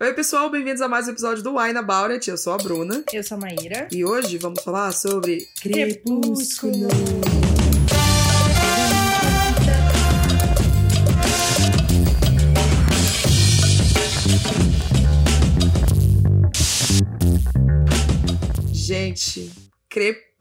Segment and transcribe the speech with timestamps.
[0.00, 2.30] Oi, pessoal, bem-vindos a mais um episódio do Wine About It.
[2.30, 3.02] Eu sou a Bruna.
[3.12, 3.88] Eu sou a Maíra.
[3.90, 6.86] E hoje vamos falar sobre Crepúsculo.
[18.72, 19.50] Gente,
[19.88, 20.37] Crepúsculo.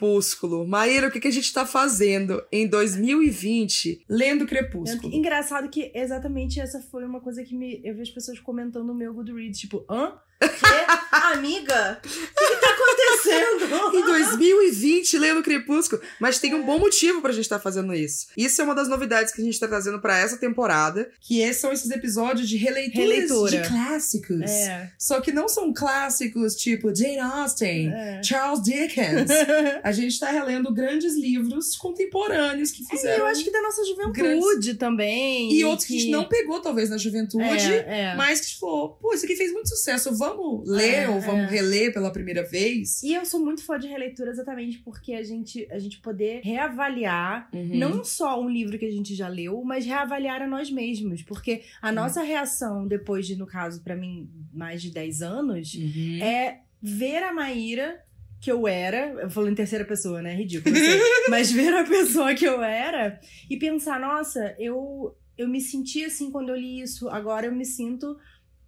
[0.68, 5.14] Maíra, o que, que a gente tá fazendo em 2020 lendo Crepúsculo?
[5.14, 9.14] Engraçado que exatamente essa foi uma coisa que me, eu vejo pessoas comentando no meu
[9.14, 10.14] Goodreads, tipo, hã?
[10.40, 10.48] Que?
[11.34, 12.00] Amiga?
[12.04, 13.98] O que, que tá acontecendo?
[13.98, 16.02] em 2020 lendo Crepúsculo.
[16.20, 18.28] Mas tem um bom motivo pra gente estar tá fazendo isso.
[18.38, 21.72] Isso é uma das novidades que a gente tá trazendo para essa temporada, que são
[21.72, 23.62] esses episódios de releituras Releitura.
[23.62, 24.52] de clássicos.
[24.52, 24.92] É.
[24.98, 28.22] Só que não são clássicos tipo Jane Austen, É.
[28.24, 29.30] Charles Dickens.
[29.88, 33.20] A gente tá relendo grandes livros contemporâneos que É, fizeram.
[33.20, 35.52] eu acho que da nossa juventude também.
[35.54, 37.44] E outros que a gente não pegou, talvez, na juventude.
[37.44, 38.16] É, é.
[38.16, 40.16] Mas que falou, pô, isso aqui fez muito sucesso.
[40.18, 41.50] Vamos ler É, ou vamos é.
[41.56, 43.02] reler pela primeira vez?
[43.04, 47.50] E eu sou muito fã de releitura exatamente porque a gente, a gente poder reavaliar
[47.54, 47.78] Uhum.
[47.78, 51.22] não só um livro que a gente já leu, mas reavaliar a nós mesmos.
[51.24, 56.20] Porque a nossa reação, depois de, no caso, pra mim, mais de 10 anos, Uhum.
[56.22, 58.00] é ver a Maíra
[58.40, 60.34] que eu era, eu falo em terceira pessoa, né?
[60.36, 61.02] Ridículo, eu sei.
[61.30, 66.32] mas ver a pessoa que eu era e pensar, nossa, eu eu me senti assim
[66.32, 68.18] quando eu li isso, agora eu me sinto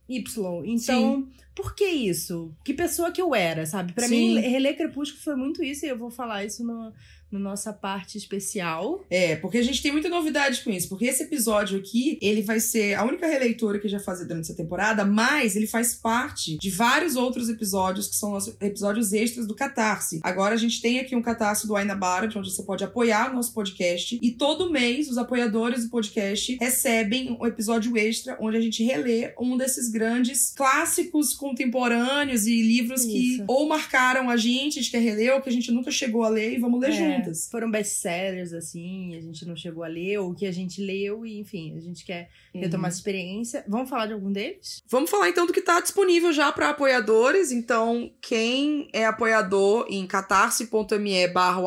[0.08, 0.64] Y.
[0.66, 2.56] Então, por que isso?
[2.64, 3.94] Que pessoa que eu era, sabe?
[3.94, 4.36] Pra Sim.
[4.36, 6.92] mim, reler Crepúsculo foi muito isso, e eu vou falar isso no,
[7.32, 9.06] no nossa parte especial.
[9.10, 10.90] É, porque a gente tem muita novidade com isso.
[10.90, 14.56] Porque esse episódio aqui, ele vai ser a única releitura que já fazer durante essa
[14.56, 19.56] temporada, mas ele faz parte de vários outros episódios que são nossos episódios extras do
[19.56, 20.20] Catarse.
[20.24, 23.36] Agora a gente tem aqui um Catarse do Aina Barat, onde você pode apoiar o
[23.36, 24.20] nosso podcast.
[24.22, 29.34] E todo mês, os apoiadores do podcast recebem um episódio extra, onde a gente relê
[29.40, 33.44] um desses grandes clássicos contemporâneos e livros que Isso.
[33.48, 36.30] ou marcaram a gente, a gente quer reler, ou que a gente nunca chegou a
[36.30, 37.48] ler e vamos ler É, juntas.
[37.50, 41.40] Foram best-sellers, assim, a gente não chegou a ler, ou que a gente leu, e
[41.40, 42.88] enfim, a gente quer retomar Uhum.
[42.88, 43.64] essa experiência.
[43.68, 44.82] Vamos falar de algum deles?
[44.88, 47.52] Vamos falar então do que tá disponível já para apoiadores.
[47.52, 51.62] Então, quem é apoiador em catarse.me barra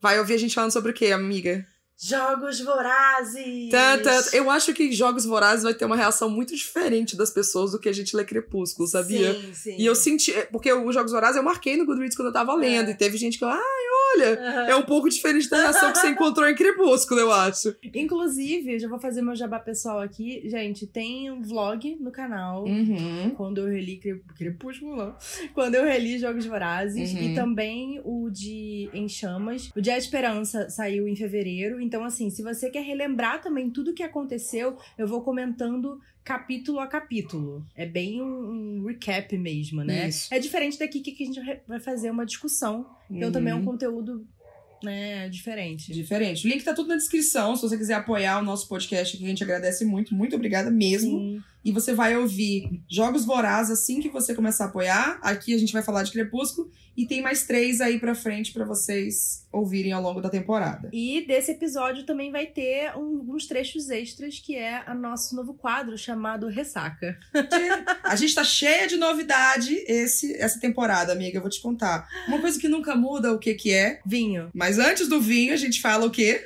[0.00, 1.66] vai ouvir a gente falando sobre o quê, amiga?
[2.00, 3.70] Jogos Vorazes!
[4.32, 7.88] Eu acho que Jogos Vorazes vai ter uma reação muito diferente das pessoas do que
[7.88, 9.34] a gente lê Crepúsculo, sabia?
[9.34, 9.76] Sim, sim.
[9.76, 12.54] E eu senti, é, porque os Jogos Vorazes eu marquei no Goodreads quando eu tava
[12.54, 12.92] lendo, É.
[12.92, 14.66] e teve gente que, ai, olha, Aham.
[14.70, 17.74] é um pouco diferente da reação que você encontrou em Crepúsculo, eu acho.
[17.94, 20.42] Inclusive, já vou fazer meu jabá pessoal aqui.
[20.48, 22.64] Gente, tem um vlog no canal.
[22.64, 23.30] Uhum.
[23.36, 25.16] Quando eu reli Cre- Crepúsculo, não.
[25.54, 27.12] Quando eu reli Jogos Vorazes.
[27.12, 27.18] Uhum.
[27.22, 29.70] E também o de Em Chamas.
[29.76, 31.80] O de A Esperança saiu em fevereiro.
[31.80, 35.98] Então, assim, se você quer relembrar também tudo que aconteceu, eu vou comentando
[36.28, 37.64] capítulo a capítulo.
[37.74, 40.08] É bem um, um recap mesmo, né?
[40.10, 40.28] Isso.
[40.32, 42.86] É diferente daqui que a gente vai fazer uma discussão.
[43.10, 43.64] Então, também é um Uhum.
[43.64, 44.26] conteúdo,
[44.84, 45.90] né, diferente.
[45.92, 46.46] Diferente.
[46.46, 47.56] O link tá tudo na descrição.
[47.56, 50.14] Se você quiser apoiar o nosso podcast aqui, a gente agradece muito.
[50.14, 51.18] Muito obrigada mesmo.
[51.18, 51.42] Sim.
[51.68, 55.18] E você vai ouvir Jogos Vorazes assim que você começar a apoiar.
[55.20, 56.70] Aqui a gente vai falar de Crepúsculo.
[56.96, 60.88] E tem mais três aí pra frente pra vocês ouvirem ao longo da temporada.
[60.92, 65.52] E desse episódio também vai ter um- uns trechos extras, que é o nosso novo
[65.54, 67.16] quadro chamado Ressaca.
[68.02, 71.36] A gente tá cheia de novidade esse, essa temporada, amiga.
[71.36, 72.08] Eu vou te contar.
[72.26, 74.00] Uma coisa que nunca muda, o que que é.
[74.04, 74.50] Vinho.
[74.54, 76.42] Mas antes do vinho, a gente fala o quê?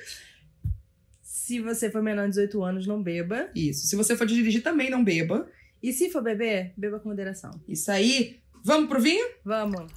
[1.53, 3.51] Se você for menor de 18 anos, não beba.
[3.55, 3.87] Isso.
[3.87, 5.47] Se você for dirigir, também não beba.
[5.83, 7.51] E se for beber, beba com moderação.
[7.69, 8.41] Isso aí.
[8.65, 9.23] Vamos pro vinho?
[9.45, 9.93] Vamos.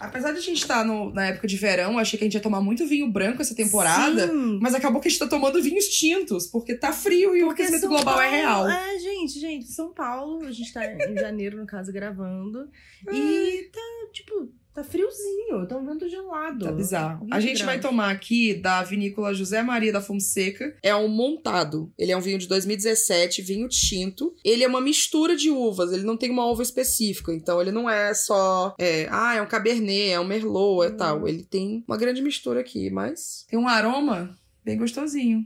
[0.00, 2.40] Apesar de a gente estar no- na época de verão, achei que a gente ia
[2.40, 4.26] tomar muito vinho branco essa temporada.
[4.28, 4.58] Sim.
[4.60, 7.62] Mas acabou que a gente tá tomando vinhos tintos, porque tá frio e o Porque
[7.62, 8.68] aquecimento São global é Paulo- real.
[8.68, 12.68] É, gente, gente, São Paulo, a gente tá em janeiro, no caso, gravando.
[13.12, 13.80] E tá,
[14.12, 14.52] tipo,
[14.82, 16.64] tá friozinho, tá um vento gelado.
[16.66, 17.24] Tá bizarro.
[17.24, 17.90] 20 A gente vai graus.
[17.90, 20.76] tomar aqui da vinícola José Maria da Fonseca.
[20.82, 21.92] É um montado.
[21.98, 24.34] Ele é um vinho de 2017, vinho tinto.
[24.44, 27.32] Ele é uma mistura de uvas, ele não tem uma uva específica.
[27.32, 30.96] Então ele não é só, é, ah, é um cabernet, é um merlot, é Hum.
[30.96, 31.28] tal.
[31.28, 35.44] Ele tem uma grande mistura aqui, mas tem um aroma bem gostosinho.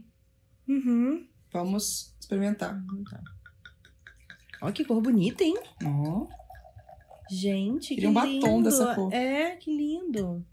[0.67, 1.25] Uhum.
[1.51, 2.79] Vamos experimentar.
[4.61, 5.57] Olha que cor bonita, hein?
[5.85, 6.27] Ó.
[7.33, 8.63] Gente, Queria que um batom lindo.
[8.63, 9.11] dessa cor.
[9.11, 10.45] É, que lindo.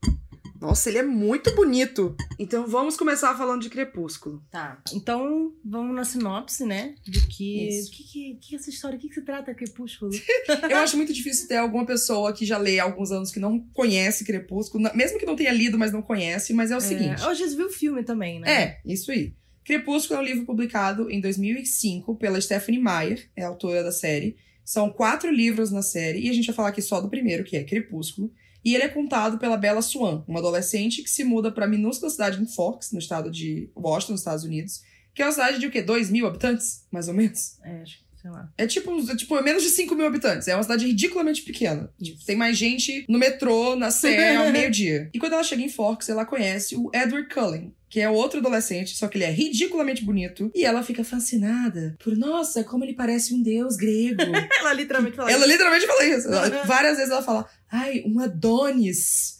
[0.60, 2.14] Nossa, ele é muito bonito.
[2.38, 4.42] Então vamos começar falando de Crepúsculo.
[4.50, 4.78] Tá.
[4.92, 6.94] Então, vamos na sinopse, né?
[7.06, 7.68] Do que.
[7.86, 8.98] O que, que, que é essa história?
[8.98, 10.10] O que, que se trata, Crepúsculo?
[10.68, 13.58] Eu acho muito difícil ter alguma pessoa que já lê há alguns anos que não
[13.72, 17.22] conhece Crepúsculo, mesmo que não tenha lido, mas não conhece, mas é o seguinte.
[17.22, 18.52] É, eu já vi o filme também, né?
[18.52, 19.32] É, isso aí.
[19.64, 24.36] Crepúsculo é um livro publicado em 2005 pela Stephanie Meyer, é a autora da série.
[24.70, 27.56] São quatro livros na série, e a gente vai falar aqui só do primeiro, que
[27.56, 28.32] é Crepúsculo.
[28.64, 32.08] E ele é contado pela Bella Swan, uma adolescente que se muda para a minúscula
[32.08, 34.80] cidade em Forks, no estado de Washington, nos Estados Unidos,
[35.12, 35.82] que é uma cidade de o quê?
[35.82, 37.58] 2 mil habitantes, mais ou menos?
[37.64, 38.48] É, acho que, sei lá.
[38.58, 40.46] É tipo, é tipo é menos de 5 mil habitantes.
[40.48, 41.90] É uma cidade ridiculamente pequena.
[42.02, 45.08] Tipo, tem mais gente no metrô, na Sé, ao meio-dia.
[45.14, 48.96] E quando ela chega em Forks, ela conhece o Edward Cullen, que é outro adolescente,
[48.96, 50.50] só que ele é ridiculamente bonito.
[50.54, 54.20] E ela fica fascinada por, nossa, como ele parece um deus grego.
[54.60, 56.28] Ela literalmente fala ela literalmente fala isso.
[56.28, 59.36] Ela- várias vezes ela fala, ai, um Adonis.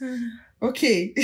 [0.61, 1.15] Ok.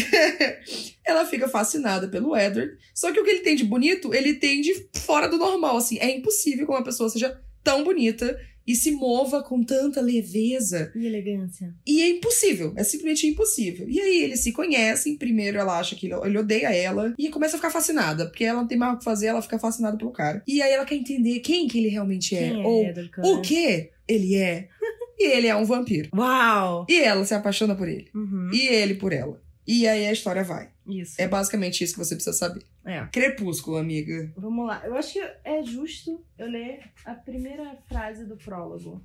[1.04, 2.76] ela fica fascinada pelo Edward.
[2.94, 5.98] Só que o que ele tem de bonito, ele tem de fora do normal, assim.
[5.98, 10.92] É impossível que uma pessoa seja tão bonita e se mova com tanta leveza.
[10.94, 11.74] E elegância.
[11.84, 13.88] E é impossível, é simplesmente impossível.
[13.88, 17.58] E aí eles se conhecem, primeiro ela acha que ele, odeia ela, e começa a
[17.58, 20.42] ficar fascinada, porque ela não tem mais o que fazer, ela fica fascinada pelo cara.
[20.46, 23.90] E aí ela quer entender quem que ele realmente é, Quem é ou o que
[24.06, 24.68] ele é.
[25.18, 26.08] e ele é um vampiro.
[26.14, 26.86] Uau!
[26.88, 28.08] E ela se apaixona por ele.
[28.14, 28.50] Uhum.
[28.52, 29.42] E ele por ela.
[29.66, 30.68] E aí a história vai.
[30.88, 31.14] Isso.
[31.18, 32.62] É basicamente isso que você precisa saber.
[32.86, 33.04] É.
[33.06, 34.32] Crepúsculo, amiga.
[34.36, 34.80] Vamos lá.
[34.86, 39.04] Eu acho que é justo eu ler a primeira frase do prólogo.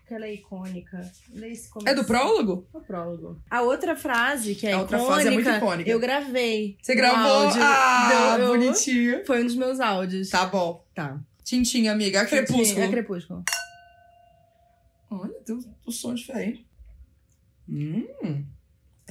[0.00, 1.00] Porque ela é icônica.
[1.32, 2.66] Lê esse É do prólogo?
[2.74, 3.40] O prólogo.
[3.48, 5.90] A outra frase, que é A outra icônica, frase é muito icônica.
[5.90, 6.76] eu gravei.
[6.82, 7.32] Você gravou?
[7.46, 7.62] áudio.
[7.64, 9.24] ah, Eu- bonitinho.
[9.24, 10.28] Foi um dos meus áudios.
[10.28, 10.84] Tá bom.
[10.94, 11.18] Tá.
[11.42, 12.20] Tintim, amiga.
[12.20, 12.84] A Crepúsculo.
[12.84, 13.42] É Crepúsculo.
[15.10, 15.56] Olha, tem
[15.86, 16.66] um som diferente.
[17.68, 18.44] Hum.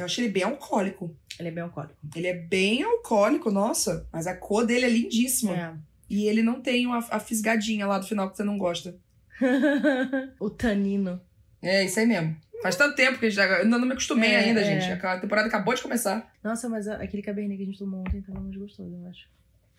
[0.02, 1.16] Eu achei ele bem alcoólico.
[1.40, 1.96] Ele é bem alcoólico.
[2.16, 4.08] Ele é bem alcoólico, nossa.
[4.12, 5.56] Mas a cor dele é lindíssima.
[5.56, 5.74] É.
[6.10, 8.96] E ele não tem uma, a fisgadinha lá do final que você não gosta.
[10.40, 11.22] o tanino.
[11.62, 12.36] É, isso aí mesmo.
[12.62, 13.46] Faz tanto tempo que a gente já.
[13.60, 14.64] Eu não me acostumei É, ainda, é.
[14.64, 15.06] gente.
[15.06, 16.32] A temporada acabou de começar.
[16.44, 19.28] Nossa, mas a- aquele cabernet que a gente tomou ontem tava mais gostoso, eu acho.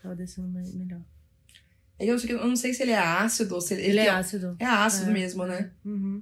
[0.03, 1.01] Tava descendo me- melhor.
[2.01, 3.83] Eu não, sei, eu não sei se ele é ácido ou se ele.
[3.83, 4.57] Ele, é tem- ácido.
[4.59, 5.15] É ácido É.
[5.15, 5.71] mesmo, né?
[5.85, 6.21] Uhum.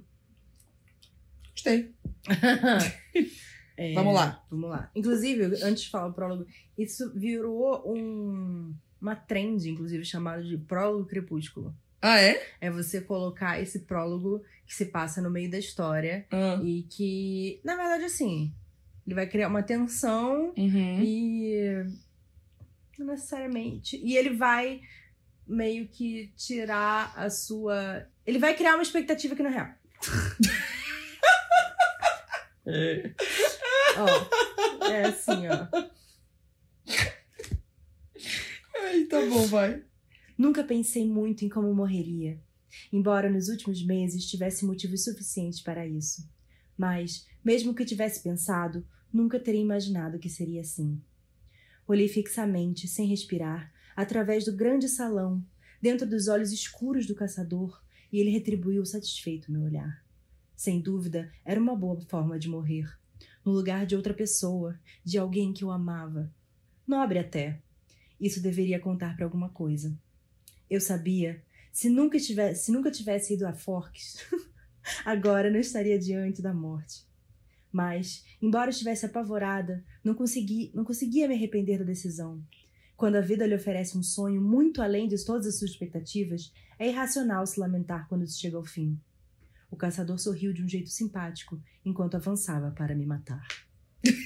[1.53, 1.91] Gostei.
[3.77, 4.43] É, Vamos lá.
[4.49, 4.89] Vamos lá.
[4.95, 6.45] Inclusive, antes de falar o prólogo,
[6.77, 11.73] isso virou um, uma trend, inclusive, chamada de prólogo crepúsculo.
[12.01, 12.41] Ah, é?
[12.59, 16.59] É você colocar esse prólogo que se passa no meio da história Ah.
[16.63, 18.51] e que, na verdade, assim,
[19.05, 21.01] ele vai criar uma tensão Uhum.
[21.03, 21.85] e.
[22.97, 23.97] Não necessariamente.
[24.03, 24.81] E ele vai
[25.47, 28.05] meio que tirar a sua.
[28.25, 29.69] Ele vai criar uma expectativa que não é real.
[33.97, 35.67] Ó, é assim, ó.
[38.83, 39.83] Ai, tá bom, vai.
[40.37, 42.41] Nunca pensei muito em como morreria,
[42.91, 46.27] embora nos últimos meses tivesse motivos suficientes para isso.
[46.77, 51.01] Mas, mesmo que tivesse pensado, nunca teria imaginado que seria assim.
[51.87, 55.45] Olhei fixamente, sem respirar, através do grande salão,
[55.81, 60.03] dentro dos olhos escuros do caçador, e ele retribuiu satisfeito meu olhar.
[60.55, 62.85] Sem dúvida, era uma boa forma de morrer,
[63.45, 66.31] no lugar de outra pessoa, de alguém que eu amava.
[66.87, 67.59] Nobre até.
[68.19, 69.97] Isso deveria contar para alguma coisa.
[70.69, 74.17] Eu sabia, se nunca tivesse, se nunca tivesse ido a Forks,
[75.05, 77.05] agora não estaria diante da morte.
[77.71, 82.43] Mas, embora estivesse apavorada, não consegui, não conseguia me arrepender da decisão.
[82.97, 86.89] Quando a vida lhe oferece um sonho muito além de todas as suas expectativas, é
[86.89, 88.99] irracional se lamentar quando isso chega ao fim.
[89.71, 93.47] O caçador sorriu de um jeito simpático enquanto avançava para me matar.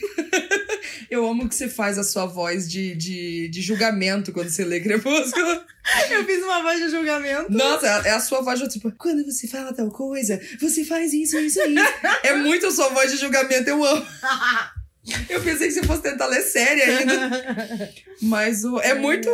[1.09, 4.81] Eu amo que você faz a sua voz de, de, de julgamento quando você lê
[4.81, 5.63] Crepúsculo.
[6.09, 7.51] Eu fiz uma voz de julgamento.
[7.51, 11.37] Nossa, é a sua voz de tipo, quando você fala tal coisa, você faz isso,
[11.37, 11.85] isso, isso.
[12.23, 14.05] é muito a sua voz de julgamento, eu amo.
[15.29, 17.93] Eu pensei que você fosse tentar ler série ainda.
[18.21, 19.29] Mas o, é muito.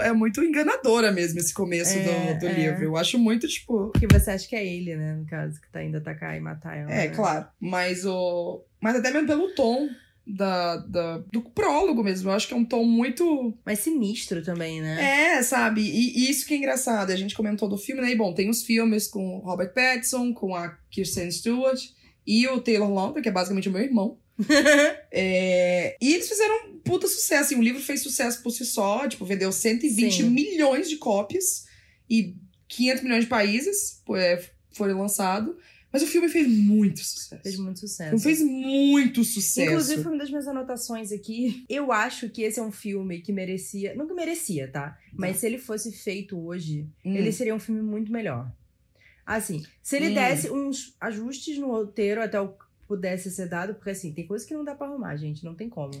[0.00, 2.52] É muito enganadora mesmo esse começo É, do, do é.
[2.52, 2.84] livro.
[2.84, 3.90] Eu acho muito, tipo.
[3.90, 5.14] Porque você acha que é ele, né?
[5.14, 6.90] No caso, que tá indo atacar e matar ela.
[6.90, 7.14] É, né?
[7.14, 7.46] claro.
[7.60, 8.64] Mas o.
[8.80, 9.88] Mas até mesmo pelo tom
[10.26, 12.30] da, da, do prólogo mesmo.
[12.30, 13.54] Eu acho que é um tom muito.
[13.64, 15.36] Mas sinistro também, né?
[15.36, 15.82] É, sabe?
[15.82, 17.10] E, e isso que é engraçado.
[17.10, 18.10] A gente comentou do filme, né?
[18.10, 21.80] E bom, tem os filmes com Robert Pattinson, com a Kirsten Stewart
[22.26, 24.18] e o Taylor Lautner, que é basicamente o meu irmão.
[25.10, 27.42] É, E eles fizeram um puta sucesso.
[27.44, 29.06] Assim, o livro fez sucesso por si só.
[29.08, 30.30] Tipo, vendeu 120 Sim.
[30.30, 31.66] milhões de cópias
[32.08, 32.34] e
[32.68, 35.54] 500 milhões de países é, foram lançados.
[35.92, 37.42] Mas o filme fez muito sucesso.
[37.42, 38.18] Fez muito sucesso.
[38.22, 39.60] fez muito sucesso.
[39.70, 41.66] Inclusive, foi uma das minhas anotações aqui.
[41.68, 43.94] Eu acho que esse é um filme que merecia.
[43.94, 44.96] Não que merecia, tá?
[45.12, 47.14] Mas se ele fosse feito hoje, Hum.
[47.14, 48.50] ele seria um filme muito melhor.
[49.26, 50.14] Assim, se ele Hum.
[50.14, 52.54] desse uns ajustes no roteiro até o
[52.92, 55.66] pudesse ser dado, porque assim, tem coisa que não dá pra arrumar, gente, não tem
[55.66, 55.94] como.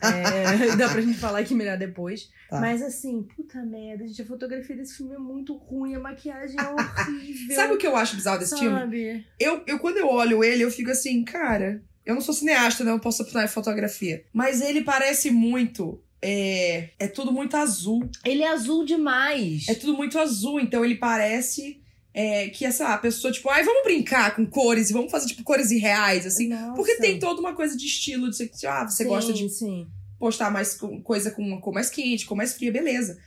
[0.00, 2.30] É, dá pra gente falar aqui melhor depois.
[2.48, 2.60] Tá.
[2.60, 6.68] Mas assim, puta merda, gente, a fotografia desse filme é muito ruim, a maquiagem é
[6.68, 7.56] horrível.
[7.56, 8.78] Sabe o que eu acho bizarro desse filme?
[8.78, 9.26] Sabe?
[9.40, 12.92] Eu, eu, quando eu olho ele, eu fico assim, cara, eu não sou cineasta, né?
[12.92, 14.24] Eu posso opinar em fotografia.
[14.32, 16.00] Mas ele parece muito.
[16.22, 18.08] É, é tudo muito azul.
[18.24, 19.68] Ele é azul demais.
[19.68, 21.82] É tudo muito azul, então ele parece
[22.18, 25.44] é, que essa a pessoa, tipo, ai, vamos brincar com cores e vamos fazer, tipo,
[25.44, 26.48] cores irreais, assim.
[26.48, 26.72] Nossa.
[26.72, 29.86] Porque tem toda uma coisa de estilo, de ser, ah, você Sim, gosta de Sim.
[30.18, 33.18] postar mais coisa com uma cor mais quente, cor mais fria, beleza.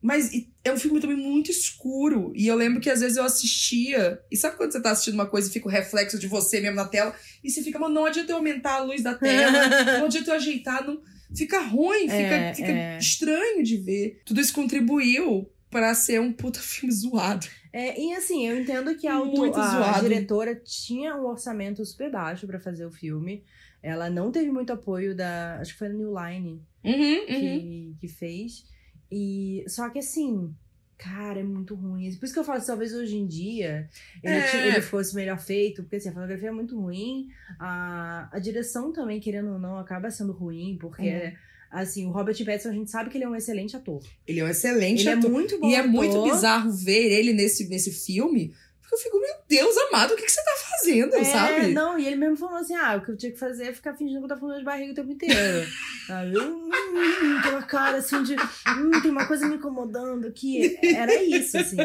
[0.00, 0.30] Mas
[0.64, 2.32] é um filme também muito escuro.
[2.34, 4.18] E eu lembro que às vezes eu assistia.
[4.30, 6.76] E sabe quando você tá assistindo uma coisa e fica o reflexo de você mesmo
[6.76, 7.14] na tela?
[7.44, 10.34] E você fica, mano, não adianta eu aumentar a luz da tela, não adianta eu
[10.36, 11.02] ajeitar, não.
[11.36, 12.98] Fica ruim, fica, É, fica é.
[12.98, 14.22] estranho de ver.
[14.24, 17.46] Tudo isso contribuiu pra ser um puta filme zoado.
[17.72, 22.10] É, e assim, eu entendo que a, auto- Muito a diretora tinha um orçamento super
[22.10, 23.44] baixo pra fazer o filme.
[23.82, 25.58] Ela não teve muito apoio da.
[25.60, 27.26] Acho que foi a New Line Uhum, uhum.
[27.26, 28.64] que, que fez.
[29.10, 30.54] E só que assim,
[30.96, 32.12] cara, é muito ruim.
[32.16, 33.88] Por isso que eu falo, que talvez hoje em dia
[34.22, 34.68] ele, É.
[34.68, 39.20] ele fosse melhor feito, porque assim, a fotografia é muito ruim, a, a direção também,
[39.20, 41.32] querendo ou não, acaba sendo ruim, porque Uhum.
[41.70, 44.02] Assim, o Robert Pattinson, a gente sabe que ele é um excelente ator.
[44.26, 45.30] Ele é um excelente Ele é ator.
[45.30, 45.90] muito bom E é ator.
[45.90, 48.54] muito bizarro ver ele nesse, nesse filme.
[48.80, 50.67] Porque eu fico, meu Deus amado, o que, que você tá fazendo,
[51.16, 51.72] É, sabe?
[51.72, 53.94] não, e ele mesmo falou assim: ah, o que eu tinha que fazer é ficar
[53.94, 55.66] fingindo que eu tava falando de barriga o tempo inteiro.
[56.08, 56.34] Sabe?
[56.34, 56.70] Eu, hum,
[57.38, 58.34] aquela cara assim de.
[58.34, 60.78] Hum, tem uma coisa me incomodando aqui.
[60.82, 61.76] Era isso, assim.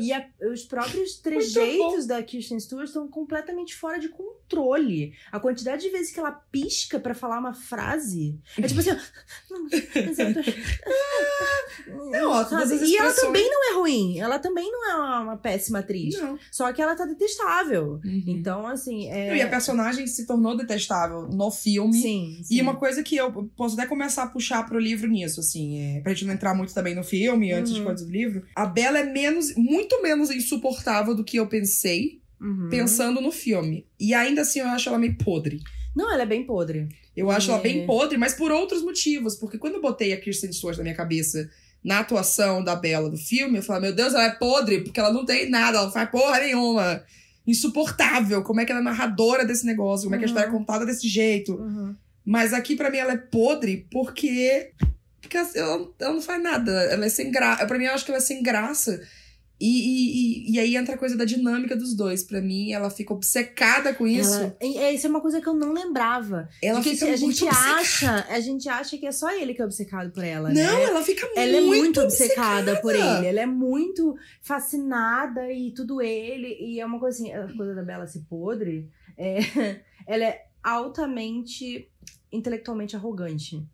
[0.00, 5.12] E a- os próprios trejeitos da Kirsten Stewart estão completamente fora de controle.
[5.30, 8.40] A quantidade de vezes que ela pisca pra falar uma frase.
[8.56, 8.92] É tipo assim.
[8.92, 8.96] ó,
[9.50, 14.18] "Não, mas eu tô- Não, ó, todas as E ela expressões- também não é ruim.
[14.18, 16.18] Ela também não é uma, uma péssima atriz.
[16.20, 16.38] Não.
[16.50, 18.00] Só que ela tá detestável.
[18.04, 18.35] Uhum.
[18.38, 19.08] Então, assim.
[19.10, 19.36] É...
[19.36, 21.94] E a personagem se tornou detestável no filme.
[21.94, 22.54] Sim, sim.
[22.56, 26.00] E uma coisa que eu posso até começar a puxar pro livro nisso, assim, é,
[26.00, 27.86] pra gente não entrar muito também no filme, antes de Uhum.
[27.86, 28.42] coisas do livro.
[28.54, 32.68] A Bella é menos, muito menos insuportável do que eu pensei, Uhum.
[32.70, 33.86] pensando no filme.
[33.98, 35.60] E ainda assim eu acho ela meio podre.
[35.94, 36.88] Não, ela é bem podre.
[37.16, 37.62] Eu acho ela É.
[37.62, 39.34] bem podre, mas por outros motivos.
[39.36, 41.48] Porque quando eu botei a Kirsten Stewart na minha cabeça
[41.82, 45.12] na atuação da Bella do filme, eu falei, meu Deus, ela é podre, porque ela
[45.12, 47.02] não tem nada, ela não faz porra nenhuma.
[47.46, 48.42] Insuportável.
[48.42, 50.04] Como é que ela é narradora desse negócio?
[50.04, 50.32] Como é que a Uhum.
[50.34, 51.58] história é contada desse jeito?
[52.24, 54.72] Mas aqui, pra mim, ela é podre porque.
[55.20, 56.70] Porque ela- ela não faz nada.
[56.84, 57.66] Ela é sem graça.
[57.66, 59.00] Pra mim, eu acho que ela é sem graça.
[59.58, 62.22] E, e, e, aí entra a coisa da dinâmica dos dois.
[62.22, 64.34] Pra mim, ela fica obcecada com isso.
[64.34, 66.48] Ela, é, isso é uma coisa que eu não lembrava.
[66.62, 67.76] Ela de que fica a gente obcecada.
[67.80, 70.82] acha, a gente acha que é só ele que é obcecado por ela, Não, né?
[70.82, 72.80] ela fica muito Ela é muito obcecada obcecada.
[72.82, 73.26] por ele.
[73.26, 76.56] Ela é muito fascinada e tudo ele.
[76.60, 79.38] E é uma coisa assim, a coisa da Bela ser podre, é,
[80.06, 81.88] ela é altamente
[82.30, 83.66] intelectualmente arrogante.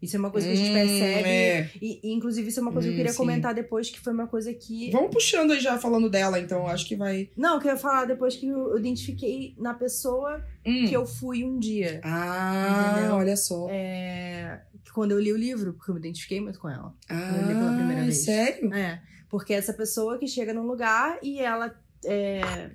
[0.00, 1.28] Isso é uma coisa que a gente Hum, percebe.
[1.28, 1.70] é.
[1.82, 3.18] E, e, inclusive, isso é uma coisa que eu Hum, queria sim.
[3.18, 4.90] comentar depois, que foi uma coisa que.
[4.92, 6.66] Vamos puxando aí já falando dela, então.
[6.68, 7.28] Acho que vai.
[7.36, 10.86] Não, eu ia falar depois que eu identifiquei na pessoa Hum.
[10.88, 12.00] que eu fui um dia.
[12.04, 13.16] Ah, Entendeu?
[13.16, 13.66] olha só.
[13.70, 14.60] É,
[14.94, 16.94] Quando eu li o livro, porque eu me identifiquei muito com ela.
[17.08, 18.18] Ah, eu li pela primeira vez.
[18.24, 18.72] sério?
[18.74, 21.74] É, porque essa pessoa que chega num lugar e ela
[22.04, 22.70] é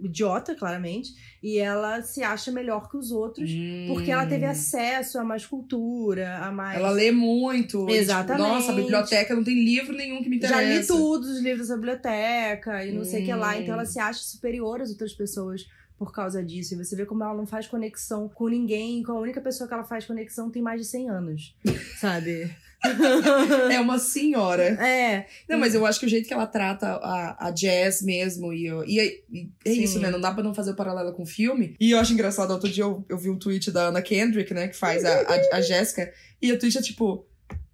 [0.00, 1.10] idiota, claramente,
[1.42, 3.50] e ela se acha melhor que os outros
[3.88, 4.50] porque ela teve Hum.
[4.50, 6.78] acesso a mais cultura, a mais.
[6.78, 7.78] Ela lê muito.
[7.84, 8.42] e, tipo, Exatamente.
[8.48, 10.92] nossa, a biblioteca não tem livro nenhum que me Já interessa.
[10.92, 13.54] li tudo os livros da biblioteca e não sei o que lá.
[13.56, 13.60] Hum.
[13.60, 15.66] Então ela se acha superior às outras pessoas
[15.98, 16.74] por causa disso.
[16.74, 19.02] E você vê como ela não faz conexão com ninguém.
[19.02, 21.56] Com a única pessoa que ela faz conexão tem mais de 100 anos,
[22.00, 22.50] sabe?
[23.72, 24.64] É uma senhora.
[24.64, 25.26] É.
[25.48, 28.66] Não, mas eu acho que o jeito que ela trata a, a Jazz mesmo, e,
[28.66, 30.10] eu- e, é- e é isso, né?
[30.10, 31.74] Não dá pra não fazer o paralelo com o filme.
[31.80, 34.68] E eu acho engraçado, outro dia eu, eu vi um tweet da Anna Kendrick, né?
[34.68, 36.12] Que faz a, a, a Jéssica.
[36.40, 37.26] E o tweet é tipo,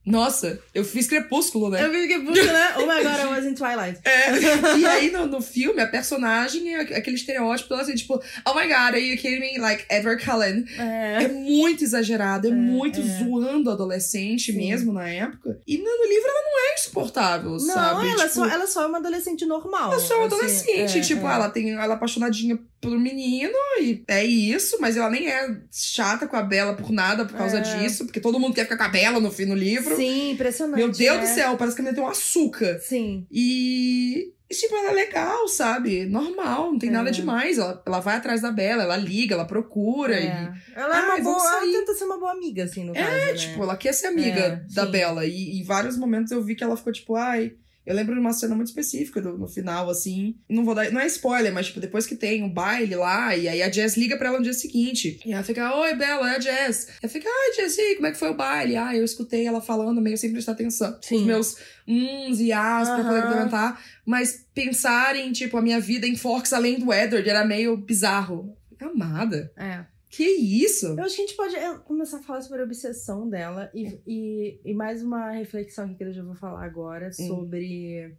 [0.04, 1.84] nossa, eu fiz Crepúsculo, né?
[1.84, 2.74] Eu que puxa, né?
[2.76, 4.00] Oh my god, I was in Twilight.
[4.04, 4.76] É.
[4.76, 8.62] E aí no, no filme, a personagem é aquele estereótipo, dela assim, tipo, oh my
[8.62, 9.58] god, are you kidding me?
[9.58, 10.64] Like Edward Cullen.
[10.76, 11.24] É.
[11.24, 13.02] É muito exagerado, é, muito é.
[13.02, 14.58] zoando adolescente Sim.
[14.58, 15.60] mesmo na época.
[15.66, 18.08] E no, no livro ela não é insuportável, Não, sabe?
[18.08, 19.92] ela, Tipo, só, ela só é uma adolescente normal.
[19.92, 21.34] ela só é uma assim, adolescente, é, tipo, é.
[21.34, 26.26] ela tem ela é apaixonadinha pelo menino e é isso, mas ela nem é chata
[26.26, 27.60] com a Bela por nada por causa É.
[27.60, 29.94] disso, porque todo mundo quer ficar com a Bela no fim no livro.
[29.96, 30.76] Sim, impressionante.
[30.78, 31.22] Meu Deus né?
[31.22, 32.78] do céu, parece que a menina tem um açúcar.
[32.80, 33.24] Sim.
[33.30, 36.04] E, tipo, ela é legal, sabe?
[36.06, 36.92] Normal, não tem É.
[36.92, 37.56] nada demais.
[37.56, 40.16] Ela, ela vai atrás da Bela, ela liga, ela procura.
[40.16, 40.24] É.
[40.24, 41.50] E, Ela é Ai, uma boa.
[41.62, 43.06] Ela tenta ser uma boa amiga, assim, no caso.
[43.06, 43.34] é, né?
[43.34, 44.90] tipo, ela quer ser amiga É, da sim.
[44.90, 45.24] Bela.
[45.24, 47.52] E em vários momentos eu vi que ela ficou tipo, ai.
[47.84, 50.36] Eu lembro de uma cena muito específica do, no final, assim.
[50.48, 50.90] Não vou dar.
[50.92, 53.70] Não é spoiler, mas, tipo, depois que tem o um baile lá, e aí a
[53.70, 55.20] Jess liga pra ela no dia seguinte.
[55.26, 56.88] E ela fica, oi, Bela, é a Jess.
[57.02, 58.76] Ela fica, ai, Jess, e aí, como é que foi o baile?
[58.76, 60.96] Ah, eu escutei ela falando meio sem prestar atenção.
[61.02, 61.16] Sim.
[61.16, 63.82] Os meus uns e as pra poder implementar.
[64.06, 68.56] Mas pensar em, tipo, a minha vida em Forks além do Edward era meio bizarro.
[68.80, 69.52] Amada.
[69.56, 69.91] É.
[70.14, 70.88] Que isso?
[70.88, 73.86] Eu acho que a gente pode é, começar a falar sobre a obsessão dela e,
[73.86, 73.98] É.
[74.06, 77.26] e, e mais uma reflexão que eu já vou falar agora Hum.
[77.28, 78.14] sobre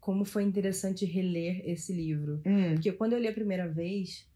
[0.00, 2.40] como foi interessante reler esse livro.
[2.46, 2.72] Hum.
[2.72, 4.26] Porque quando eu li a primeira vez,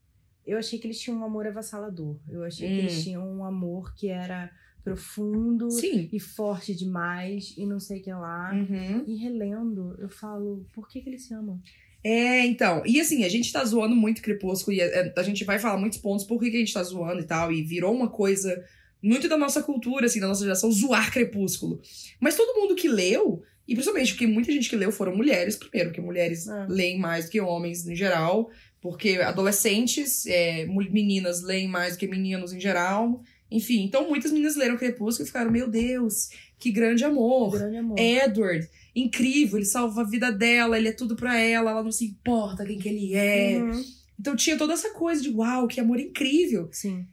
[0.47, 2.19] eu achei que eles tinham um amor avassalador.
[2.29, 2.79] Eu achei que Hum.
[2.79, 4.51] eles tinham um amor que era
[4.85, 6.11] profundo Sim.
[6.13, 8.53] e forte demais e não sei o que lá.
[8.55, 9.05] Uhum.
[9.07, 11.59] E relendo, eu falo, por que, que eles se amam?
[12.03, 12.83] É, então.
[12.87, 15.79] E assim, a gente tá zoando muito Crepúsculo e é, a, a gente vai falar
[15.79, 17.53] muitos pontos por que, que a gente tá zoando e tal.
[17.53, 18.63] E virou uma coisa
[19.03, 21.81] muito da nossa cultura, assim, da nossa geração, zoar Crepúsculo.
[22.21, 25.91] Mas todo mundo que leu, e principalmente porque muita gente que leu foram mulheres, primeiro,
[25.91, 26.67] porque mulheres Ah.
[26.69, 28.51] leem mais do que homens em geral.
[28.81, 33.21] Porque adolescentes, é, meninas leem mais do que meninos em geral.
[33.51, 36.29] Enfim, então muitas meninas leram Crepúsculo e ficaram, meu Deus,
[36.59, 37.59] que grande amor.
[37.59, 37.99] Grande amor.
[37.99, 42.05] Edward, incrível, ele salva a vida dela, ele é tudo pra ela, ela não se
[42.07, 43.59] importa quem que ele é.
[43.63, 43.83] Uhum.
[44.19, 46.69] Então tinha toda essa coisa de uau, que amor incrível.
[46.73, 47.07] Sim.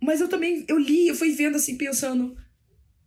[0.00, 2.36] Mas eu também, eu li, eu fui vendo assim, pensando,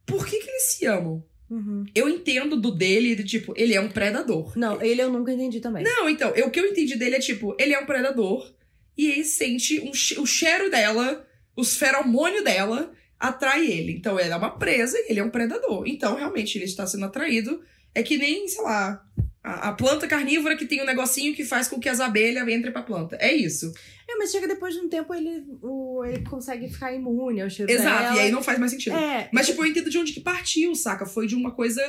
[0.05, 1.23] por que que eles se amam?
[1.49, 1.85] Uhum.
[1.95, 4.53] Eu entendo do dele, de tipo, ele é um predador.
[4.57, 5.83] Não, ele eu nunca entendi também.
[5.83, 8.53] Não, então, eu- o que eu entendi dele é tipo, ele é um predador
[8.97, 11.25] e ele sente um, o cheiro dela,
[11.55, 13.93] os feromônios dela atrai ele.
[13.93, 15.83] Então ela é uma presa e ele é um predador.
[15.87, 17.61] Então, realmente, ele está sendo atraído.
[17.93, 19.03] É que nem, sei lá,
[19.43, 22.71] a, a planta carnívora que tem um negocinho que faz com que as abelhas entrem
[22.71, 23.15] pra planta.
[23.19, 23.73] É isso.
[24.07, 27.71] É, mas chega depois de um tempo, ele, o, ele consegue ficar imune ao cheiro
[27.71, 28.03] Exato.
[28.03, 28.15] dela.
[28.15, 28.95] E aí não faz mais sentido.
[28.95, 31.05] É, Mas, tipo, eu entendo de onde que partiu, saca?
[31.05, 31.81] Foi de uma coisa,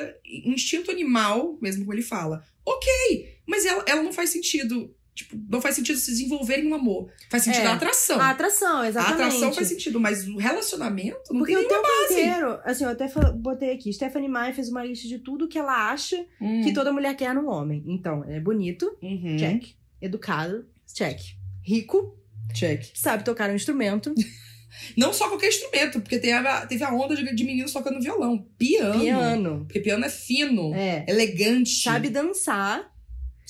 [0.45, 2.45] um instinto animal, mesmo como ele fala.
[2.65, 4.95] Ok, mas ela, ela não faz sentido.
[5.15, 7.11] Tipo, não faz sentido se desenvolver em um amor.
[7.29, 7.67] Faz sentido É.
[7.67, 8.21] a atração.
[8.21, 9.23] a atração, A exatamente.
[9.23, 12.13] atração faz sentido, mas o relacionamento não Porque tem o tempo base.
[12.21, 15.91] inteiro, assim, eu até botei aqui, Stephanie Meyer fez uma lista de tudo que ela
[15.91, 16.63] acha Hum.
[16.63, 17.83] que toda mulher quer num homem.
[17.87, 19.37] Então, é bonito, Uhum.
[19.37, 19.75] check.
[20.01, 20.65] Educado,
[20.95, 21.19] check.
[21.63, 22.17] Rico,
[22.55, 22.85] Check.
[22.95, 24.15] sabe tocar um instrumento,
[24.97, 28.47] Não só qualquer instrumento, porque teve a, teve a onda de, de meninos tocando violão.
[28.57, 29.01] Piano.
[29.01, 29.59] piano.
[29.67, 31.05] Porque piano é fino, É.
[31.09, 31.83] elegante.
[31.83, 32.90] Sabe dançar,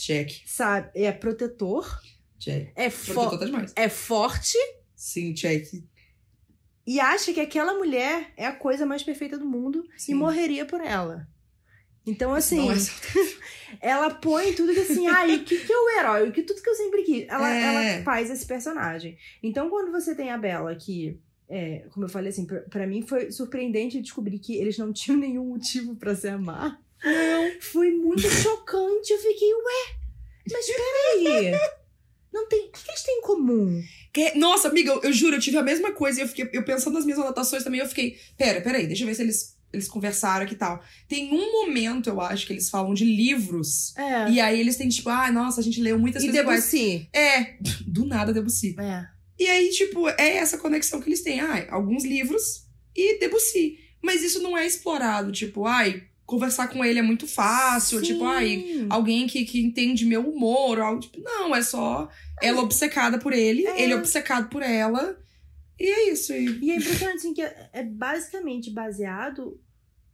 [0.01, 0.31] Check.
[0.47, 2.01] sabe, é protetor,
[2.39, 2.73] Check.
[2.75, 3.73] é, Protetor fo tá demais.
[3.77, 4.57] é forte
[4.97, 5.67] Sim, check.
[6.87, 10.13] e acha que aquela mulher é a coisa mais perfeita do mundo Sim.
[10.13, 11.29] e morreria por ela.
[12.07, 12.77] Então, assim, Não é
[13.81, 16.29] ela põe tudo que assim, ah, o que, que é o herói?
[16.29, 17.29] O que tudo que eu sempre quis.
[17.29, 17.63] Ela, É.
[17.97, 19.19] ela faz esse personagem.
[19.43, 23.31] Então, quando você tem a Bella, que, é, como eu falei assim, pra mim foi
[23.31, 26.81] surpreendente descobrir que eles não tinham nenhum motivo pra se amar.
[27.61, 29.13] Foi muito chocante.
[29.13, 29.97] Eu fiquei, ué,
[30.53, 31.53] mas peraí.
[32.33, 32.67] Não tem.
[32.67, 33.83] O que, que eles têm em comum?
[34.13, 36.65] Que- Nossa, amiga, eu, eu juro, eu tive a mesma coisa e eu fiquei, eu
[36.65, 39.89] pensando nas minhas anotações também, eu fiquei, pera, peraí, deixa eu ver se eles, eles
[39.89, 40.81] conversaram aqui e tal.
[41.09, 43.97] Tem um momento, eu acho, que eles falam de livros.
[43.97, 44.31] É.
[44.31, 46.71] E aí eles têm, tipo, ah, nossa, a gente leu muitas E coisas iguais.
[46.71, 47.09] Debussy.
[47.13, 48.77] É, do nada Debussy.
[48.79, 49.07] É.
[49.39, 51.41] E aí, tipo, é essa conexão que eles têm.
[51.41, 53.79] Ah, alguns livros e Debussy.
[54.03, 58.57] Mas isso não é explorado, tipo, ai, conversar com ele é muito fácil, tipo, ai,
[58.67, 58.87] Sim.
[58.89, 62.09] alguém que, que entende meu humor, ou algo, tipo, não, é só
[62.41, 63.83] ela obcecada por ele, É.
[63.83, 65.19] ele obcecado por ela.
[65.79, 66.33] E é isso.
[66.33, 66.59] E...
[66.63, 69.59] E é impressionante, assim, que é é basicamente baseado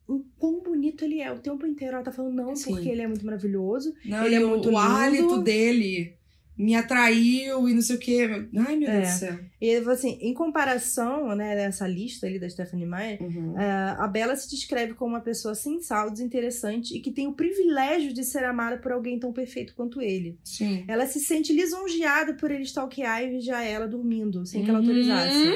[0.09, 1.33] em quão bonito ele é.
[1.33, 2.71] O tempo inteiro ela tá falando não, Sim.
[2.71, 3.93] porque ele é muito maravilhoso.
[4.05, 4.79] Não, Ele é o, muito o lindo.
[4.79, 6.16] hálito dele
[6.59, 8.29] me atraiu e não sei o quê.
[8.57, 9.01] Ai, meu É.
[9.01, 9.39] Deus do céu.
[9.61, 13.55] E assim, em comparação, né, dessa lista ali da Stephanie Meyer, Uhum.
[13.59, 18.13] ah, a Bella se descreve como uma pessoa sensal, desinteressante e que tem o privilégio
[18.13, 20.39] de ser amada por alguém tão perfeito quanto ele.
[20.45, 20.85] Sim.
[20.89, 24.87] Ela se sente lisonjeada por ele stalkear e vigiar ela dormindo, sem que ela Uhum.
[24.87, 25.55] autorizasse.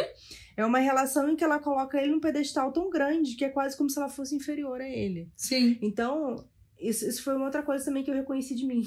[0.57, 3.77] É uma relação em que ela coloca ele num pedestal tão grande que é quase
[3.77, 5.29] como se ela fosse inferior a ele.
[5.35, 5.79] Sim.
[5.81, 6.45] Então,
[6.79, 8.85] isso, isso foi uma outra coisa também que eu reconheci de mim.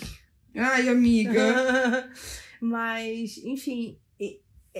[0.56, 2.10] Ai, amiga.
[2.62, 3.98] Mas, enfim,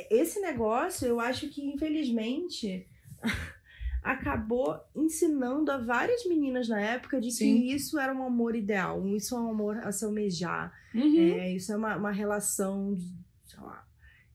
[0.10, 2.88] esse negócio eu acho que, infelizmente,
[4.04, 7.58] acabou ensinando a várias meninas na época de Sim.
[7.62, 11.34] que isso era um amor ideal, isso é um amor a se almejar, Uhum.
[11.40, 13.06] é, isso é uma, uma relação, de,
[13.46, 13.86] sei lá.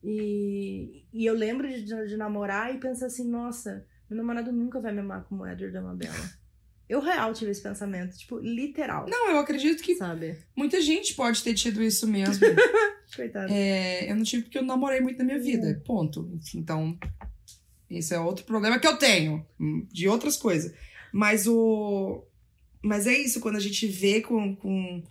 [0.03, 4.91] E, e eu lembro de, de namorar e pensar assim, nossa, meu namorado nunca vai
[4.93, 6.38] me amar como o Edward ama a Bella.
[6.89, 9.05] Eu real tive esse pensamento, tipo, literal.
[9.07, 10.35] Não, eu acredito que Sabe?
[10.55, 12.43] muita gente pode ter tido isso mesmo.
[13.15, 13.51] Coitado.
[13.53, 15.81] É, eu não tive porque eu namorei muito na minha vida.
[15.85, 16.27] Ponto.
[16.55, 16.97] Então,
[17.89, 19.45] esse é outro problema que eu tenho.
[19.59, 20.73] hum, De outras coisas.
[21.13, 22.23] Mas o.
[22.81, 25.03] Mas é isso, quando a gente vê com, com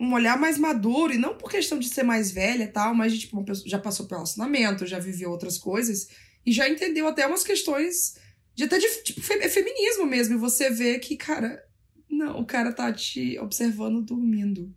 [0.00, 3.12] um olhar mais maduro, e não por questão de ser mais velha e tal, mas
[3.12, 6.08] de, tipo, uma pessoa já passou pelo relacionamento, já viveu outras coisas,
[6.46, 8.14] e já entendeu até umas questões
[8.54, 10.34] de até de tipo, fe- é feminismo mesmo.
[10.34, 11.62] E você vê que, cara,
[12.08, 14.72] não, o cara tá te observando dormindo.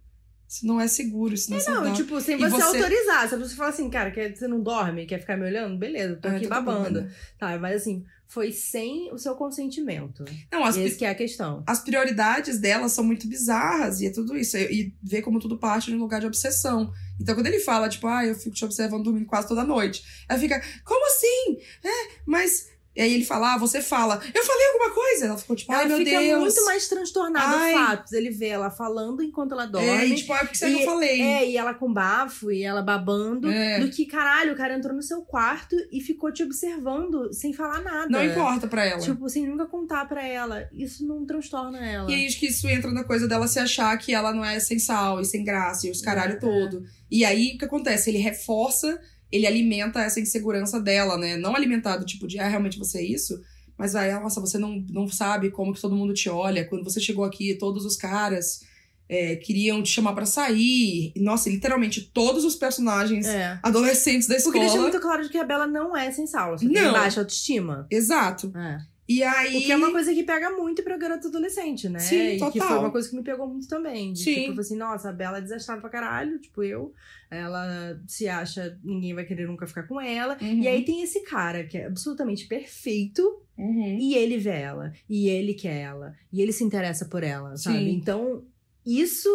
[0.50, 1.94] Isso não é seguro, isso não é, Não, saudável.
[1.94, 3.28] tipo, sem você, você- autorizar.
[3.28, 5.78] Se a pessoa fala assim, cara, quer, você não dorme, quer ficar me olhando?
[5.78, 7.06] Beleza, tô Ah, aqui tô babando.
[7.38, 10.24] Tá, mas assim, foi sem o seu consentimento.
[10.50, 11.64] Não, as, Esse que é a questão.
[11.68, 14.56] as prioridades dela são muito bizarras e é tudo isso.
[14.58, 16.94] E e vê como tudo parte de um lugar de obsessão.
[17.20, 20.40] Então, quando ele fala, tipo, ah, eu fico te observando dormindo quase toda noite, ela
[20.40, 21.58] fica, como assim?
[21.84, 22.70] É, mas.
[22.98, 25.26] E aí ele fala, ah, você fala, eu falei alguma coisa?
[25.28, 26.40] Ela ficou tipo, ai ela meu fica Deus.
[26.42, 27.74] muito mais transtornada Ai.
[27.74, 28.12] fatos.
[28.12, 29.88] Ele vê ela falando enquanto ela dorme.
[29.88, 31.22] É, e tipo, ah, por que você não E- falei?
[31.22, 33.50] É, e ela com bafo e ela babando.
[33.52, 33.80] É.
[33.80, 37.82] Do que, caralho, o cara entrou no seu quarto e ficou te observando sem falar
[37.82, 38.08] nada.
[38.10, 39.00] não importa pra ela.
[39.00, 40.68] Tipo, sem nunca contar pra ela.
[40.74, 42.10] Isso não transtorna ela.
[42.10, 44.60] E aí acho que isso entra na coisa dela se achar que ela não é
[44.60, 46.38] sem sal e sem graça e os caralho É.
[46.38, 46.84] todo.
[47.12, 48.10] E aí o que acontece?
[48.10, 49.00] Ele reforça,
[49.32, 51.36] ele alimenta essa insegurança dela, né?
[51.38, 53.40] Não alimentado, tipo, de ah, realmente você é isso.
[53.78, 56.66] Mas aí, nossa, você não, não sabe como que todo mundo te olha.
[56.66, 58.62] Quando você chegou aqui, todos os caras
[59.08, 61.12] é, queriam te chamar pra sair.
[61.16, 63.60] E, nossa, literalmente todos os personagens É.
[63.62, 64.64] adolescentes da Porque escola.
[64.66, 66.50] deixa muito claro de que a Bela não é sem sal.
[66.50, 66.92] Ela só tem Não.
[66.92, 67.86] baixa autoestima.
[67.92, 68.52] Exato.
[68.58, 68.80] É.
[69.08, 69.58] E aí.
[69.58, 72.00] O que é uma coisa que pega muito pra garota adolescente, né?
[72.00, 74.12] Sim, e que foi uma coisa que me pegou muito também.
[74.12, 74.46] De, Sim.
[74.50, 76.94] Tipo assim, nossa, a Bela é desastrada pra caralho, tipo eu.
[77.32, 80.38] Ela se acha, ninguém vai querer nunca ficar com ela.
[80.42, 80.62] Uhum.
[80.62, 83.98] E aí tem esse cara que é absolutamente perfeito Uhum.
[84.00, 84.94] e ele vê ela.
[85.10, 86.14] E ele quer ela.
[86.32, 87.78] E ele se interessa por ela, sabe?
[87.80, 87.90] Sim.
[87.90, 88.44] Então,
[88.86, 89.30] isso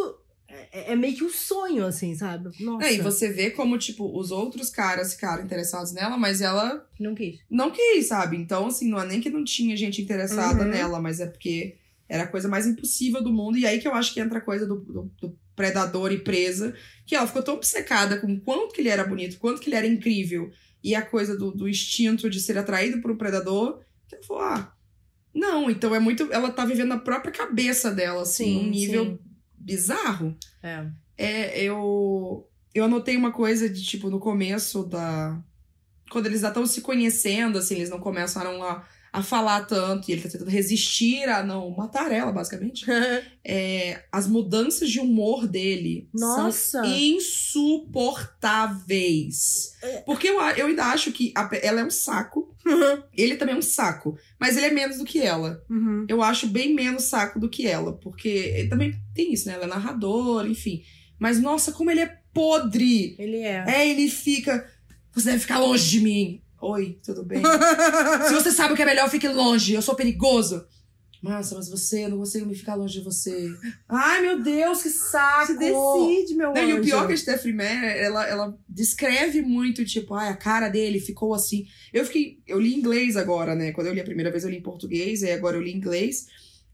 [0.73, 2.51] é, é meio que um sonho, assim, sabe?
[2.61, 2.87] Nossa.
[2.87, 7.15] É, e você vê como, tipo, os outros caras ficaram interessados nela, mas ela Não
[7.15, 7.41] quis.
[7.51, 8.37] não quis, sabe?
[8.37, 10.71] Então, assim, não é nem que não tinha gente interessada Uhum.
[10.71, 11.77] nela, mas é porque
[12.09, 13.57] era a coisa mais impossível do mundo.
[13.57, 16.75] E aí que eu acho que entra a coisa do, do- do predador e presa,
[17.07, 19.77] que ela ficou tão obcecada com o quanto que ele era bonito, quanto que ele
[19.77, 20.51] era incrível,
[20.83, 24.43] e a coisa do, do instinto de ser atraído por um predador, que ela falou,
[24.43, 24.75] ah,
[25.35, 26.31] não, então é muito.
[26.33, 29.19] Ela tá vivendo a própria cabeça dela, assim, Sim, um nível sim.
[29.63, 30.37] Bizarro.
[30.63, 30.87] É.
[31.17, 32.49] É, eu.
[32.75, 35.39] Eu anotei uma coisa de, tipo, no começo da.
[36.11, 40.13] Quando eles já estão se conhecendo, assim, eles não começaram a, a falar tanto, e
[40.13, 42.87] ele tá tentando resistir a não matar ela, basicamente.
[43.45, 46.81] É, as mudanças de humor dele Nossa!
[46.81, 49.73] são insuportáveis.
[50.07, 52.55] Porque eu, eu ainda acho que a ela é um saco,
[53.13, 56.07] ele também é um saco, mas ele é menos do que ela Uhum.
[56.09, 59.55] eu acho bem menos saco do que ela, porque ele também tem isso, né?
[59.55, 60.85] Ela é narradora, enfim.
[61.19, 63.17] Mas nossa, como ele é podre!
[63.19, 63.65] Ele é.
[63.67, 64.65] É, ele fica.
[65.13, 66.41] Você deve ficar longe de mim.
[66.63, 67.43] Oi, tudo bem?
[68.29, 69.75] Se você sabe o que é melhor, fique longe.
[69.75, 70.65] Eu sou perigoso.
[71.21, 73.49] Nossa, mas você, eu não consigo me ficar longe de você.
[73.89, 75.47] Ai, meu Deus, que saco!
[75.47, 76.85] Se decide, meu Não, e o anjo.
[76.85, 81.01] pior é que a Stephanie Meyer, ela, ela descreve muito, tipo, ai, a cara dele
[81.01, 81.67] ficou assim.
[81.93, 82.41] Eu fiquei.
[82.47, 83.73] Eu li inglês agora, né?
[83.73, 85.77] Quando eu li a primeira vez, eu li em português, e agora eu li em
[85.77, 86.27] inglês.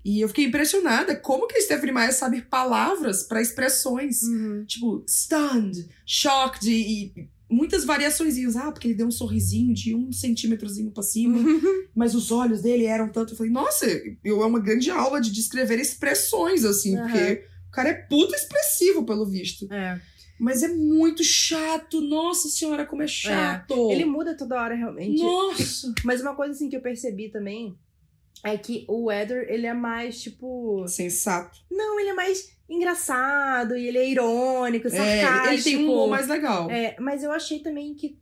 [0.05, 4.23] E eu fiquei impressionada como que a Stephanie Meyer sabe palavras pra expressões.
[4.23, 4.65] Uhum.
[4.67, 8.57] Tipo, stunned, shocked e muitas variaçõezinhas.
[8.57, 11.39] Ah, porque ele deu um sorrisinho de um centímetrozinho pra cima,
[11.95, 13.33] mas os olhos dele eram tanto.
[13.33, 13.87] Eu falei, nossa,
[14.25, 17.09] eu é uma grande aula de descrever expressões, assim, Aham.
[17.09, 19.73] porque o cara é puto expressivo, pelo visto.
[19.73, 20.01] É.
[20.39, 22.01] Mas é muito chato.
[22.01, 23.91] Nossa senhora, como é chato.
[23.91, 25.21] Ele muda toda hora, realmente.
[25.21, 25.93] Nossa.
[26.05, 27.77] Mas uma coisa assim que eu percebi também
[28.45, 30.87] é que o Weather, ele é mais, tipo.
[30.89, 31.59] Sensato.
[31.71, 35.53] Não, ele é mais engraçado e ele é irônico, É, sarcástico.
[35.55, 36.71] ele tem um humor mais legal.
[36.71, 38.19] É, mas eu achei também que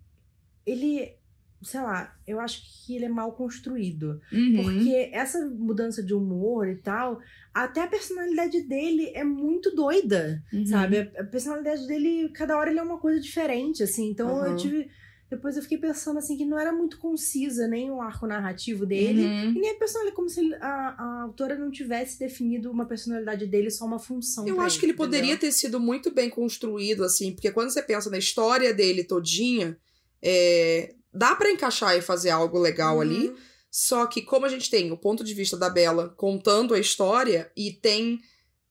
[0.65, 1.15] ele.
[1.63, 4.21] Sei lá, eu acho que ele é mal construído.
[4.31, 4.63] Uhum.
[4.63, 7.19] Porque essa mudança de humor e tal,
[7.53, 10.43] até a personalidade dele é muito doida.
[10.53, 10.67] Uhum.
[10.67, 10.99] Sabe?
[11.17, 14.11] A- personalidade dele, cada hora ele é uma coisa diferente, assim.
[14.11, 14.57] Então eu Uhum.
[14.57, 14.89] tive.
[15.29, 19.25] Depois eu fiquei pensando assim que não era muito concisa nem o arco narrativo dele.
[19.25, 19.51] Uhum.
[19.51, 23.45] E nem a personalidade, como se ele- a, a autora não tivesse definido uma personalidade
[23.47, 24.47] dele, só uma função.
[24.47, 25.51] Eu acho que ele poderia entendeu?
[25.51, 29.77] ter sido muito bem construído, assim, porque quando você pensa na história dele todinha,
[30.23, 33.29] é, dá pra encaixar e fazer algo legal ali.
[33.29, 33.37] Uhum.
[33.71, 37.51] Só que como a gente tem o ponto de vista da Bella contando a história
[37.57, 38.21] e tem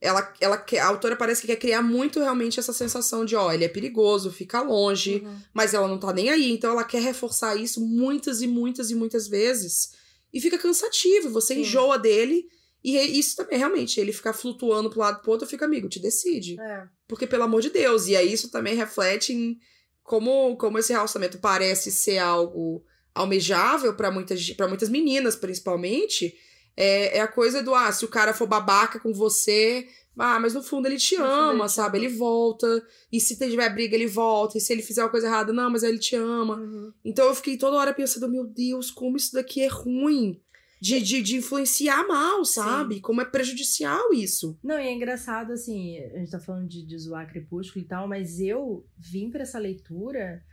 [0.01, 3.63] ela, ela a autora parece que quer criar muito realmente essa sensação de, ó, ele
[3.63, 5.37] é perigoso, fica longe, Uhum.
[5.53, 8.95] mas ela não tá nem aí, então ela quer reforçar isso muitas e muitas e
[8.95, 9.91] muitas vezes
[10.33, 11.61] e fica cansativo, você Sim.
[11.61, 12.45] enjoa dele
[12.83, 15.99] e re- isso também realmente, ele ficar flutuando pro lado pro outro, fica amigo, te
[15.99, 16.59] decide.
[16.59, 16.83] É.
[17.07, 19.57] Porque, pelo amor de Deus, e aí isso também reflete em
[20.03, 22.83] como, como esse relacionamento parece ser algo
[23.15, 26.35] almejável para muitas, pra muitas meninas, principalmente.
[26.77, 30.53] É, é a coisa do, ah, se o cara for babaca com você, ah, mas
[30.53, 31.97] no fundo ele te ama, sabe?
[31.97, 32.67] Ele volta.
[33.11, 34.57] E se tiver briga, ele volta.
[34.57, 36.93] E se ele fizer uma coisa errada, não, mas ele te ama.
[37.03, 40.41] Então eu fiquei toda hora pensando, meu Deus, como isso daqui é ruim.
[40.81, 42.99] De, de, de influenciar mal, sabe?
[42.99, 44.59] Como é prejudicial isso.
[44.61, 48.07] Não, e é engraçado, assim, a gente tá falando de, de zoar Crepúsculo e tal,
[48.07, 50.43] mas eu vim pra essa leitura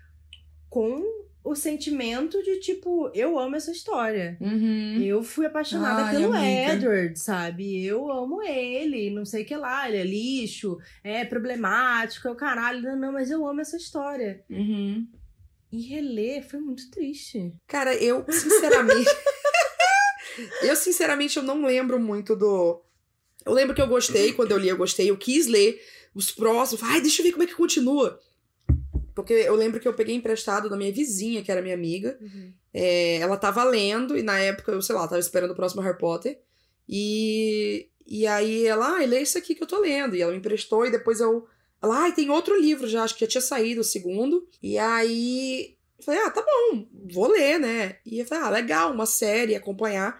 [0.70, 1.02] com
[1.44, 4.36] o sentimento de, tipo, eu amo essa história.
[4.40, 5.02] Uhum.
[5.02, 6.74] Eu fui apaixonada Ai, pelo amiga.
[6.74, 7.84] Edward, sabe?
[7.84, 12.36] Eu amo ele, não sei o que lá, ele é lixo, é problemático, é o
[12.36, 12.82] caralho.
[12.82, 14.44] Não, não, mas eu amo essa história.
[14.48, 15.06] Uhum.
[15.72, 17.52] E reler foi muito triste.
[17.66, 19.10] Cara, eu, sinceramente.
[20.62, 22.80] eu, sinceramente, eu não lembro muito do.
[23.44, 25.10] Eu lembro que eu gostei, quando eu li, eu gostei.
[25.10, 25.82] Eu quis ler
[26.14, 26.84] os próximos.
[26.84, 28.20] Ai, deixa eu ver como é que continua.
[29.14, 32.18] Porque eu lembro que eu peguei emprestado da minha vizinha, que era minha amiga.
[32.72, 35.98] É, ela tava lendo, e na época, eu sei lá, tava esperando o próximo Harry
[35.98, 36.40] Potter.
[36.88, 40.16] E, e aí ela, ah, lê isso aqui que eu tô lendo.
[40.16, 41.46] E ela me emprestou, e depois eu.
[41.82, 44.48] Ela, ah, tem outro livro já, acho que já tinha saído o segundo.
[44.62, 45.76] E aí.
[45.98, 47.98] Eu falei, ah, tá bom, vou ler, né?
[48.04, 50.18] E eu falei, ah, legal, uma série, acompanhar.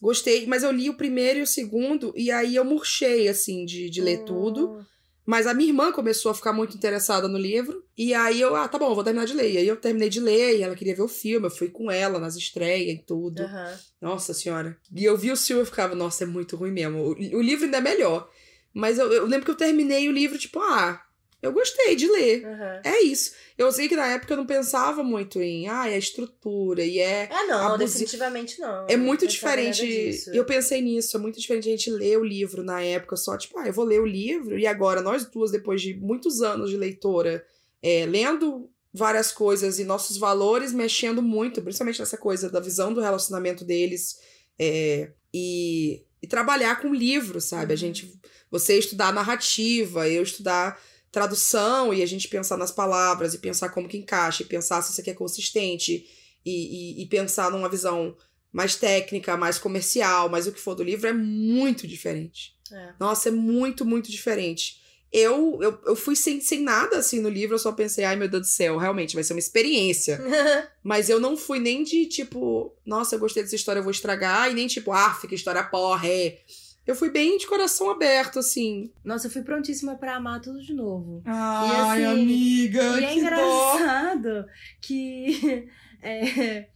[0.00, 3.88] Gostei, mas eu li o primeiro e o segundo, e aí eu murchei, assim, de,
[3.90, 4.84] de ler tudo.
[5.24, 7.83] Mas a minha irmã começou a ficar muito interessada no livro.
[7.96, 9.52] E aí eu, ah, tá bom, vou terminar de ler.
[9.52, 11.46] E aí eu terminei de ler e ela queria ver o filme.
[11.46, 13.44] Eu fui com ela nas estreias e tudo.
[13.44, 13.78] Aham.
[14.00, 14.76] Nossa senhora.
[14.94, 16.98] E eu vi o filme e ficava, nossa, é muito ruim mesmo.
[16.98, 18.28] O, o livro ainda é melhor.
[18.72, 21.00] Mas eu, eu lembro que eu terminei o livro, tipo, ah,
[21.40, 22.44] eu gostei de ler.
[22.44, 22.80] Aham.
[22.84, 23.32] É isso.
[23.56, 26.98] Eu sei que na época eu não pensava muito em, ah, é a estrutura e
[26.98, 27.28] é.
[27.30, 28.86] Ah, não, Abusi- definitivamente não.
[28.88, 30.22] É muito diferente.
[30.34, 33.56] Eu pensei nisso, é muito diferente a gente ler o livro na época, só tipo,
[33.58, 36.76] ah, eu vou ler o livro, e agora nós duas, depois de muitos anos de
[36.76, 37.46] leitora,
[37.84, 43.00] é, lendo várias coisas e nossos valores mexendo muito, principalmente nessa coisa da visão do
[43.00, 44.18] relacionamento deles,
[44.58, 47.72] é, e, e trabalhar com livro, sabe?
[47.72, 47.76] A Uhum.
[47.76, 48.18] gente,
[48.50, 50.80] você estudar narrativa, eu estudar
[51.12, 54.92] tradução e a gente pensar nas palavras e pensar como que encaixa, e pensar se
[54.92, 56.08] isso aqui é consistente
[56.44, 58.16] e, e, e pensar numa visão
[58.52, 62.54] mais técnica, mais comercial, mais o que for do livro é muito diferente.
[62.72, 62.94] É.
[62.98, 64.80] Nossa, é muito, muito diferente.
[65.16, 68.28] Eu, eu, eu fui sem, sem nada assim no livro, eu só pensei, ai meu
[68.28, 70.20] Deus do céu, realmente vai ser uma experiência.
[70.82, 74.50] Mas eu não fui nem de tipo, nossa, eu gostei dessa história, eu vou estragar,
[74.50, 76.40] e nem tipo, ah, fica história porra, é.
[76.84, 78.92] Eu fui bem de coração aberto, assim.
[79.04, 81.22] Nossa, eu fui prontíssima pra amar tudo de novo.
[81.24, 84.46] Ai, assim, amiga, e é engraçado
[84.82, 85.68] que
[86.02, 86.66] é,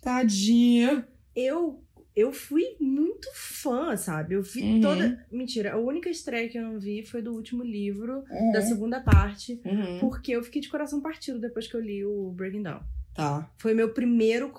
[0.00, 1.06] Tadinha.
[1.36, 1.83] eu
[2.16, 4.34] eu fui muito fã, sabe?
[4.34, 4.80] Eu vi Uhum.
[4.80, 5.26] toda.
[5.32, 8.52] Mentira, a única estreia que eu não vi foi do último livro, Uhum.
[8.52, 9.98] da segunda parte, Uhum.
[10.00, 12.80] porque eu fiquei de coração partido depois que eu li o Breaking Down.
[13.14, 13.50] Tá.
[13.58, 14.52] Foi meu primeiro,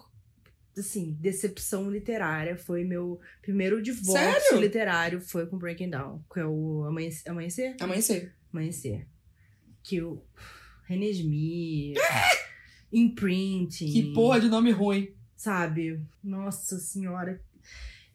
[0.77, 2.57] assim, decepção literária.
[2.57, 4.59] Foi meu primeiro divórcio Sério?
[4.61, 5.21] literário.
[5.21, 7.29] Foi com Breaking Down, que é o Amanhecer.
[7.31, 7.75] Amanhecer?
[7.79, 8.33] Amanhecer.
[8.51, 9.07] Amanhecer.
[9.83, 10.21] Que o
[10.87, 11.95] René Smith,
[12.91, 13.91] Imprinting.
[13.91, 15.09] Que porra de nome ruim.
[15.35, 16.01] Sabe?
[16.23, 17.41] Nossa senhora.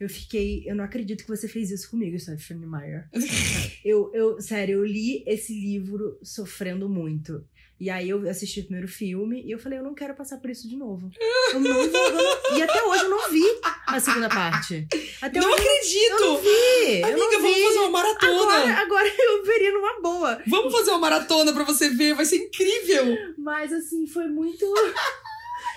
[0.00, 0.64] Eu fiquei.
[0.66, 3.06] Eu não acredito que você fez isso comigo, Stephanie Meyer.
[3.84, 7.44] Eu, eu, sério, eu li esse livro sofrendo muito.
[7.78, 10.50] E aí eu assisti o primeiro filme e eu falei, eu não quero passar por
[10.50, 11.10] isso de novo.
[11.54, 11.82] Eu não vou.
[11.84, 13.42] eu não- E até hoje eu não vi
[13.86, 14.86] a segunda parte.
[15.22, 16.10] Até não hoje acredito!
[16.12, 16.48] eu não vi.
[17.00, 17.62] eu Amiga, não vamos vi.
[17.64, 18.52] fazer uma maratona.
[18.52, 20.42] Agora, agora eu veria numa boa.
[20.46, 23.16] Vamos fazer uma maratona pra você ver, vai ser incrível.
[23.38, 24.66] Mas assim, foi muito.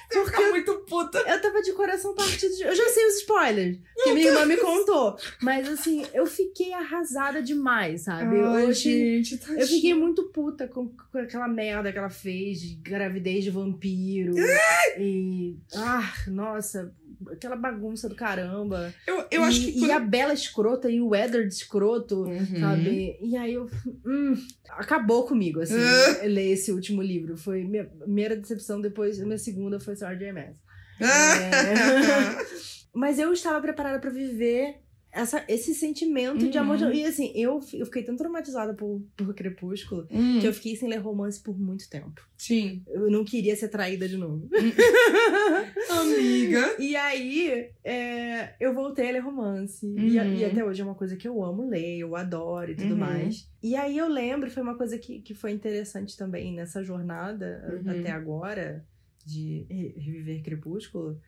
[0.10, 1.18] Você vai ficar muito puta.
[1.20, 2.56] Eu tava de coração partido.
[2.56, 2.64] De...
[2.64, 5.18] Eu já sei os spoilers que minha irmã me contou.
[5.42, 8.38] Mas assim, eu fiquei arrasada demais, sabe?
[8.38, 12.60] eu, Ai, achei- gente, eu fiquei muito puta com, com aquela merda que ela fez
[12.62, 14.34] de gravidez de vampiro.
[14.98, 15.58] e.
[15.76, 16.94] Ah, nossa,
[17.32, 18.94] aquela bagunça do caramba.
[19.08, 19.92] Eu, eu e, acho que e quando...
[19.92, 22.24] a Bela escrota e o Edward escroto.
[22.24, 22.60] Uhum.
[22.60, 23.18] Sabe?
[23.22, 23.70] E aí eu.
[24.06, 24.36] Hum,
[24.70, 26.26] acabou comigo, assim, Ah.
[26.26, 27.38] ler esse último livro.
[27.38, 30.60] Foi minha primeira decepção, depois minha segunda foi Sword J.M.S.
[31.00, 31.04] É.
[32.94, 34.83] Mas eu estava preparada pra viver
[35.14, 36.78] essa, esse sentimento de amor.
[36.78, 36.92] de- Uhum.
[36.92, 40.90] E assim, eu, eu fiquei tão traumatizada por, por Crepúsculo Hum, que eu fiquei sem
[40.90, 42.22] ler romance por muito tempo.
[42.38, 42.84] Sim.
[42.88, 44.50] Eu não queria ser traída de novo.
[45.90, 46.76] Amiga.
[46.80, 49.86] E aí, é, eu voltei a ler romance.
[49.86, 50.34] E, Uhum.
[50.36, 52.98] e até hoje é uma coisa que eu amo ler, eu adoro e tudo Uhum.
[53.00, 53.50] mais.
[53.62, 57.92] E aí eu lembro, foi uma coisa que, que foi interessante também nessa jornada Uhum.
[57.92, 58.86] até agora
[59.26, 61.20] de re- reviver Crepúsculo.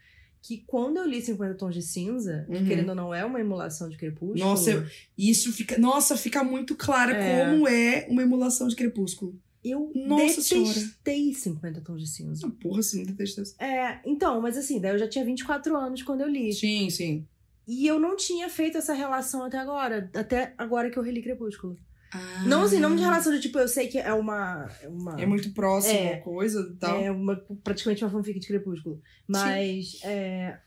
[0.47, 2.65] Que quando eu li 50 Tons de Cinza, que Uhum.
[2.67, 4.37] querendo ou não é uma emulação de Crepúsculo.
[4.37, 4.85] Nossa, eu-
[5.17, 5.77] Isso fica.
[5.79, 7.49] Nossa, fica muito clara É.
[7.49, 9.33] como é uma emulação de crepúsculo.
[9.63, 12.45] eu Nossa detestei 50 Tons de Cinza.
[12.45, 13.55] Ah, porra, sim, detesto isso.
[13.59, 16.53] É, então, mas assim, daí eu já tinha 24 anos quando eu li.
[16.53, 17.25] Sim, sim.
[17.67, 20.07] E eu não tinha feito essa relação até agora.
[20.13, 21.75] Até agora que eu reli Crepúsculo.
[22.13, 22.43] Ah.
[22.47, 24.69] Não assim, não de relação de tipo, eu sei que é uma.
[24.81, 26.13] é uma É muito próximo É.
[26.15, 26.99] a coisa e tal.
[26.99, 29.01] É uma, praticamente uma fanfic de Crepúsculo.
[29.27, 30.59] Mas é,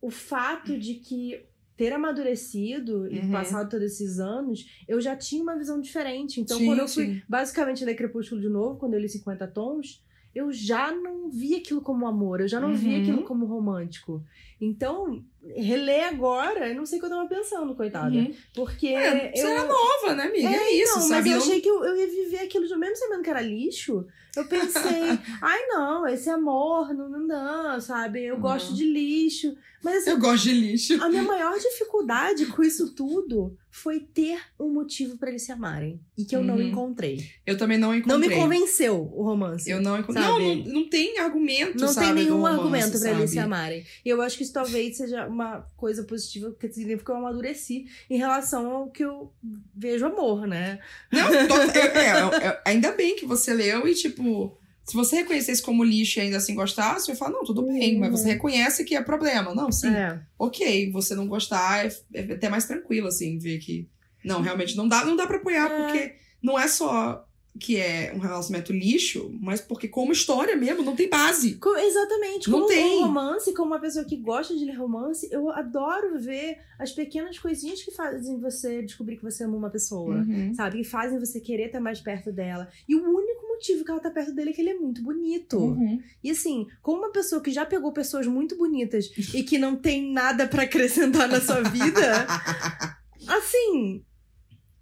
[0.00, 3.30] o fato de que ter amadurecido e Uhum.
[3.30, 6.38] passado todos esses anos, eu já tinha uma visão diferente.
[6.40, 7.22] Então, Sim, quando eu fui sim.
[7.28, 11.80] basicamente ler Crepúsculo de novo, quando eu li 50 tons, eu já não via aquilo
[11.80, 13.00] como amor, eu já não via Uhum.
[13.02, 14.22] aquilo como romântico.
[14.60, 15.24] Então,
[15.56, 18.14] reler agora, eu não sei o que eu tava pensando, coitada.
[18.14, 18.34] Uhum.
[18.54, 19.48] Porque É, você eu.
[19.48, 20.48] era nova, né, amiga?
[20.48, 21.14] É, isso, Não, sabe?
[21.14, 24.06] mas eu Não- achei que eu, eu ia viver aquilo mesmo sabendo que era lixo.
[24.36, 24.80] Eu pensei,
[25.42, 28.24] ai não, esse amor não, não dá, sabe?
[28.24, 28.40] Eu Uhum.
[28.40, 29.56] gosto de lixo.
[29.82, 31.02] Mas assim, Eu gosto de lixo.
[31.02, 35.98] a minha maior dificuldade com isso tudo foi ter um motivo pra eles se amarem.
[36.18, 36.68] E que eu não Uhum.
[36.68, 37.24] encontrei.
[37.46, 38.28] Eu também não Não encontrei.
[38.28, 39.70] me convenceu o romance.
[39.70, 40.22] Eu não encontrei.
[40.22, 43.38] Não, não, não tem argumento, Não sabe, tem do nenhum romance, argumento pra eles se
[43.38, 43.82] amarem.
[44.04, 47.86] E eu acho que isso talvez seja uma coisa positiva, que significa que eu amadureci
[48.08, 49.32] em relação ao que eu
[49.74, 50.78] vejo amor, né?
[51.12, 55.62] Não, to- é- é- é- ainda bem que você leu e, tipo, se você reconhecesse
[55.62, 58.84] como lixo e ainda assim gostasse, eu ia falar, não, tudo bem, mas você reconhece
[58.84, 59.54] que é problema.
[59.54, 60.20] Não, sim, É.
[60.38, 63.88] ok, você não gostar é, é até mais tranquilo, assim, ver que.
[64.24, 65.76] Não, realmente não dá, não dá pra apoiar, É.
[65.82, 67.24] porque não é só
[67.58, 71.56] que é um relacionamento lixo, mas porque como história mesmo, não tem base.
[71.56, 72.48] Co- Exatamente.
[72.48, 72.98] Não Como tem.
[72.98, 77.38] um romance, como uma pessoa que gosta de ler romance, eu adoro ver as pequenas
[77.38, 80.16] coisinhas que fazem você descobrir que você ama uma pessoa.
[80.16, 80.54] Uhum.
[80.54, 80.78] Sabe?
[80.78, 82.68] Que fazem você querer estar mais perto dela.
[82.88, 85.58] E o único motivo que ela tá perto dele é que ele é muito bonito.
[85.58, 86.00] Uhum.
[86.22, 90.12] E assim, como uma pessoa que já pegou pessoas muito bonitas e que não tem
[90.12, 92.26] nada pra acrescentar na sua vida,
[93.28, 94.02] assim,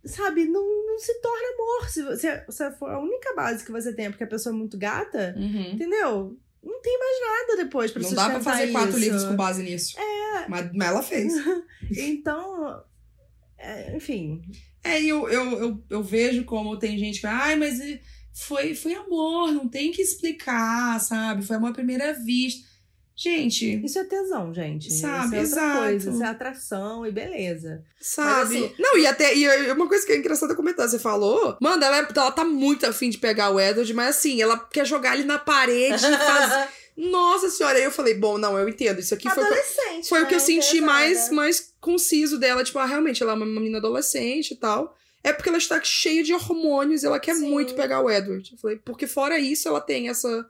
[0.04, 1.88] sabe, não, não se torna amor.
[1.88, 4.58] Se, você, se for a única base que você tem é porque a pessoa é
[4.58, 5.72] muito gata, Uhum.
[5.72, 6.36] entendeu?
[6.62, 8.98] Não tem mais nada depois pra Não dá pra fazer quatro isso.
[8.98, 9.98] livros com base nisso.
[9.98, 10.48] É.
[10.48, 11.32] Mas, mas ela fez.
[11.96, 12.82] Então,
[13.56, 14.42] é, enfim.
[14.84, 18.00] É, e eu, eu, eu, eu vejo como tem gente que ai, mas eh,
[18.32, 21.42] foi, foi amor, não tem que explicar, sabe?
[21.44, 22.67] Foi amor à primeira vista.
[23.20, 24.92] Gente, Isso é tesão, gente.
[24.92, 25.78] Sabe, isso é exato.
[25.80, 26.10] coisa.
[26.10, 27.82] Isso é atração e beleza.
[28.00, 28.58] sabe?
[28.64, 31.82] assim- Não, e até e é uma coisa que é engraçada comentar, você falou, mano,
[31.82, 35.14] ela, é- ela tá muito afim de pegar o Edward, mas assim, ela quer jogar
[35.16, 36.68] ele na parede e fazer.
[36.96, 39.00] Nossa senhora, aí eu falei, bom, não, eu entendo.
[39.00, 39.44] Isso aqui foi,
[40.08, 40.44] foi o que eu né?
[40.44, 42.62] senti mais, mais conciso dela.
[42.62, 44.96] Tipo, ah, realmente, ela é uma menina adolescente e tal.
[45.24, 47.50] É porque ela está cheia de hormônios e ela quer Sim.
[47.50, 48.48] muito pegar o Edward.
[48.52, 50.48] Eu falei, porque fora isso, ela tem essa.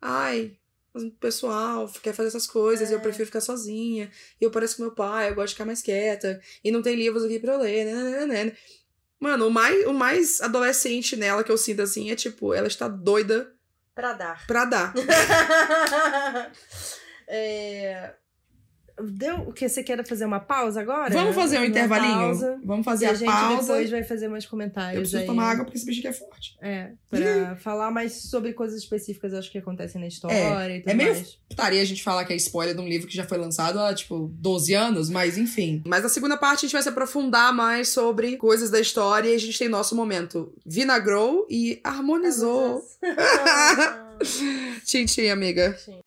[0.00, 0.61] Ai, mas
[0.94, 3.02] o pessoal quer fazer essas coisas e eu É.
[3.02, 4.10] prefiro ficar sozinha.
[4.40, 6.40] E eu pareço com meu pai, eu gosto de ficar mais quieta.
[6.62, 7.84] E não tem livros aqui pra eu ler.
[7.86, 8.56] né, né, né, né.
[9.20, 12.88] Mano, o mais, o mais adolescente nela que eu sinto assim é tipo, ela está
[12.88, 13.52] doida
[13.94, 14.46] Pra dar.
[14.46, 14.94] pra dar.
[17.28, 18.14] é...
[19.00, 21.12] Deu o que você quer fazer uma pausa agora?
[21.12, 22.12] Vamos fazer um Uma intervalinho?
[22.14, 22.60] pausa.
[22.64, 23.60] Vamos E fazer a a, gente pausa.
[23.72, 25.26] depois vai fazer mais Eu comentários preciso aí.
[25.26, 26.56] tomar água porque esse bicho aqui é forte.
[26.60, 30.94] É, pra falar mais sobre coisas específicas, acho que acontecem na história e tudo é
[30.94, 31.38] meio- mais.
[31.48, 33.94] Putaria a gente falar que é spoiler de um livro que já foi lançado há,
[33.94, 35.82] tipo, 12 anos, mas enfim.
[35.86, 39.34] Mas na segunda parte a gente vai se aprofundar mais sobre coisas da história e
[39.34, 42.82] a gente tem nosso momento vinagrou e harmonizou.
[44.84, 45.76] Tchim, tchim, amiga.
[45.78, 45.98] Sim.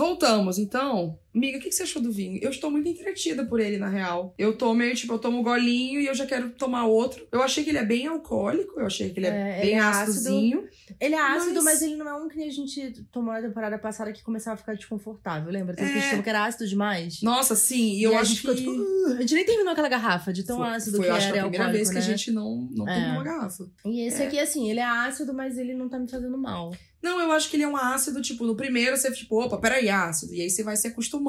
[0.00, 1.18] Voltamos, então.
[1.34, 2.38] Amiga, o que que você achou do vinho?
[2.42, 4.34] Eu estou muito entretida por ele, na real.
[4.36, 7.24] Eu tô meio, tipo, eu tomo um golinho e eu já quero tomar outro.
[7.30, 9.70] Eu achei que ele é bem alcoólico, eu achei que ele é, É, bem ele
[9.72, 10.10] é ácido.
[10.10, 10.68] ácidozinho.
[11.00, 11.82] Ele é ácido, Mas- mas...
[11.82, 14.74] ele não é um que a gente tomou na temporada passada que começava a ficar
[14.74, 15.76] desconfortável, lembra?
[15.76, 15.92] Tem É.
[15.92, 17.22] que a gente que era ácido demais.
[17.22, 18.62] Nossa, sim, e E eu a acho gente ficou que...
[18.62, 21.14] tipo, "Uh", a gente nem terminou aquela garrafa de tão foi, ácido foi, que eu
[21.16, 22.00] acho era que a primeira vez que né?
[22.00, 23.12] a gente não, não É.
[23.12, 23.70] uma garrafa.
[23.86, 24.26] E esse É.
[24.26, 26.74] aqui, assim, ele é ácido, mas ele não tá me fazendo mal.
[27.02, 29.88] Não, eu acho que ele é um ácido, tipo, no primeiro você, tipo, opa, peraí,
[29.88, 30.34] ácido.
[30.34, 31.19] E aí você vai se acostumando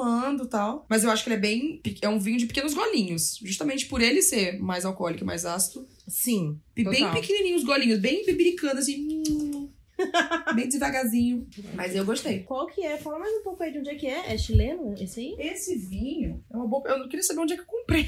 [0.44, 0.86] e tal.
[0.88, 1.80] Mas eu acho que ele é bem.
[2.00, 3.38] É um vinho de pequenos golinhos.
[3.42, 5.86] Justamente por ele ser mais alcoólico e mais ácido.
[6.08, 6.58] Sim.
[6.76, 7.14] E bem Total.
[7.20, 9.22] pequenininhos os golinhos, bem bebiricando, assim.
[9.28, 9.68] hum,
[10.54, 11.46] bem devagarzinho.
[11.74, 12.40] Mas eu gostei.
[12.40, 12.96] Qual que é?
[12.98, 14.32] Fala mais um pouco aí de onde é que é.
[14.32, 15.36] É chileno esse aí?
[15.38, 16.82] Esse vinho é uma boa.
[16.88, 18.06] Eu não queria saber onde é que eu comprei.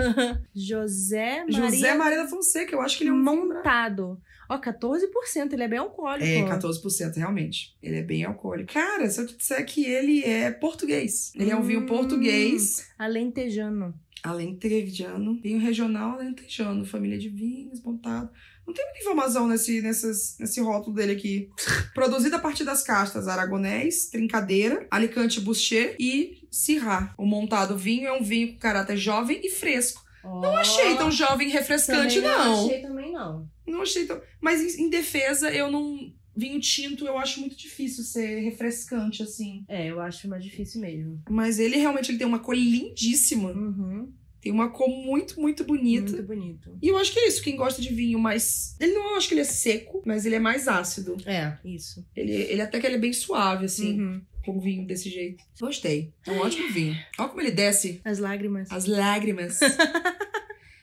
[0.54, 4.20] José Maria José Maria da Fonseca, eu acho que ele é um Montado.
[4.48, 6.24] Ó, 14%, ele é bem alcoólico.
[6.24, 7.74] É, 14%, realmente.
[7.82, 8.72] Ele é bem alcoólico.
[8.72, 11.32] Cara, se eu te disser que ele é português.
[11.34, 11.86] Ele é um vinho Hum.
[11.86, 12.86] português.
[12.98, 13.94] Alentejano.
[14.22, 15.40] Alentejano.
[15.40, 16.84] Vinho regional alentejano.
[16.84, 18.30] Família de vinhos, montado.
[18.66, 21.48] Não tem muita informação nesse, nessas, nesse rótulo dele aqui.
[21.94, 27.14] Produzido a partir das castas Aragonés, Trincadeira, Alicante Boucher e Syrah.
[27.16, 30.04] O montado vinho é um vinho com caráter jovem e fresco.
[30.24, 32.44] Não achei tão jovem e refrescante, não.
[32.56, 33.48] Não achei também, não.
[33.66, 34.20] Não achei tão.
[34.40, 36.12] Mas em, em defesa, eu não.
[36.36, 39.64] vinho tinto eu acho muito difícil ser refrescante, assim.
[39.68, 41.20] É, eu acho mais difícil mesmo.
[41.28, 43.50] Mas ele realmente ele tem uma cor lindíssima.
[43.52, 44.12] Uhum.
[44.40, 46.12] Tem uma cor muito, muito bonita.
[46.12, 46.78] Muito bonito.
[46.80, 47.42] E eu acho que é isso.
[47.42, 48.76] Quem gosta de vinho mais.
[48.78, 51.16] Ele não eu acho que ele é seco, mas ele é mais ácido.
[51.26, 52.06] É, isso.
[52.14, 54.20] Ele, ele até que ele é bem suave, assim, Uhum.
[54.44, 55.42] com vinho desse jeito.
[55.58, 56.12] Gostei.
[56.24, 56.94] É um ótimo vinho.
[57.18, 58.70] Olha como ele desce As lágrimas.
[58.70, 59.58] as lágrimas.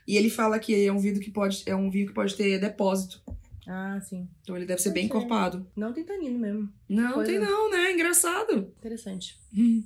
[0.08, 2.60] e ele fala que é um vinho que pode, é um vinho que pode ter
[2.60, 3.22] depósito.
[3.68, 4.28] Ah, sim.
[4.41, 5.66] Então ele deve ser bem encorpado.
[5.76, 6.70] Não tem tanino mesmo.
[6.89, 7.93] Não, Coisa- tem não, né?
[7.93, 8.74] Engraçado.
[8.78, 9.39] Interessante.
[9.58, 9.84] Hum.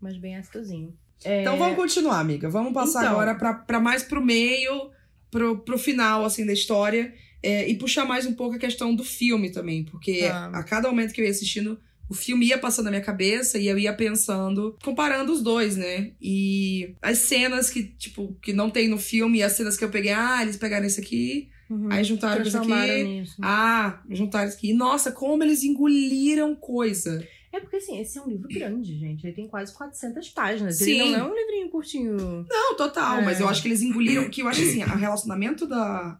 [0.00, 0.96] Mas bem acidozinho.
[1.24, 2.48] É, Então vamos continuar, amiga.
[2.48, 3.20] Vamos passar Então.
[3.20, 3.34] agora
[3.66, 4.90] pra mais pro meio,
[5.30, 7.12] pro, pro final, assim, da história.
[7.40, 9.84] é, e puxar mais um pouco a questão do filme também.
[9.84, 10.46] Porque Tá.
[10.46, 11.78] a cada momento que eu ia assistindo,
[12.08, 16.12] o filme ia passando na minha cabeça e eu ia pensando, comparando os dois, né?
[16.20, 19.90] E as cenas que, tipo, que não tem no filme e as cenas que eu
[19.90, 21.88] peguei, ah, eles pegaram esse aqui, Uhum.
[21.92, 23.02] aí juntaram isso aqui.
[23.04, 23.36] nisso.
[23.42, 24.72] Ah, juntaram isso aqui.
[24.72, 27.22] Nossa, como eles engoliram coisa.
[27.52, 29.26] É porque, assim, esse é um livro grande, gente.
[29.26, 30.76] Ele tem quase 400 páginas.
[30.76, 31.00] Sim.
[31.00, 32.46] Ele não é um livrinho curtinho.
[32.48, 33.24] Não, total, É.
[33.24, 34.28] mas eu acho que eles engoliram.
[34.30, 36.18] Que eu acho assim, o relacionamento da.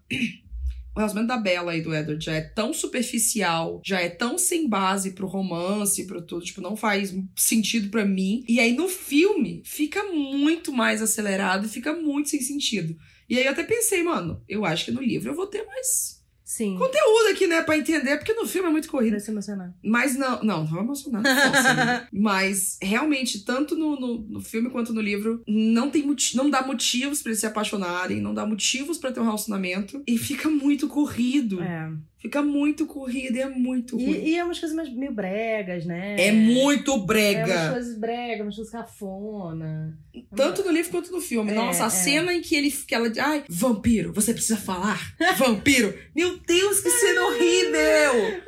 [0.99, 4.69] O relacionamento da Bella e do Edward já é tão superficial, já é tão sem
[4.69, 8.45] base pro romance, pro tudo, tipo, não faz sentido pra mim.
[8.49, 12.99] E aí no filme fica muito mais acelerado fica muito sem sentido.
[13.31, 16.18] E aí eu até pensei, mano, eu acho que no livro eu vou ter mais
[16.49, 16.77] Sim.
[16.77, 19.11] conteúdo aqui, né, pra entender, porque no filme é muito corrido.
[19.11, 19.75] Pra se emocionar.
[19.85, 21.23] Mas não, não, não vou emocionar.
[21.23, 22.09] posso, amiga.
[22.11, 26.03] Mas realmente, tanto no, no, no filme quanto no livro, não tem
[26.35, 30.03] não dá motivos pra eles se apaixonarem, não dá motivos pra ter um relacionamento.
[30.07, 31.63] E fica muito corrido.
[31.63, 31.93] É.
[32.21, 34.11] Fica muito corrido e é muito ruim.
[34.11, 36.17] E, e é umas coisas mais meio bregas, né?
[36.19, 37.71] É muito É umas brega.
[37.71, 39.97] coisas bregas, umas coisas cafona.
[40.35, 41.53] Tanto no livro quanto no filme.
[41.53, 41.91] É, Nossa, a é.
[41.91, 45.15] cena em que ele que ela diz, ai, vampiro, você precisa falar.
[45.37, 45.95] Vampiro.
[46.15, 48.41] Meu Deus, que cena horrível!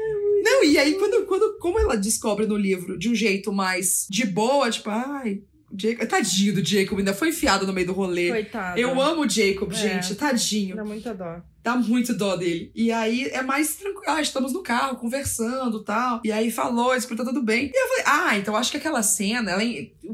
[0.43, 4.27] Não, e aí quando, quando como ela descobre no livro de um jeito mais de
[4.27, 5.43] boa, tipo, ai,
[5.79, 8.31] Jacob, tadinho do Jacob, ainda foi enfiado no meio do rolê.
[8.31, 8.81] Coitada.
[8.81, 9.75] Eu amo o Jacob, É.
[9.77, 10.75] gente, tadinho.
[10.75, 11.41] Dá muita dó.
[11.63, 12.71] Dá muito dó dele.
[12.75, 14.05] E aí é mais tranquilo.
[14.09, 16.21] Ah, estamos no carro, conversando tal.
[16.25, 17.71] E aí falou, isso tá tudo bem.
[17.73, 19.63] E eu falei, ah, então acho que aquela cena, ela,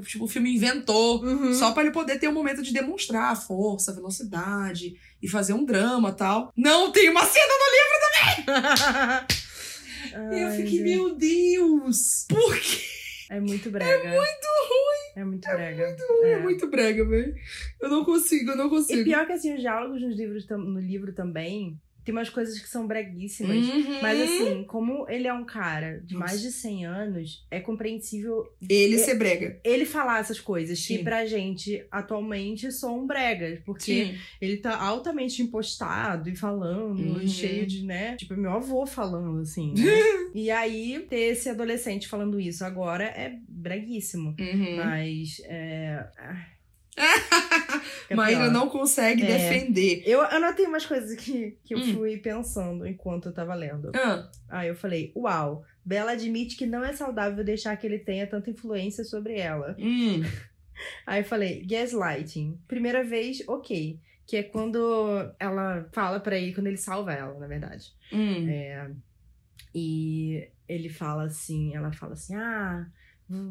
[0.05, 1.22] tipo, o filme inventou.
[1.22, 1.55] Uhum.
[1.55, 5.53] Só pra ele poder ter um momento de demonstrar a força, a velocidade e fazer
[5.53, 6.53] um drama tal.
[6.57, 7.57] Não, tem uma cena
[10.32, 12.26] e eu fiquei, meu Deus!
[12.28, 12.82] Por quê?
[13.28, 13.90] É muito brega.
[13.90, 14.95] É muito ruim.
[15.17, 15.97] É muito brega.
[16.23, 16.39] É, É.
[16.41, 17.35] muito brega, velho.
[17.81, 19.03] Eu não consigo, eu não E consigo.
[19.05, 22.87] pior que assim, os diálogos nos livros, no livro também, tem umas coisas que são
[22.87, 23.57] breguíssimas.
[23.67, 24.01] Uhum.
[24.01, 28.97] Mas assim, como ele é um cara de mais de 100 anos, é compreensível Ele
[28.97, 29.61] ser brega.
[29.65, 31.05] ele falar essas coisas que Sim.
[31.05, 34.15] pra gente atualmente são bregas, porque Sim.
[34.41, 37.21] ele tá altamente impostado e falando, Uhum.
[37.21, 38.17] e cheio de, né?
[38.17, 39.75] Tipo, é meu avô falando assim.
[39.75, 39.83] né?
[40.35, 44.35] e aí, ter esse adolescente falando isso agora é breguíssimo.
[44.39, 44.77] Uhum.
[44.77, 46.07] Mas é.
[48.14, 49.26] Maíra não consegue É.
[49.26, 50.03] defender.
[50.07, 51.94] Eu anotei umas coisas que, que eu Hum.
[51.94, 53.90] fui pensando enquanto eu tava lendo.
[53.94, 58.26] Ah, Aí eu falei, uau, Bella admite que não é saudável deixar que ele tenha
[58.26, 59.76] tanta influência sobre ela.
[59.78, 60.22] hum.
[61.07, 62.61] Aí eu falei, gaslighting.
[62.68, 63.99] Primeira vez, ok.
[64.26, 64.78] Que é quando
[65.38, 67.92] ela fala pra ele, quando ele salva ela, na verdade.
[68.12, 68.47] Hum.
[68.49, 68.90] É,
[69.74, 72.86] e ele fala assim, ela fala assim, ah,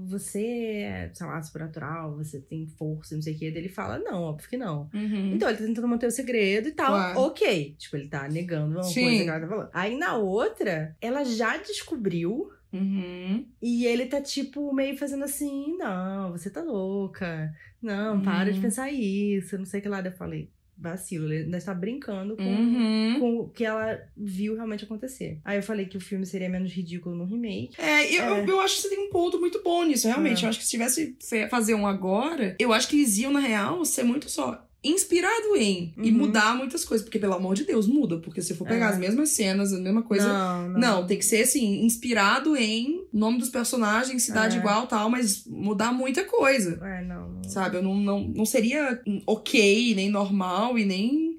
[0.08, 0.46] você
[0.84, 3.52] é, sei lá, supernatural, você tem força, não sei o quê.
[3.52, 4.90] Daí ele fala, não, óbvio que não.
[4.94, 5.34] Uhum.
[5.34, 6.88] Então, ele tá tentando manter o segredo e tal.
[6.94, 7.20] Claro.
[7.22, 7.76] Ok.
[7.78, 9.02] Tipo, ele tá negando uma Sim.
[9.04, 9.70] coisa que ela tá falando.
[9.74, 12.50] Aí na outra, ela já descobriu.
[12.74, 13.46] Uhum.
[13.62, 17.54] E ele tá, tipo, meio fazendo assim: não, você tá louca.
[17.82, 18.62] Não, para de Uhum.
[18.64, 19.58] pensar isso.
[19.58, 20.02] Não sei o que lá.
[20.02, 21.26] Daí Eu falei: vacilo.
[21.32, 23.20] Ele ainda está brincando com, Uhum.
[23.20, 25.40] com o que ela viu realmente acontecer.
[25.46, 27.80] Aí eu falei que o filme seria menos ridículo no remake.
[27.80, 28.46] É, eu, É.
[28.50, 30.44] eu acho que você tem um ponto muito bom nisso, realmente.
[30.44, 30.46] É.
[30.46, 31.16] Eu acho que se tivesse
[31.50, 35.94] fazer um agora, eu acho que eles iam, na real, ser muito só inspirado em
[35.98, 36.18] e Uhum.
[36.18, 37.04] mudar muitas coisas.
[37.06, 38.18] Porque, pelo amor de Deus, muda.
[38.20, 38.90] Porque se for pegar É.
[38.94, 40.28] as mesmas cenas, a mesma coisa.
[40.28, 40.80] Não, não.
[40.80, 44.60] Não, tem que ser assim, inspirado em nome dos personagens, cidade É.
[44.60, 46.80] igual tal, mas mudar muita coisa.
[46.84, 47.30] É, não.
[47.30, 47.44] não.
[47.50, 47.78] Sabe?
[47.78, 51.35] Eu não, não, não seria hum, ok, nem normal e nem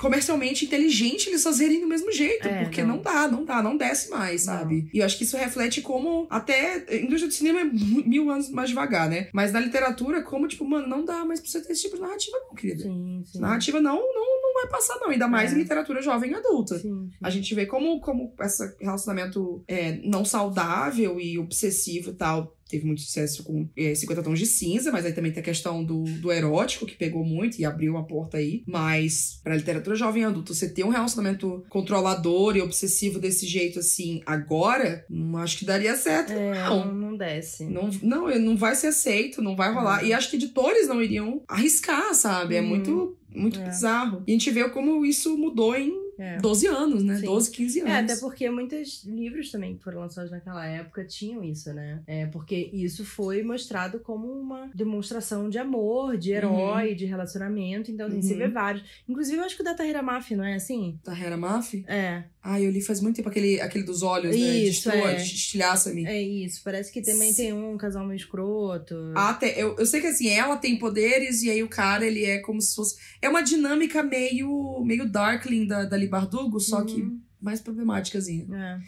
[0.00, 2.48] comercialmente inteligente eles fazerem do mesmo jeito.
[2.48, 2.96] É, porque não.
[2.96, 3.02] não.
[3.02, 4.54] dá, não dá, não desce mais, Não.
[4.54, 4.88] sabe?
[4.92, 6.84] E eu acho que isso reflete como até.
[6.88, 9.28] A indústria do cinema é mil anos mais devagar, né?
[9.32, 12.02] Mas na literatura, como, tipo, mano, não dá mais pra você ter esse tipo de
[12.02, 12.82] narrativa, não, querida.
[12.82, 13.40] Sim, sim.
[13.40, 15.08] Narrativa não, não, não vai passar, não.
[15.10, 15.54] Ainda mais É.
[15.54, 16.78] em literatura jovem e adulta.
[16.78, 17.10] Sim, sim.
[17.22, 22.56] A gente vê como, como esse relacionamento é, não saudável e obsessivo e tal.
[22.68, 25.82] Teve muito sucesso com é, 50 Tons de Cinza, mas aí também tem a questão
[25.82, 28.62] do, do erótico, que pegou muito e abriu uma porta aí.
[28.64, 33.80] Mas pra literatura jovem e adulta, você ter um relacionamento controlador e obsessivo desse jeito
[33.80, 36.30] assim agora, não acho que daria certo.
[36.32, 36.84] É, Não.
[36.86, 37.64] não, não desce.
[37.64, 40.04] Não, não, não vai ser aceito, não vai rolar.
[40.04, 42.54] E acho que editores não iriam arriscar, sabe?
[42.54, 42.68] É Uhum.
[42.68, 43.64] muito, muito É.
[43.64, 44.22] bizarro.
[44.26, 46.36] E a gente vê como isso mudou em É.
[46.38, 47.16] 12 anos, né?
[47.16, 47.24] Sim.
[47.26, 47.92] 12, 15 anos.
[47.92, 52.02] É, até porque muitos livros também que foram lançados naquela época tinham isso, né?
[52.06, 57.90] É, porque isso foi mostrado como uma demonstração de amor, de herói, de relacionamento.
[57.90, 58.38] Então, assim, você Uhum.
[58.38, 58.84] vê vários.
[59.08, 60.98] Inclusive, eu acho que o da Tahira Maf, não é assim?
[61.02, 61.82] Tahera Maf?
[61.88, 64.40] É, Ah, eu li faz muito tempo aquele, aquele dos olhos, né?
[64.40, 65.16] Isso, Destroa, é.
[65.16, 66.06] Estilhaça-me.
[66.06, 66.62] é isso.
[66.64, 68.94] Parece que também tem um casal meio escroto.
[69.14, 72.24] Ah, tem- eu, eu sei que assim, ela tem poderes e aí o cara, ele
[72.24, 72.96] é como se fosse.
[73.20, 77.20] É uma dinâmica meio, meio Darkling da, da Libardugo, só que Uhum.
[77.42, 78.46] mais problemáticazinha.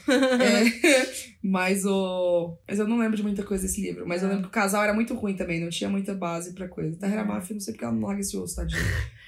[0.08, 0.12] É.
[0.12, 2.56] É, mas o.
[2.66, 4.06] Mas eu não lembro de muita coisa desse livro.
[4.06, 4.32] Mas eu É.
[4.32, 6.96] lembro que o casal era muito ruim também, não tinha muita base pra coisa.
[6.96, 7.24] Tahera É.
[7.24, 8.80] Maf, não sei porque ela não larga esse osso, tadinha.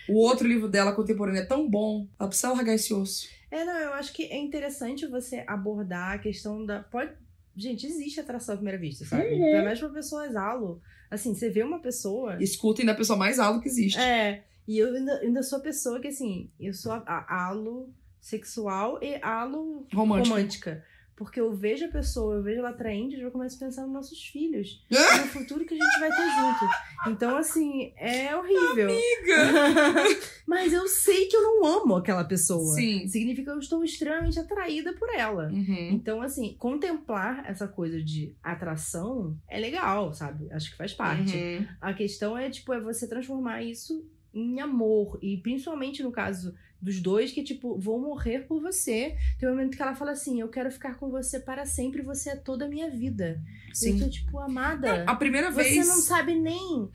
[0.09, 2.07] O outro livro dela, contemporâneo, é tão bom.
[2.19, 3.27] Ela precisa largar esse osso.
[3.55, 6.81] É, não, eu acho que é interessante você abordar a questão da.
[6.83, 7.13] Pode.
[7.57, 9.29] Gente, existe atração à primeira vista, sabe?
[9.29, 9.45] Uhum.
[9.45, 10.83] Ainda mais pra pessoa exalo.
[11.09, 12.37] Assim, você vê uma pessoa.
[12.43, 14.01] Escutem da pessoa mais alta que existe.
[14.01, 17.95] É, e eu ainda, ainda sou a pessoa que, assim, eu sou a, a alo
[18.21, 20.35] sexual e alo Romântica.
[20.35, 20.85] romântica.
[21.17, 23.93] Porque eu vejo a pessoa, eu vejo ela atraente, eu já começo a pensar nos
[23.93, 24.85] nossos filhos.
[24.93, 25.19] Ah!
[25.23, 27.11] no futuro que a gente vai ter junto.
[27.11, 28.89] Então, assim, é horrível.
[28.89, 30.21] Amiga!
[30.47, 32.75] Mas eu sei que eu não amo aquela pessoa.
[32.75, 33.07] Sim.
[33.07, 35.49] Significa que eu estou extremamente atraída por ela.
[35.49, 35.91] Uhum.
[35.93, 40.51] Então, assim, contemplar essa coisa de atração é legal, sabe?
[40.53, 41.37] Acho que faz parte.
[41.37, 41.67] Uhum.
[41.81, 44.05] A questão é, tipo, é você transformar isso
[44.35, 45.19] em amor.
[45.23, 49.17] E principalmente no caso dos dois, que, tipo, vou morrer por você.
[49.39, 52.31] Tem um momento que ela fala assim: Eu quero ficar com você para sempre, você
[52.31, 53.41] é toda a minha vida.
[53.69, 53.99] Eu Sim.
[53.99, 55.05] tô, tipo, amada.
[55.07, 55.89] A primeira você vez.
[55.89, 56.91] não sabe nem.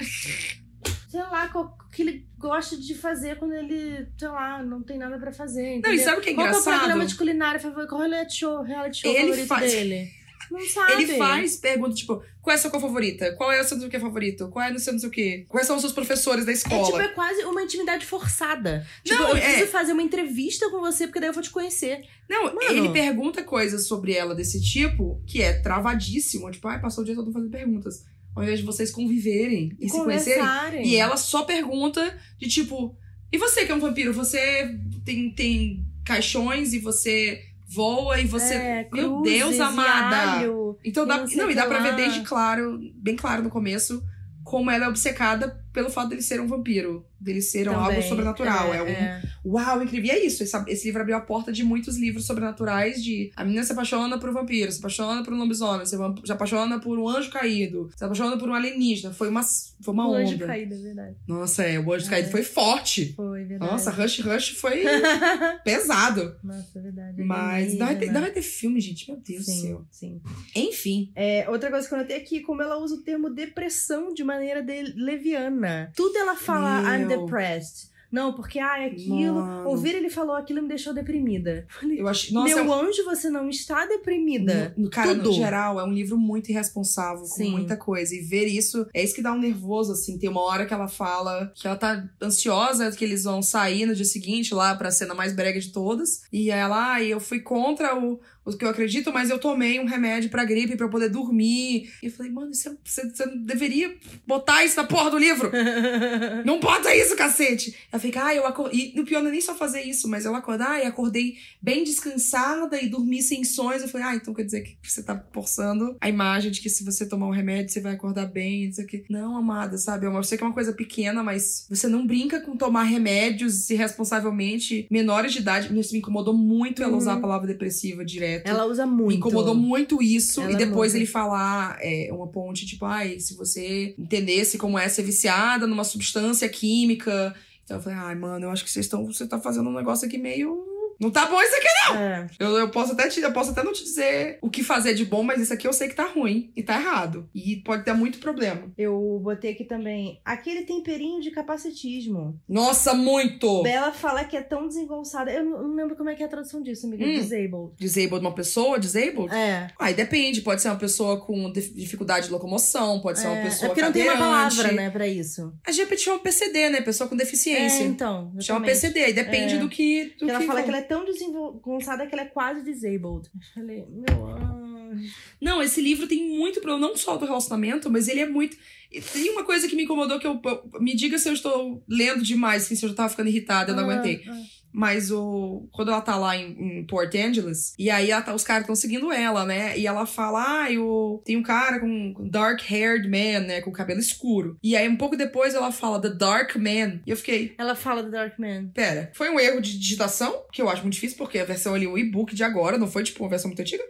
[1.10, 4.98] Sei lá, qual o que ele gosta de fazer quando ele, sei lá, não tem
[5.00, 5.64] nada pra fazer.
[5.64, 5.94] Não, Entendeu?
[5.96, 6.78] e sabe o que é Qual que é o engraçado?
[6.80, 7.90] programa de culinária favorito?
[7.90, 10.12] Qual é o reality show, reality show Ele favorito faz- dele?
[10.52, 10.94] Não sabe.
[11.04, 13.34] Ele faz pergunta, tipo, qual é a sua cor favorita?
[13.36, 14.48] Qual é o seu não sei o que favorito?
[14.50, 15.46] Qual é o seu não sei o que?
[15.48, 17.04] Quais são os seus professores da É tipo, escola?
[17.04, 18.86] é quase uma intimidade forçada.
[19.04, 21.50] Tipo, Não, eu é- preciso fazer uma entrevista com você, porque daí eu vou te
[21.52, 22.02] conhecer.
[22.30, 22.62] Não, Mano.
[22.70, 26.50] ele pergunta coisas sobre ela desse tipo que é travadíssimo.
[26.52, 28.04] Tipo, ai, passou o dia todo fazendo perguntas.
[28.36, 30.88] Ao invés de vocês conviverem e, se conhecerem.
[30.88, 32.96] E ela só pergunta de tipo,
[33.32, 34.14] e você que é um vampiro?
[34.14, 37.42] Você tem, tem caixões e você
[37.74, 38.56] voa e você.
[38.56, 40.32] É, Meu cruzes Deus, amada!
[40.34, 40.78] alho.
[40.84, 44.04] Então dá, não e dá pra ver desde claro, bem claro no começo,
[44.44, 47.06] como ela é obcecada pelo fato dele ser um vampiro.
[47.22, 48.02] Dele ser algo Também.
[48.02, 48.74] sobrenatural.
[48.74, 48.88] É, um.
[48.88, 49.22] é.
[49.46, 50.06] Uau, incrível.
[50.08, 50.42] E é isso.
[50.42, 54.18] Esse, esse livro abriu a porta de muitos livros sobrenaturais de a menina se apaixona
[54.18, 57.90] por um vampiro, se apaixona por um lobisomem, se se apaixona por um anjo caído,
[57.94, 59.14] se apaixona por um alienígena.
[59.14, 60.48] Foi uma, foi uma O anjo onda.
[60.48, 61.16] caído, é verdade.
[61.28, 62.10] Nossa, é, o anjo É.
[62.10, 63.12] caído foi forte.
[63.18, 63.70] Foi, verdade.
[63.70, 64.84] Nossa, Rush Rush foi
[65.64, 66.36] pesado.
[66.44, 67.22] Nossa, é verdade.
[67.22, 69.10] Mas ainda vai, ter, vai ter filme, gente.
[69.12, 69.86] Meu Deus do céu.
[69.92, 70.22] sim.
[70.56, 71.12] Enfim.
[71.16, 74.62] É, outra coisa que eu notei aqui, como ela usa o termo depressão de maneira
[74.62, 75.59] de- leviana.
[75.96, 77.26] Tudo ela fala, I'm Meu.
[77.26, 77.90] depressed.
[78.12, 79.36] Não, porque, ah, aquilo.
[79.40, 79.70] Mano.
[79.70, 81.68] Ouvir ele falou aquilo me deixou deprimida.
[81.96, 82.34] Eu acho.
[82.34, 84.74] Nossa, Meu é um- anjo, você não está deprimida.
[84.76, 85.36] No, no- cara, no Tudo.
[85.36, 87.52] geral, é um livro muito irresponsável, com Sim.
[87.52, 88.16] muita coisa.
[88.16, 90.18] E ver isso, é isso que dá um nervoso, assim.
[90.18, 93.94] Tem uma hora que ela fala que ela tá ansiosa, que eles vão sair no
[93.94, 96.24] dia seguinte lá pra cena mais brega de todas.
[96.34, 99.86] E ela, ah, eu fui contra o, o que eu acredito, mas eu tomei um
[99.86, 101.90] remédio pra gripe pra eu poder dormir.
[102.02, 105.52] E eu falei, mano, isso você, você não deveria botar isso na porra do livro.
[106.46, 107.76] Não bota isso, cacete!
[107.92, 108.94] Ela fica, ah, eu acordei.
[108.96, 111.84] E o pior não é nem só fazer isso, mas eu acordar e acordei bem
[111.84, 113.82] descansada e dormi sem sonhos.
[113.84, 116.84] Eu falei, ah, então quer dizer que você tá forçando a imagem de que se
[116.84, 119.04] você tomar um remédio, você vai acordar bem, não sei o quê.
[119.10, 120.06] Não, amada, sabe?
[120.06, 124.88] Eu sei que é uma coisa pequena, mas você não brinca com tomar remédios irresponsavelmente
[124.90, 125.78] menores de idade.
[125.80, 126.98] Isso me incomodou muito ela Uhum.
[126.98, 128.29] usar a palavra depressiva direto.
[128.44, 129.10] Ela usa muito.
[129.10, 130.42] Me incomodou muito isso.
[130.42, 134.88] Ela e depois ele falar é, uma ponte, tipo, ai, se você entendesse como é
[134.88, 137.36] ser viciada numa substância química.
[137.64, 139.06] Então eu falei, ai, mano, eu acho que vocês estão.
[139.06, 140.64] Você tá fazendo um negócio aqui meio.
[141.00, 142.28] Não tá bom isso aqui, É.
[142.40, 145.06] Eu, eu posso até te, eu posso até não te dizer o que fazer de
[145.06, 147.30] bom, mas isso aqui eu sei que tá ruim e tá errado.
[147.34, 148.72] E pode ter muito problema.
[148.78, 152.40] Eu botei aqui também aquele temperinho de capacitismo.
[152.48, 153.64] Nossa, muito!
[153.64, 155.32] Bela fala que é tão desengonçada.
[155.32, 157.06] Eu não não lembro como é que é a tradução disso, amiga.
[157.06, 157.14] Hum.
[157.14, 157.72] Disabled.
[157.78, 159.34] Disabled, uma pessoa disabled?
[159.34, 159.68] É.
[159.80, 163.44] Aí depende, pode ser uma pessoa com dif- dificuldade de locomoção, pode ser uma É,
[163.44, 165.54] pessoa é porque não tem uma palavra, né, pra isso.
[165.66, 166.82] A gente chama PCD, né?
[166.82, 167.84] Pessoa com deficiência.
[167.84, 168.32] É, então.
[168.40, 168.66] Chama exatamente.
[168.70, 169.58] PCD, aí depende É.
[169.58, 170.04] do que.
[170.06, 173.30] Do Porque ela que fala que ela é tão desengonçada que ela é quase disabled.
[173.34, 175.14] Eu falei, meu anjo.
[175.40, 178.58] Não, esse livro tem muito problema, não só do relacionamento, mas ele é muito.
[178.92, 180.42] e Tem uma coisa que me incomodou que eu.
[180.80, 183.76] Me diga se eu estou lendo demais, assim, se eu já tava ficando irritada, eu
[183.76, 184.24] não Ah, aguentei.
[184.28, 184.44] ah.
[184.72, 185.68] Mas o.
[185.72, 189.12] Quando ela tá lá em, em Port Angeles, e aí tá- os caras estão seguindo
[189.12, 189.78] ela, né?
[189.78, 193.62] E ela fala: Ah, eu, tem um cara com dark haired man, né?
[193.62, 194.58] Com cabelo escuro.
[194.62, 197.00] E aí, um pouco depois, ela fala The Dark Man.
[197.06, 197.54] E eu fiquei.
[197.58, 198.68] Ela fala do Dark Man.
[198.74, 201.88] Pera, foi um erro de digitação, que eu acho muito difícil, porque a versão ali,
[201.88, 203.84] o e-book de agora, não foi tipo uma versão muito antiga.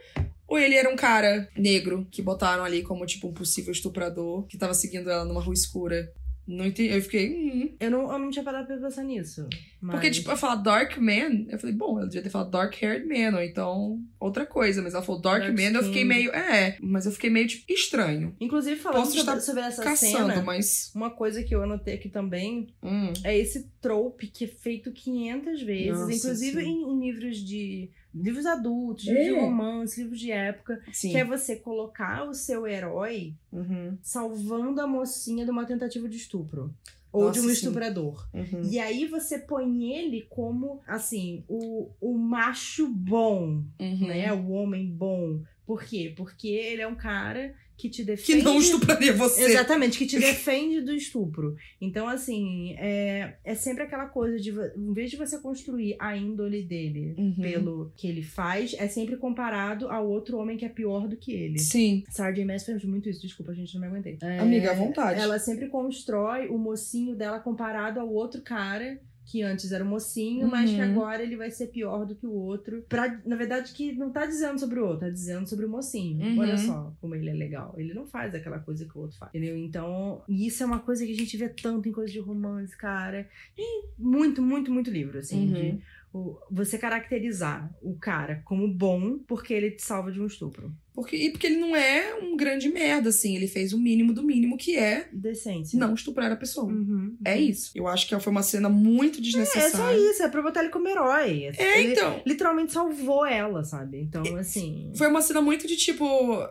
[0.48, 4.58] Ou ele era um cara negro que botaram ali como tipo um possível estuprador que
[4.58, 6.12] tava seguindo ela numa rua escura.
[6.50, 6.92] Não entendi.
[6.94, 7.30] Eu fiquei.
[7.30, 7.70] Hum.
[7.80, 9.48] Eu não, eu não tinha parado pra pensar nisso.
[9.80, 9.94] Mas...
[9.96, 13.06] Porque, tipo, eu falar Dark Man, eu falei, bom, ela devia ter falado Dark Haired
[13.08, 14.82] Man, ou então outra coisa.
[14.82, 16.06] Mas ela falou Dark, Dark Man, eu fiquei skin.
[16.06, 16.32] meio.
[16.32, 18.36] É, mas eu fiquei meio, tipo, estranho.
[18.42, 20.92] Inclusive, falando Posso sobre, sobre essa Caçando, cena, mas.
[20.96, 23.14] uma coisa que eu anotei aqui também Hum.
[23.24, 26.84] é esse trope que é feito 500 vezes, Nossa, inclusive sim.
[26.84, 29.40] em livros de livros adultos, livros de É.
[29.42, 31.12] romance, livros de época, Sim.
[31.12, 33.98] que é você colocar o seu herói Uhum.
[34.02, 36.74] salvando a mocinha de uma tentativa de estupro.
[37.12, 38.28] Ou Nossa, de um estuprador.
[38.32, 38.62] Uhum.
[38.70, 44.08] E aí você põe ele como, assim, o, o macho bom, Uhum.
[44.08, 44.32] né?
[44.32, 45.42] O homem bom.
[45.70, 46.12] Por quê?
[46.18, 48.42] Porque ele é um cara que te Que defende.
[48.44, 49.44] não estupraria você.
[49.44, 51.56] Exatamente, que te defende do estupro.
[51.80, 56.64] Então, assim, é, é sempre aquela coisa de, em vez de você construir a índole
[56.64, 57.36] dele Uhum.
[57.40, 61.32] pelo que ele faz, é sempre comparado ao outro homem que é pior do que
[61.32, 61.60] ele.
[61.60, 62.04] Sim.
[62.10, 62.44] Sarah J.
[62.46, 64.18] Maas fez muito isso, desculpa, gente, não me aguentei.
[64.24, 65.22] É, Amiga, à vontade.
[65.22, 69.00] Ela sempre constrói o mocinho dela comparado ao outro cara
[69.30, 70.92] que antes era o mocinho, mas que Uhum.
[70.92, 72.82] agora ele vai ser pior do que o outro.
[72.90, 76.20] Pra, na verdade, que não tá dizendo sobre o outro, tá dizendo sobre o mocinho.
[76.26, 76.40] Uhum.
[76.40, 77.76] Olha só como ele é legal.
[77.78, 79.30] Ele não faz aquela coisa que o outro faz.
[79.30, 79.56] Entendeu?
[79.56, 83.30] Então, isso é uma coisa que a gente vê tanto em coisas de romance, cara.
[83.58, 85.48] E muito, muito, muito livro, assim.
[85.48, 85.54] Uhum.
[85.54, 85.80] de
[86.12, 90.74] o- você caracterizar o cara como bom porque ele te salva de um estupro.
[91.02, 93.36] Porque, e porque ele não é um grande merda, assim.
[93.36, 95.78] Ele fez o mínimo do mínimo, que é Decência.
[95.80, 96.68] não estuprar a pessoa.
[96.72, 97.16] Uhum.
[97.26, 97.72] É isso.
[97.76, 99.98] Eu acho que foi uma cena muito É só desnecessária.
[100.12, 101.50] isso, é pra botar ele como herói.
[101.58, 102.22] É, ele então.
[102.26, 104.00] literalmente salvou ela, sabe?
[104.02, 104.92] Então, assim.
[104.96, 106.06] Foi uma cena muito de tipo,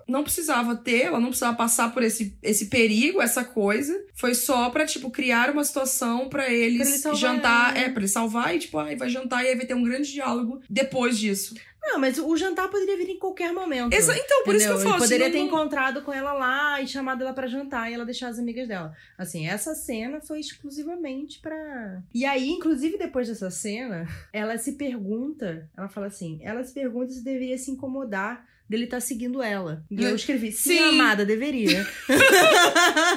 [0.08, 3.98] não precisava ter, ela não precisava passar por esse, esse perigo, essa coisa.
[4.14, 7.76] Foi só pra, tipo, criar uma situação pra eles Pra ele salvar jantar.
[7.76, 7.86] ela.
[7.86, 10.12] É, pra ele salvar e, tipo, ai, vai jantar e aí vai ter um grande
[10.12, 11.54] diálogo depois disso.
[11.80, 13.92] Não, mas o jantar poderia vir em qualquer momento.
[13.94, 14.90] Exa- então, por isso que eu Entendeu?
[14.92, 17.90] falo Ele poderia assim, ter não- encontrado com ela lá e chamado ela pra jantar
[17.90, 18.94] e ela deixar as amigas dela.
[19.16, 22.02] Assim, essa cena foi exclusivamente pra.
[22.14, 27.12] E aí, inclusive, depois dessa cena, ela se pergunta, ela fala assim: ela se pergunta
[27.12, 29.82] se deveria se incomodar dele estar seguindo ela.
[29.90, 30.88] E eu escrevi, sim, Sim.
[30.90, 31.86] amada, deveria.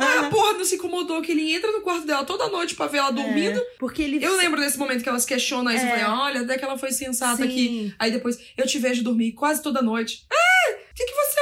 [0.04, 2.98] Ah, porra, não se incomodou que ele entra no quarto dela toda noite pra ver
[3.00, 3.60] ela dormindo.
[3.60, 4.24] É, porque ele.
[4.24, 5.84] Eu lembro desse momento que elas questionam isso.
[5.86, 5.88] É.
[5.88, 7.44] Eu falei, olha, até que ela foi sensata Sim.
[7.44, 7.94] aqui.
[8.00, 10.26] Aí depois, eu te vejo dormir quase toda noite.
[10.32, 10.51] Ah,
[10.92, 11.40] o que, que você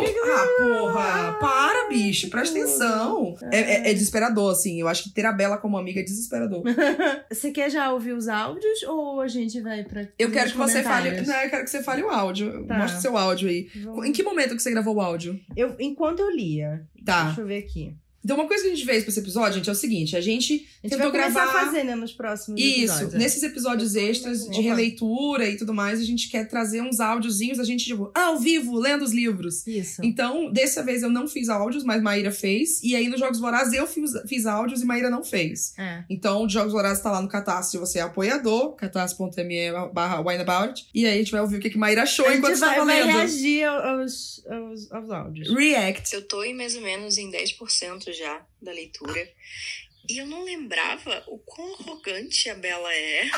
[0.00, 0.14] ouviu?
[0.32, 3.36] Ah, porra, para, bicho, presta atenção.
[3.52, 4.80] É, é- é desesperador, assim.
[4.80, 6.62] Eu acho que ter a Bela como amiga é desesperador.
[7.30, 10.06] Você quer já ouvir os áudios ou a gente vai pra.
[10.18, 11.10] Eu quero que você fale.
[11.22, 12.66] Não, eu quero que você fale o áudio.
[12.66, 12.78] Tá.
[12.78, 13.68] Mostra o seu áudio aí.
[13.82, 15.38] Vamos- Em que momento que você gravou o áudio?
[15.56, 16.86] Eu, enquanto eu lia.
[17.04, 17.24] Tá.
[17.24, 17.94] Deixa eu ver aqui.
[18.24, 20.20] Então, uma coisa que a gente fez pra esse episódio, gente, é o seguinte: a
[20.20, 21.60] gente A gente tentou vai começar gravar.
[21.60, 23.14] a fazer, né, nos próximos Isso, episódios.
[23.14, 23.18] é.
[23.18, 27.64] nesses episódios extras de releitura e tudo mais, a gente quer trazer uns áudiozinhos, a
[27.64, 29.66] gente, tipo, ao vivo, lendo os livros.
[29.66, 30.00] Isso.
[30.02, 32.82] Então, dessa vez eu não fiz áudios, mas Maíra fez.
[32.82, 35.74] E aí, nos Jogos Vorazes, eu fiz, fiz áudios e Maíra não fez.
[35.78, 36.04] É.
[36.08, 40.86] Então, o Jogos Vorazes tá lá no Catarse, se você é apoiador, catarse.me barra wineabout.
[40.94, 42.76] E aí, a gente vai ouvir o que, que Maíra achou A enquanto gente vai,
[42.84, 43.06] vai lendo.
[43.18, 45.54] reagir aos, aos, aos áudios.
[45.54, 46.14] React.
[46.14, 49.30] Eu tô em mais ou menos em 10% já da leitura.
[50.08, 53.30] E eu não lembrava o quão arrogante a Bela é.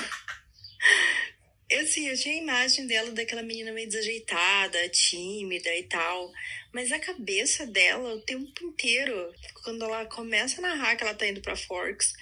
[1.68, 6.32] Eu, assim, eu tinha a imagem dela daquela menina meio desajeitada, tímida e tal.
[6.72, 11.26] Mas a cabeça dela, o tempo inteiro, quando ela começa a narrar que ela tá
[11.26, 12.12] indo pra Forks,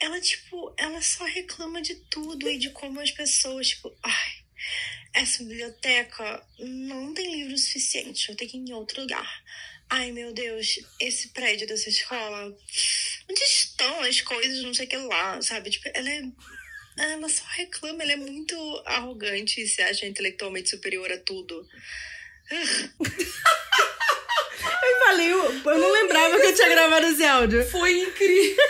[0.00, 4.32] ela, tipo, ela só reclama de tudo e de como as pessoas, tipo, ai,
[5.14, 9.44] essa biblioteca não tem livro suficiente, eu tenho que ir em outro lugar.
[9.88, 12.56] Ai, meu Deus, esse prédio dessa escola,
[13.30, 15.70] onde estão as coisas, não sei o que lá, sabe?
[15.70, 16.22] Tipo, ela é
[16.98, 21.66] ela só reclama, ela é muito arrogante e se acha intelectualmente superior a tudo.
[24.82, 27.64] Eu falei, eu, eu não lembrava que eu tinha gravado esse áudio.
[27.70, 28.64] Foi incrível.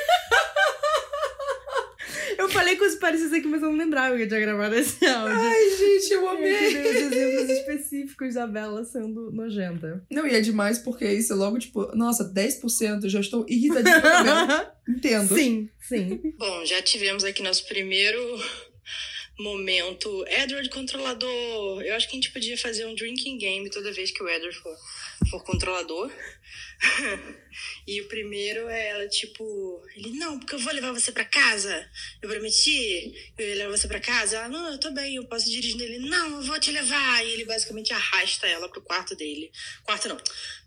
[2.39, 5.05] Eu falei com os parecidos aqui, mas eu não lembrava que eu tinha gravado esse
[5.07, 5.37] áudio.
[5.37, 6.57] Ai, gente, eu Eu amei.
[6.59, 10.05] queria os exemplos específicos da Bela sendo nojenta.
[10.11, 14.01] Não, e é demais porque isso é logo, tipo, nossa, 10%, eu já estou irritadinha
[14.01, 14.77] com a Bela.
[14.89, 15.35] Entendo.
[15.35, 16.21] sim, sim.
[16.39, 18.19] Bom, já tivemos aqui nosso primeiro
[19.39, 20.25] momento.
[20.29, 21.83] Edward controlador.
[21.83, 24.57] Eu acho que a gente podia fazer um drinking game toda vez que o Edward
[24.59, 24.77] for,
[25.31, 26.11] for controlador.
[27.87, 31.91] e o primeiro é ela, tipo, ele, não, porque eu vou levar você pra casa.
[32.23, 34.37] Eu prometi, eu ia levar você pra casa.
[34.37, 35.99] Ela, não, eu tô bem, eu posso dirigir ele.
[35.99, 37.25] Não, eu vou te levar.
[37.25, 39.51] E ele basicamente arrasta ela pro quarto dele.
[39.85, 40.19] Quarto não,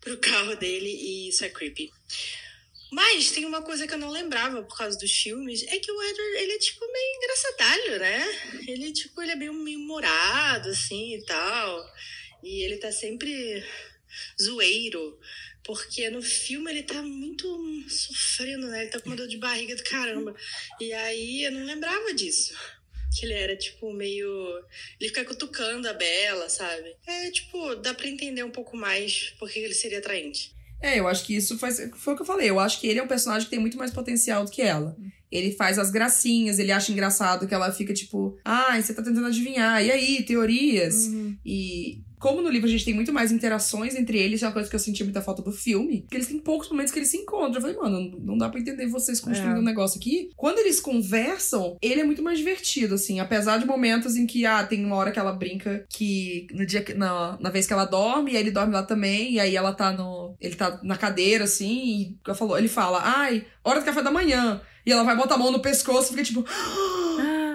[0.02, 1.92] pro carro dele e isso é creepy.
[2.92, 6.02] Mas tem uma coisa que eu não lembrava por causa dos filmes, é que o
[6.02, 8.64] Edward, ele é tipo meio engraçadalho, né?
[8.68, 11.94] Ele tipo, ele é meio, humorado, assim, e tal.
[12.44, 13.64] E ele tá sempre
[14.42, 15.20] zoeiro.
[15.64, 17.48] Porque no filme ele tá muito
[17.90, 18.82] sofrendo, né?
[18.82, 20.36] Ele tá com uma dor de barriga do caramba.
[20.80, 22.56] E aí eu não lembrava disso.
[23.16, 24.30] Que ele era, tipo, meio.
[25.00, 26.96] Ele fica cutucando a Bela, sabe?
[27.06, 30.56] É, tipo, dá pra entender um pouco mais porque ele seria atraente.
[30.82, 32.50] É, eu acho que isso faz, foi o que eu falei.
[32.50, 34.96] Eu acho que ele é um personagem que tem muito mais potencial do que ela.
[35.32, 39.28] Ele faz as gracinhas, ele acha engraçado que ela fica tipo, ai, você tá tentando
[39.28, 41.06] adivinhar, e aí, teorias?
[41.08, 41.38] Uhum.
[41.46, 44.70] E como no livro a gente tem muito mais interações entre eles, é uma coisa
[44.70, 47.18] que eu senti muita falta do filme, que eles têm poucos momentos que eles se
[47.18, 47.56] encontram.
[47.56, 49.60] Eu falei, mano, não dá pra entender vocês construindo É.
[49.60, 50.30] um negócio aqui.
[50.36, 54.64] Quando eles conversam, ele é muito mais divertido, assim, apesar de momentos em que, ah,
[54.64, 57.86] tem uma hora que ela brinca que no dia que, na, na vez que ela
[57.86, 60.36] dorme, aí ele dorme lá também, e aí ela tá no.
[60.40, 64.12] Ele tá na cadeira, assim, e ela falou, ele fala, ai, hora do café da
[64.12, 64.62] manhã.
[64.86, 66.46] E ela vai botar a mão no pescoço e fica tipo.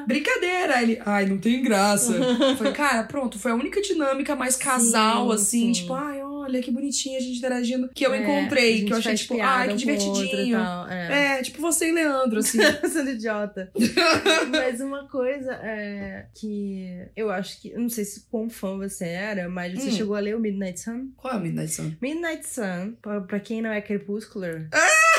[0.05, 0.77] Ah, Brincadeira!
[0.77, 2.13] Aí ele, ai, não tem graça.
[2.57, 5.81] Falei, cara, pronto, foi a única dinâmica mais casal, Sim, assim, sim.
[5.83, 9.15] tipo, ai, olha que bonitinha a gente interagindo, que eu é, encontrei, que eu achei,
[9.15, 10.59] tipo, ai, que divertidinho.
[10.91, 11.39] é.
[11.39, 12.59] É, tipo você e Leandro, assim.
[12.93, 13.71] Sendo idiota.
[14.51, 17.73] mas uma coisa é que eu acho que.
[17.75, 19.93] Não sei se quão fã você era, mas você Hum.
[19.93, 21.09] chegou a ler o Midnight Sun?
[21.17, 21.93] Qual é o Midnight Sun?
[22.01, 24.69] Midnight Sun, pra, pra quem não é crepuscular,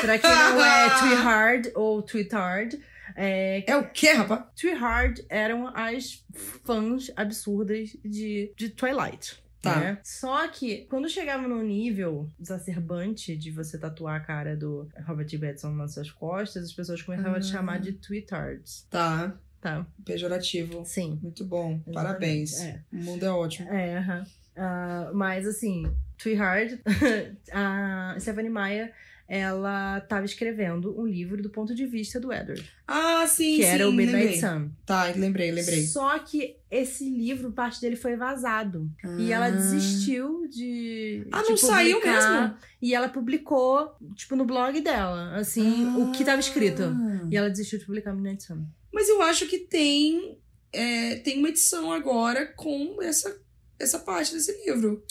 [0.00, 2.78] pra quem não é Twihard ou Twitard,
[3.14, 4.44] é, É o quê, rapaz?
[4.58, 6.24] Twihard eram as
[6.64, 9.44] fãs absurdas de, de Twilight.
[9.62, 9.80] Tá.
[9.80, 9.98] né?
[10.04, 15.70] Só que quando chegava no nível exacerbante de você tatuar a cara do Robert Pattinson
[15.72, 17.52] nas suas costas, as pessoas começavam a te Ah.
[17.52, 18.86] chamar de Twitards.
[18.88, 20.84] Tá, Tá, pejorativo.
[20.84, 21.18] sim.
[21.20, 22.60] Muito bom, Exatamente, parabéns.
[22.60, 22.80] é.
[22.92, 23.68] O mundo é ótimo.
[23.68, 24.26] É, aham.
[24.56, 25.84] Ah, mas assim,
[26.16, 26.80] Twihard,
[27.52, 28.92] a Stephanie Meyer,
[29.28, 33.68] ela tava escrevendo um livro do ponto de vista do Edward, Ah, sim, que sim,
[33.68, 34.38] era o Midnight.
[34.40, 34.70] Sun.
[34.86, 35.82] Tá, lembrei, lembrei.
[35.84, 38.88] Só que esse livro, parte dele foi vazado.
[39.18, 39.50] E ela Ah.
[39.50, 41.26] desistiu de.
[41.32, 42.40] Ah, de não saiu publicar.
[42.42, 42.56] mesmo?
[42.80, 46.82] E ela publicou, tipo, no blog dela, assim, o que tava escrito.
[46.84, 47.26] Ah.
[47.30, 48.64] E ela desistiu de publicar Midnight Sun.
[48.92, 50.38] Mas eu acho que tem,
[50.72, 53.36] é, tem uma edição agora com essa,
[53.78, 55.02] essa parte desse livro.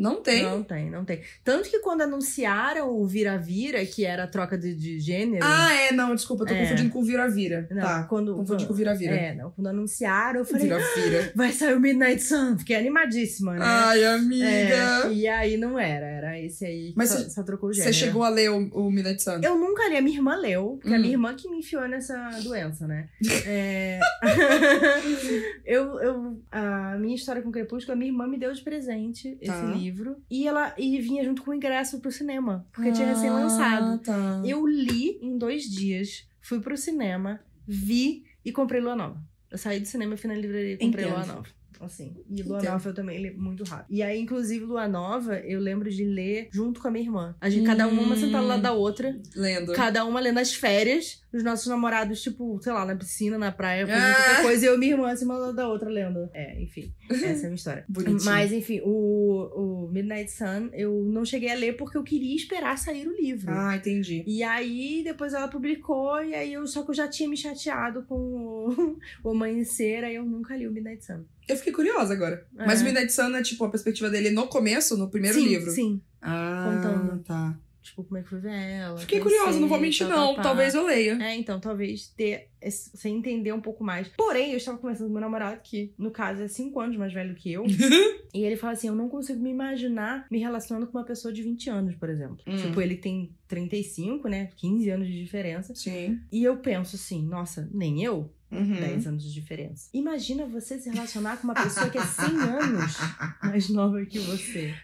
[0.00, 0.42] Não tem?
[0.42, 1.20] Não tem, não tem.
[1.44, 5.44] Tanto que quando anunciaram o Vira-Vira, que era a troca de, de gênero.
[5.46, 6.62] Ah, é, não, desculpa, eu tô É.
[6.62, 7.68] confundindo com o Vira-Vira.
[7.78, 8.34] Tá, quando.
[8.34, 9.14] confundi com o Vira-Vira.
[9.14, 11.32] É, não, quando anunciaram, eu falei, Vira-Vira.
[11.36, 12.56] vai sair o Midnight Sun.
[12.58, 13.60] Fiquei animadíssima, né?
[13.62, 14.46] Ai, amiga.
[14.48, 17.80] É, e aí não era, era esse aí Mas só, cê- só trocou o Você
[17.80, 17.94] gênero.
[17.96, 19.40] chegou a ler o, o Midnight Sun?
[19.42, 21.00] Eu nunca li, a minha irmã leu, porque é a Hum.
[21.02, 23.08] minha irmã que me enfiou nessa doença, né?
[23.46, 24.00] É...
[25.64, 29.50] eu, eu, a minha história com Crepúsculo, a minha irmã me deu de presente esse
[29.52, 29.62] Tá.
[29.74, 30.16] livro.
[30.30, 33.94] E ela e vinha junto com o ingresso pro cinema, porque tinha recém-lançado.
[33.94, 34.42] Ah, tá.
[34.44, 39.20] Eu li em dois dias, fui pro cinema, vi e comprei Lua Nova.
[39.50, 41.16] Eu saí do cinema, fui na livraria e comprei Entendo.
[41.18, 41.48] Lua Nova.
[41.80, 42.62] Assim, e Lua.
[42.62, 43.86] Nova eu também li muito rápido.
[43.90, 47.34] E aí, inclusive, Lua Nova, eu lembro de ler junto com a minha irmã.
[47.40, 49.72] A gente, cada uma, uma sentada lado da outra, Lendo.
[49.72, 53.86] cada uma lendo as férias, os nossos namorados, tipo, sei lá, na piscina, na praia,
[53.86, 54.14] fazendo Ah!
[54.14, 56.28] qualquer coisa, e eu e minha irmã, assim, uma ao lado da outra, lendo.
[56.34, 57.84] É, enfim, essa é a minha história.
[57.88, 58.24] Bonitinho.
[58.24, 62.76] Mas, enfim, o, o Midnight Sun, eu não cheguei a ler porque eu queria esperar
[62.78, 63.50] sair o livro.
[63.50, 64.22] Ah, entendi.
[64.26, 68.02] E aí, depois ela publicou, e aí eu só que eu já tinha me chateado
[68.02, 71.24] com o, o amanhecer, aí eu nunca li o Midnight Sun.
[71.50, 72.46] Eu fiquei curiosa agora.
[72.56, 72.66] É.
[72.66, 75.70] Mas o Midnight Sun é tipo a perspectiva dele no começo, no primeiro sim, livro.
[75.70, 76.00] Sim.
[76.20, 77.22] Ah, Contando.
[77.24, 77.58] tá.
[77.82, 78.98] tipo, como é que foi ver ela.
[78.98, 80.26] Fiquei curiosa, não vou mentir, tal, não.
[80.26, 80.44] tal, tal.
[80.44, 81.18] Talvez eu leia.
[81.22, 82.48] É, então, talvez ter.
[82.62, 84.08] Você entender um pouco mais.
[84.08, 87.34] Porém, eu estava conversando com meu namorado, que, no caso, é cinco anos mais velho
[87.34, 87.64] que eu.
[88.34, 91.42] e ele fala assim: eu não consigo me imaginar me relacionando com uma pessoa de
[91.42, 92.38] 20 anos, por exemplo.
[92.46, 92.56] Hum.
[92.56, 94.50] Tipo, ele tem 35, né?
[94.56, 95.74] 15 anos de diferença.
[95.74, 96.20] Sim.
[96.30, 98.30] E eu penso assim, nossa, nem eu?
[98.50, 98.80] Uhum.
[98.80, 99.88] 10 anos de diferença.
[99.94, 102.96] Imagina você se relacionar com uma pessoa que é 100 anos
[103.42, 104.74] mais nova que você.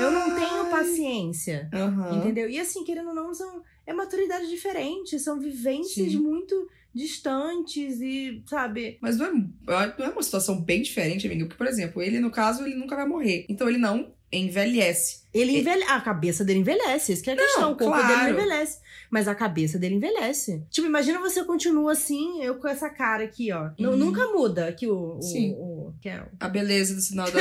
[0.00, 1.68] Eu não tenho paciência.
[1.72, 2.18] Aham.
[2.18, 2.48] Entendeu?
[2.48, 6.18] E assim, querendo ou não, são, é maturidade diferente, são vivências Sim.
[6.18, 8.98] muito distantes e, sabe?
[9.00, 11.44] Mas não é, não é uma situação bem diferente, amiga.
[11.44, 13.46] Porque, por exemplo, ele, no caso, ele nunca vai morrer.
[13.48, 15.22] Então ele não envelhece.
[15.32, 15.90] Ele envelhece.
[15.90, 17.72] A cabeça dele envelhece, isso que é a questão.
[17.72, 18.06] O corpo claro.
[18.06, 18.78] dele não envelhece.
[19.10, 20.64] Mas a cabeça dele envelhece.
[20.70, 23.70] Tipo, imagina você continua assim, eu com essa cara aqui, ó.
[23.78, 23.96] Uhum.
[23.96, 25.16] Nunca muda aqui o.
[25.18, 25.54] o- Sim.
[25.58, 27.40] o- que é o- A beleza do sinal da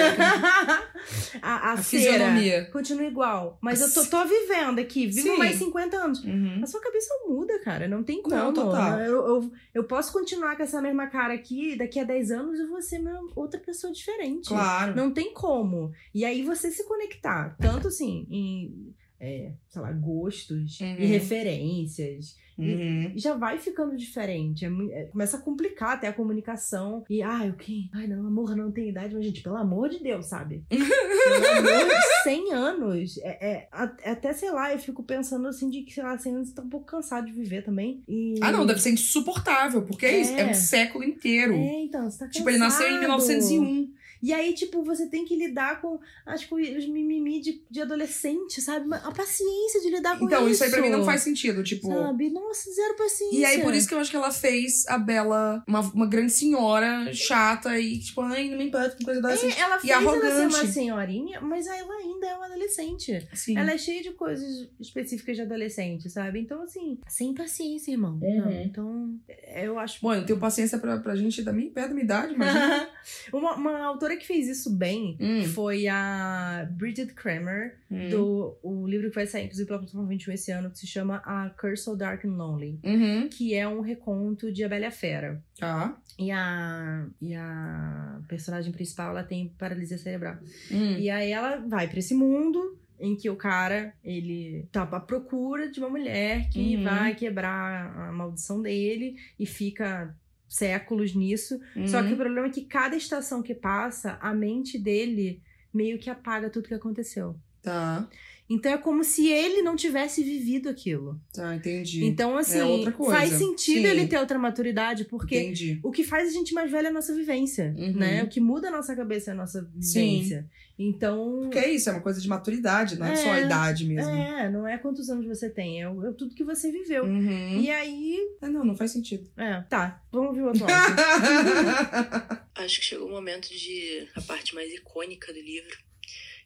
[1.41, 2.65] a, a, a fisionomia.
[2.71, 3.57] continua igual.
[3.61, 5.37] Mas eu tô, tô vivendo aqui, vivo Sim.
[5.37, 6.23] mais 50 anos.
[6.23, 6.61] Uhum.
[6.63, 7.87] A sua cabeça muda, cara.
[7.87, 8.35] Não tem como.
[8.35, 8.99] Não, total.
[8.99, 12.67] Eu, eu, eu posso continuar com essa mesma cara aqui, daqui a 10 anos eu
[12.69, 13.01] vou ser
[13.35, 14.47] outra pessoa diferente.
[14.49, 14.95] Claro.
[14.95, 15.91] Não tem como.
[16.13, 20.95] E aí você se conectar, tanto assim, em, é, sei lá, gostos Uhum.
[20.99, 22.35] e referências.
[22.57, 23.13] Uhum.
[23.15, 24.65] Já vai ficando diferente.
[24.65, 27.03] É é, começa a complicar até a comunicação.
[27.07, 27.83] E, ai, o quê?
[27.93, 29.13] Ai, não, amor, não tem idade.
[29.13, 30.63] Mas, gente, pelo amor de Deus, sabe?
[30.67, 33.17] pelo amor de 100 anos.
[33.19, 36.33] É, é, a- até, sei lá, eu fico pensando assim de que, sei lá, 100
[36.35, 38.01] anos tá um pouco cansado de viver também.
[38.07, 38.35] E...
[38.41, 40.47] Ah, não, deve ser insuportável, porque é, isso, é É.
[40.49, 41.53] um século inteiro.
[41.53, 42.31] É, então, você tá cansado.
[42.31, 43.93] tipo, ele nasceu em 1901.
[44.21, 48.61] E aí, tipo, você tem que lidar com as coisas, os mimimi de, de adolescente,
[48.61, 48.87] sabe?
[48.87, 50.35] Mas A paciência de lidar com isso.
[50.35, 51.87] Então, isso aí pra mim não faz sentido, tipo...
[51.87, 52.29] Sabe?
[52.29, 53.37] Nossa, zero paciência.
[53.37, 56.31] E aí, por isso que eu acho que ela fez a Bela uma, uma grande
[56.31, 59.57] senhora chata e, tipo, ai, não me importa com coisa adolescente.
[59.57, 60.55] É, ela E fez ela ser arrogante.
[60.55, 63.27] uma senhorinha, mas ela ainda é uma adolescente.
[63.33, 63.57] Sim.
[63.57, 66.39] Ela é cheia de coisas específicas de adolescente, sabe?
[66.39, 68.19] Então, assim, sem paciência, irmão.
[68.21, 68.37] Uhum.
[68.37, 69.19] Não, então,
[69.55, 69.99] eu acho.
[70.01, 72.89] Bom, eu tenho paciência pra, pra gente da minha, perto da minha idade, imagina.
[73.31, 75.43] uma, uma autora que fez isso bem Hum.
[75.43, 78.09] foi a Bridget Kramer, Hum.
[78.09, 81.17] do o livro que vai sair, inclusive, pela plataforma 21 esse ano, que se chama
[81.25, 82.79] A Curse So Dark and Lonely.
[82.83, 83.27] Uhum.
[83.29, 85.41] Que é um reconto de A Bela e a Fera.
[85.59, 85.97] Tá.
[86.19, 90.37] E a, e a personagem principal, ela tem paralisia cerebral.
[90.71, 90.97] Hum.
[90.97, 95.69] E aí ela vai pra esse mundo em que o cara, ele tá à procura
[95.69, 96.83] de uma mulher que Uhum.
[96.83, 100.15] vai quebrar a maldição dele e fica
[100.47, 101.59] séculos nisso.
[101.87, 102.07] Só Uhum.
[102.07, 105.41] que o problema é que cada estação que passa, a mente dele
[105.73, 107.35] meio que apaga tudo que aconteceu.
[107.61, 108.07] Tá.
[108.49, 111.19] Então é como se ele não tivesse vivido aquilo.
[111.33, 112.05] Tá, entendi.
[112.05, 113.13] Então, assim, É outra coisa.
[113.13, 113.87] faz sentido Sim.
[113.87, 115.79] ele ter outra maturidade, porque Entendi.
[115.83, 117.91] o que faz a gente mais velha é a nossa vivência, Uhum.
[117.93, 118.23] né?
[118.23, 120.19] O que muda a nossa cabeça é a nossa Sim.
[120.19, 120.49] vivência.
[120.79, 123.83] Então, Porque é isso, é uma coisa de maturidade, não é, É, só a idade
[123.83, 124.11] mesmo.
[124.11, 127.03] é, não é quantos anos você tem, é, o- é tudo que você viveu.
[127.03, 127.59] Uhum.
[127.61, 129.27] E aí, É, não, não faz sentido.
[129.35, 130.63] é, tá, vamos ver o outro.
[132.55, 135.75] Acho que chegou o momento de a parte mais icônica do livro.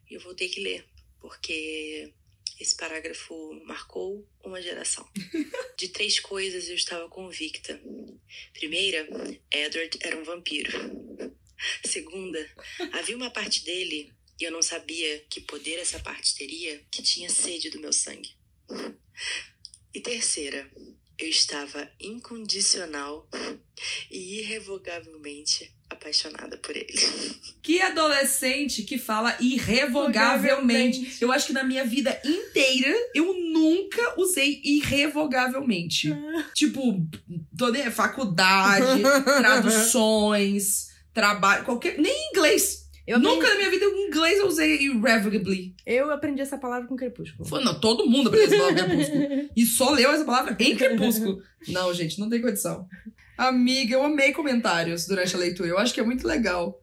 [0.09, 0.83] E eu vou ter que ler,
[1.21, 2.11] porque
[2.59, 5.07] esse parágrafo marcou uma geração.
[5.77, 7.81] De três coisas eu estava convicta.
[8.53, 9.07] Primeira,
[9.51, 10.71] Edward era um vampiro.
[11.85, 12.39] Segunda,
[12.91, 17.29] havia uma parte dele e eu não sabia que poder essa parte teria que tinha
[17.29, 18.35] sede do meu sangue.
[19.93, 20.71] E terceira,
[21.19, 23.29] eu estava incondicional
[24.09, 26.93] e irrevogavelmente apaixonada por ele.
[27.61, 31.17] Que adolescente que fala irrevogavelmente.
[31.21, 36.13] Eu acho que na minha vida inteira eu nunca usei irrevogavelmente.
[36.53, 37.05] tipo,
[37.57, 39.01] toda faculdade,
[39.39, 41.97] traduções, trabalho, qualquer.
[41.97, 42.81] Nem em inglês.
[43.07, 45.75] Eu nunca aprendi, na minha vida em inglês eu usei irrevocably.
[45.85, 47.43] eu aprendi essa palavra com Crepúsculo.
[47.45, 49.49] Foi, Não, todo mundo aprendeu essa palavra em Crepúsculo.
[49.55, 51.41] E só leu essa palavra em Crepúsculo.
[51.67, 52.87] Não, gente, não tem condição.
[53.37, 55.69] Amiga, eu amei comentários durante a leitura.
[55.69, 56.79] Eu acho que é muito legal.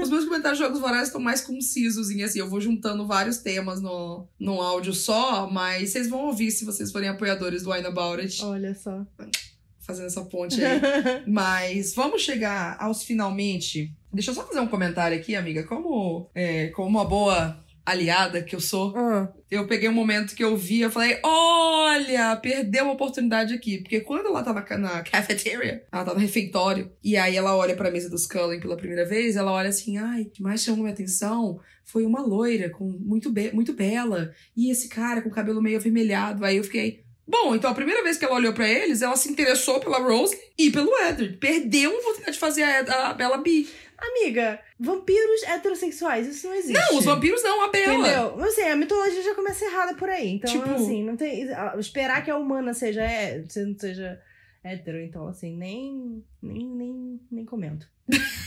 [0.00, 2.38] Os meus comentários de Jogos Vorazes estão mais concisos assim.
[2.38, 6.90] Eu vou juntando vários temas no, num áudio só, mas vocês vão ouvir se vocês
[6.90, 9.06] forem apoiadores do Wine About It, Olha só.
[9.80, 10.80] fazendo essa ponte aí.
[11.26, 13.92] Mas vamos chegar aos finalmente.
[14.12, 15.64] Deixa eu só fazer um comentário aqui, amiga.
[15.64, 20.42] Como, é, como uma boa aliada que eu sou, Ah, eu peguei um momento que
[20.44, 23.78] eu vi, eu falei, olha, perdeu uma oportunidade aqui.
[23.78, 27.56] Porque quando ela tá na, ca- na cafeteria, ela tá no refeitório, e aí ela
[27.56, 30.62] olha pra mesa dos Cullen pela primeira vez, ela olha assim, ai, o que mais
[30.62, 35.28] chamou minha atenção foi uma loira, com muito, be muito bela, e esse cara com
[35.28, 36.44] o cabelo meio avermelhado.
[36.44, 37.02] Aí eu fiquei...
[37.26, 40.36] Bom, então a primeira vez que ela olhou pra eles, ela se interessou pela Rose
[40.58, 41.36] e pelo Edward.
[41.38, 43.68] Perdeu a oportunidade de fazer a, a Bella Bee.
[44.04, 46.72] Amiga, vampiros heterossexuais, isso não existe.
[46.72, 47.94] Não, os vampiros não, a Bela.
[47.94, 48.34] Entendeu?
[48.36, 50.28] Mas assim, a mitologia já começa errada por aí.
[50.30, 51.48] Então, Tipo- assim, não tem.
[51.78, 54.20] Esperar que a humana seja, é, se- seja
[54.64, 56.24] hétero, então, assim, nem.
[56.42, 57.86] Nem, nem, nem comento.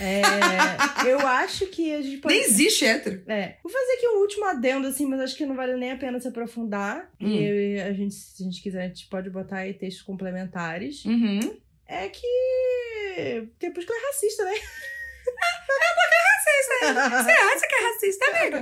[0.02, 0.22] É,
[1.10, 2.36] eu acho que a gente pode.
[2.36, 3.24] Nem existe hétero.
[3.28, 3.56] É.
[3.64, 6.20] Vou fazer aqui um último adendo, assim, mas acho que não vale nem a pena
[6.20, 7.10] se aprofundar.
[7.20, 7.28] Hum.
[7.30, 11.06] E a gente, se a gente quiser, a gente pode botar aí textos complementares.
[11.06, 11.58] Uhum.
[11.88, 13.48] É que.
[13.58, 14.52] Crepúsculo é racista, né?
[16.94, 18.58] Você acha que é racista, amiga?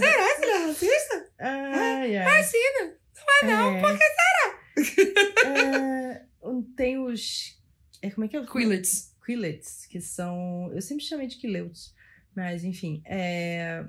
[0.00, 1.30] Será que ele é racista?
[1.38, 2.24] Ai, ai.
[2.24, 2.96] Racista.
[3.42, 4.36] Não é não, por que será?
[6.76, 7.58] tem os.
[8.02, 8.46] É, como é que é?
[8.46, 9.14] Quillets.
[9.24, 10.70] Quillets, que são.
[10.72, 11.94] Eu sempre chamei de Quileuts,
[12.34, 13.02] mas enfim.
[13.04, 13.84] É,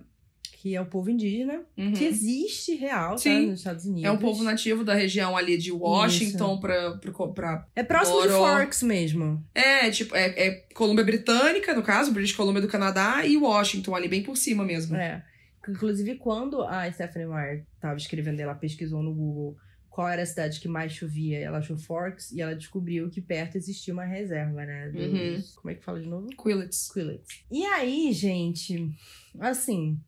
[0.59, 1.93] que é o povo indígena, Uhum.
[1.93, 3.17] que existe real, tá?
[3.19, 3.47] Sim.
[3.51, 4.03] Nos Estados Unidos.
[4.05, 6.99] É um povo nativo da região ali de Washington pra,
[7.35, 7.67] pra.
[7.75, 8.29] É próximo de.
[8.29, 9.43] Forks mesmo.
[9.53, 14.07] É, tipo, é, é Colômbia Britânica, no caso, British Columbia do Canadá, e Washington, ali
[14.07, 14.95] bem por cima mesmo.
[14.95, 15.23] É.
[15.69, 19.57] Inclusive, quando a Stephanie Meyer tava escrevendo, ela pesquisou no Google
[19.89, 23.57] qual era a cidade que mais chovia, ela achou Forks e ela descobriu que perto
[23.57, 24.89] existia uma reserva, né?
[24.89, 25.43] Dos, Uhum.
[25.55, 26.27] Como é que fala de novo?
[26.41, 26.91] Quillets.
[26.91, 27.43] Quillets.
[27.51, 28.91] E aí, gente,
[29.39, 29.99] assim,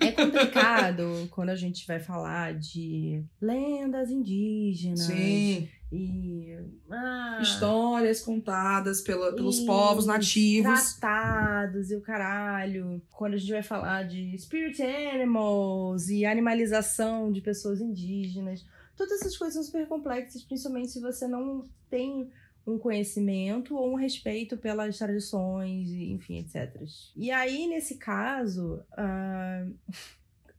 [0.00, 5.68] é complicado quando a gente vai falar de lendas indígenas Sim.
[5.90, 6.58] e
[6.90, 10.94] ah, Histórias contadas pela, pelos e povos nativos.
[10.94, 13.02] Tratados e o caralho.
[13.10, 18.64] Quando a gente vai falar de spirit animals e animalização de pessoas indígenas.
[18.94, 22.30] Todas essas coisas são super complexas, principalmente se você não tem
[22.66, 26.70] um conhecimento ou um respeito pelas tradições, enfim, etc.
[27.16, 29.66] E aí, nesse caso, ah,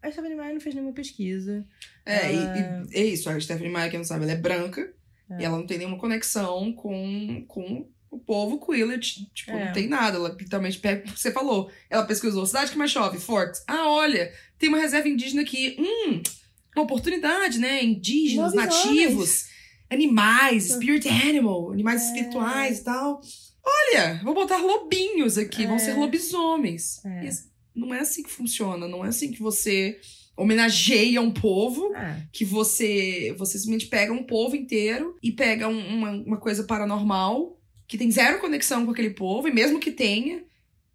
[0.02, 1.66] a Stephanie Meyer não fez nenhuma pesquisa.
[2.06, 3.30] É, e- Ela- e, é isso.
[3.30, 4.93] A Stephanie Meyer, quem não sabe, ela é branca
[5.30, 5.41] É.
[5.41, 9.30] e ela não tem nenhuma conexão com, com o povo Quillet.
[9.34, 9.66] Tipo, É.
[9.68, 10.18] não tem nada.
[10.18, 11.04] Ela literalmente pega.
[11.16, 13.64] Você falou, ela pesquisou cidade que mais chove, Forks.
[13.68, 15.78] Ah, olha, tem uma reserva indígena aqui.
[15.80, 16.22] Hum,
[16.76, 17.84] uma oportunidade, né?
[17.84, 19.45] Indígenas, nativos,
[19.92, 22.06] animais, spirit animal, animais É.
[22.06, 23.22] espirituais e tal.
[23.64, 25.80] Olha, vou botar lobinhos aqui, vão É.
[25.80, 27.04] ser lobisomens.
[27.06, 27.30] É.
[27.76, 30.00] Não é assim que funciona, não é assim que você
[30.36, 35.88] homenageia um povo Ah, que você você simplesmente pega um povo inteiro e pega um-
[35.98, 40.44] uma, uma coisa paranormal que tem zero conexão com aquele povo, e mesmo que tenha,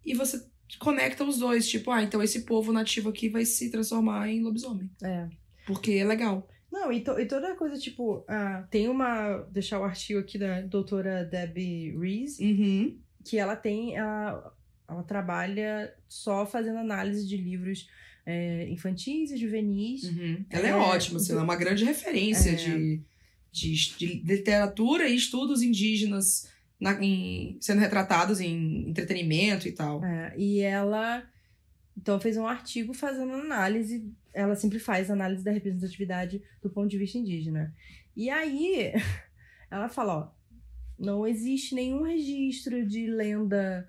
[0.03, 0.43] e você
[0.79, 1.67] conecta os dois.
[1.69, 4.89] Tipo, ah, então esse povo nativo aqui vai se transformar em lobisomem.
[5.03, 5.27] é.
[5.67, 6.47] Porque é legal.
[6.87, 9.39] Não, e, to- e toda coisa, tipo, ah, tem uma.
[9.51, 12.97] Deixar o artigo aqui da doutora Debbie Rees, Uhum.
[13.25, 13.95] que ela tem.
[13.97, 14.53] Ela,
[14.87, 17.87] ela trabalha só fazendo análise de livros
[18.25, 20.03] é, infantis e juvenis.
[20.03, 20.45] Uhum.
[20.49, 22.55] Ela é, É, ótima, assim, ela é uma grande referência É.
[22.55, 23.01] de,
[23.51, 30.03] de, de literatura e estudos indígenas na- em- sendo retratados em entretenimento e tal.
[30.05, 31.23] É, e ela.
[31.97, 34.05] Então, fez um artigo fazendo análise.
[34.37, 37.73] Ela sempre faz análise da representatividade do ponto de vista indígena.
[38.15, 38.93] E aí,
[39.71, 40.31] ela fala: ó,
[40.99, 43.87] não existe nenhum registro de lenda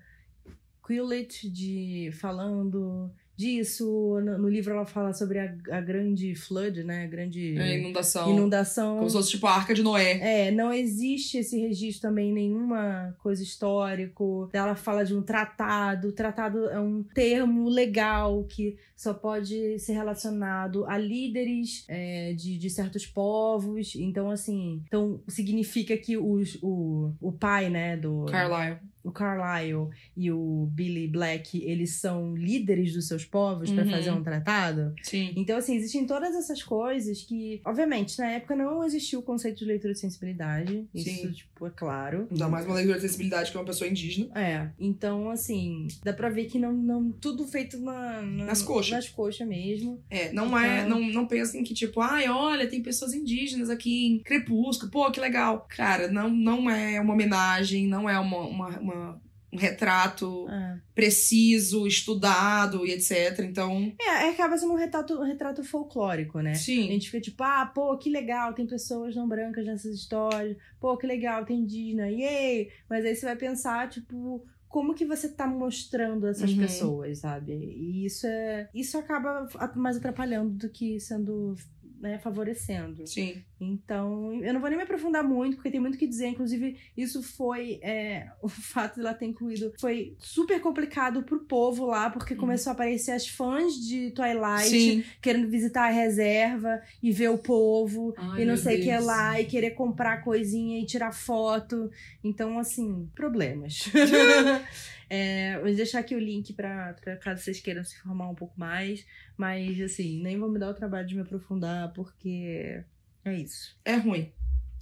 [0.83, 4.19] Quillet de falando disso.
[4.21, 7.05] No, no livro ela fala sobre a, a grande flood, né?
[7.05, 8.29] A grande É, inundação.
[8.29, 8.97] inundação.
[8.97, 10.47] Como se fosse tipo a Arca de Noé.
[10.47, 14.49] É, não existe esse registro também, nenhuma coisa histórico.
[14.51, 16.09] Ela fala de um tratado.
[16.09, 22.57] O tratado é um termo legal que só pode ser relacionado a líderes é, de,
[22.57, 23.95] de certos povos.
[23.95, 28.77] Então, assim, então significa que os, o, o pai, né, do Carlyle.
[29.03, 33.91] O Carlyle e o Billy Black, eles são líderes dos seus povos pra Uhum.
[33.91, 34.93] fazer um tratado.
[35.03, 35.33] Sim.
[35.35, 39.65] Então, assim, existem todas essas coisas que, obviamente, na época não existiu o conceito de
[39.65, 40.85] leitura de sensibilidade.
[40.93, 41.31] Isso, Sim.
[41.31, 42.27] tipo, é claro.
[42.29, 44.29] Ainda mais uma leitura de sensibilidade que é uma pessoa indígena.
[44.35, 48.91] É, então, assim, dá pra ver que não, não tudo feito na, na- Nas coxas.
[48.91, 50.01] Nas coxas mesmo.
[50.09, 54.07] É, não é, Então- não, não pensem que tipo, ai, olha, tem pessoas indígenas aqui
[54.07, 55.65] em Crepúsculo, pô, que legal.
[55.69, 59.21] Cara, não, não é uma homenagem, não é uma, uma, uma-
[59.51, 60.77] um retrato É.
[60.93, 63.39] preciso, estudado e etc.
[63.39, 66.51] Então, É, é, acaba sendo um retrato, um retrato folclórico, né?
[66.51, 66.83] A sim.
[66.87, 70.55] gente fica tipo, ah, pô, que legal, tem pessoas não brancas nessas histórias.
[70.79, 72.69] Pô, que legal, tem indígena, yay!
[72.89, 76.59] Mas aí você vai pensar, tipo, como que você tá mostrando essas Uhum.
[76.59, 77.53] pessoas, sabe?
[77.53, 78.69] E isso é.
[78.73, 81.55] Isso acaba a- mais atrapalhando do que sendo.
[81.99, 83.05] Né, favorecendo.
[83.05, 83.43] Sim.
[83.59, 86.27] Então, eu não vou nem me aprofundar muito, porque tem muito o que dizer.
[86.27, 87.79] Inclusive, isso foi.
[87.81, 89.73] é, o fato de ela ter incluído.
[89.79, 95.03] Foi super complicado pro povo lá, porque começou a aparecer as fãs de Twilight Sim.
[95.21, 99.39] querendo visitar a reserva e ver o povo Ai, e não sei o que lá
[99.39, 101.91] e querer comprar coisinha e tirar foto.
[102.23, 103.89] Então, assim, problemas.
[105.11, 109.03] É, vou deixar aqui o link pra caso vocês queiram se informar um pouco mais.
[109.35, 112.83] Mas, assim, nem vou me dar o trabalho de me aprofundar, porque
[113.29, 113.75] é isso.
[113.85, 114.31] É ruim.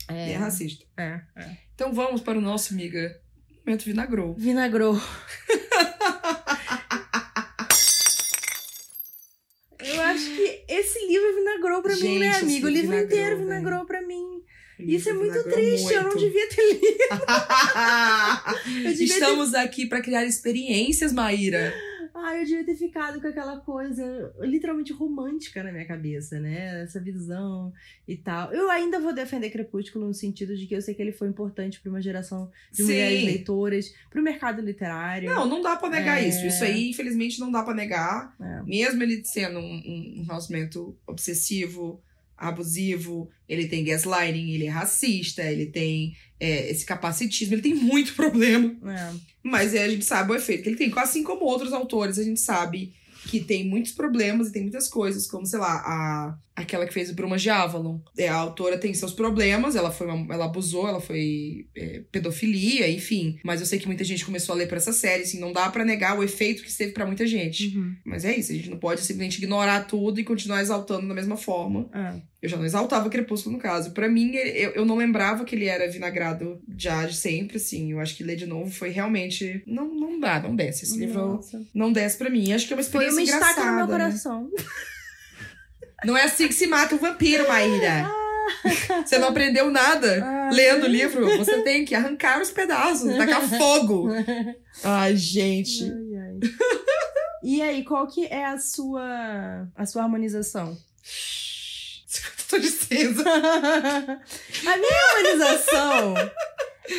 [0.10, 0.86] É, É, racista.
[0.98, 1.58] é, é.
[1.76, 3.20] Então vamos para o nosso, amiga,
[3.66, 4.34] momento vinagrou.
[4.36, 5.00] Vinagrou.
[9.80, 12.68] Eu acho que esse livro vinagrou pra mim, Gente, né, esse amigo?
[12.68, 14.42] O livro vinagrou, inteiro vinagrou pra mim.
[14.80, 16.20] Isso é muito triste, eu não muito.
[16.20, 16.98] devia ter lido.
[18.96, 21.74] Devia Estamos aqui para criar experiências, Maíra.
[22.20, 26.84] Ah, eu devia ter ficado com aquela coisa literalmente romântica na minha cabeça, né?
[26.84, 27.72] Essa visão
[28.08, 28.52] e tal.
[28.54, 31.80] Eu ainda vou defender Crepúsculo no sentido de que eu sei que ele foi importante
[31.80, 35.30] para uma geração de mulheres leitoras, pro mercado literário.
[35.30, 36.28] Não, não dá pra negar É.
[36.28, 36.46] isso.
[36.46, 38.36] Isso aí, infelizmente, não dá pra negar.
[38.40, 38.64] É.
[38.64, 42.02] Mesmo ele sendo um, um, um relacionamento obsessivo,
[42.38, 48.14] abusivo, ele tem gaslighting, ele é racista, ele tem é, esse capacitismo, ele tem muito
[48.14, 48.76] problema.
[48.92, 49.14] É.
[49.42, 50.94] Mas é, a gente sabe o efeito que ele tem.
[50.98, 52.94] Assim como outros autores, a gente sabe
[53.28, 57.10] que tem muitos problemas e tem muitas coisas, como, sei lá, a, aquela que fez
[57.10, 58.00] o Brumas de Avalon.
[58.18, 62.90] É, a autora tem seus problemas, ela foi uma- ela abusou, ela foi é, pedofilia,
[62.90, 63.38] enfim.
[63.44, 65.70] Mas eu sei que muita gente começou a ler por essa série, assim, não dá
[65.70, 67.76] pra negar o efeito que teve pra muita gente.
[67.78, 67.96] Uhum.
[68.06, 71.38] Mas é isso, a gente não pode simplesmente ignorar tudo e continuar exaltando da mesma
[71.38, 71.90] forma.
[71.94, 72.22] É.
[72.42, 73.92] Eu já não exaltava Crepúsculo no caso.
[73.92, 77.92] Pra mim, eu, eu não lembrava que ele era vinagrado já de sempre, assim.
[77.92, 79.64] Eu acho que ler de novo foi realmente.
[79.66, 80.86] Não, não dá, não desce.
[80.86, 81.40] Esse livro
[81.74, 82.54] não desce pra mim.
[82.54, 83.98] Acho que é uma Foi experiência uma estaca no meu engraçada.
[83.98, 83.98] né?
[83.98, 84.52] coração.
[86.06, 88.08] Não é assim que se mata um vampiro, Maíra.
[89.04, 90.50] Você não aprendeu nada Ah.
[90.54, 91.26] lendo o livro.
[91.38, 94.10] Você tem que arrancar os pedaços, tacar fogo.
[94.84, 95.84] Ai, gente.
[95.84, 96.40] Ai, ai.
[97.44, 100.78] E aí, qual que é a sua a sua harmonização?
[104.68, 106.14] A minha harmonização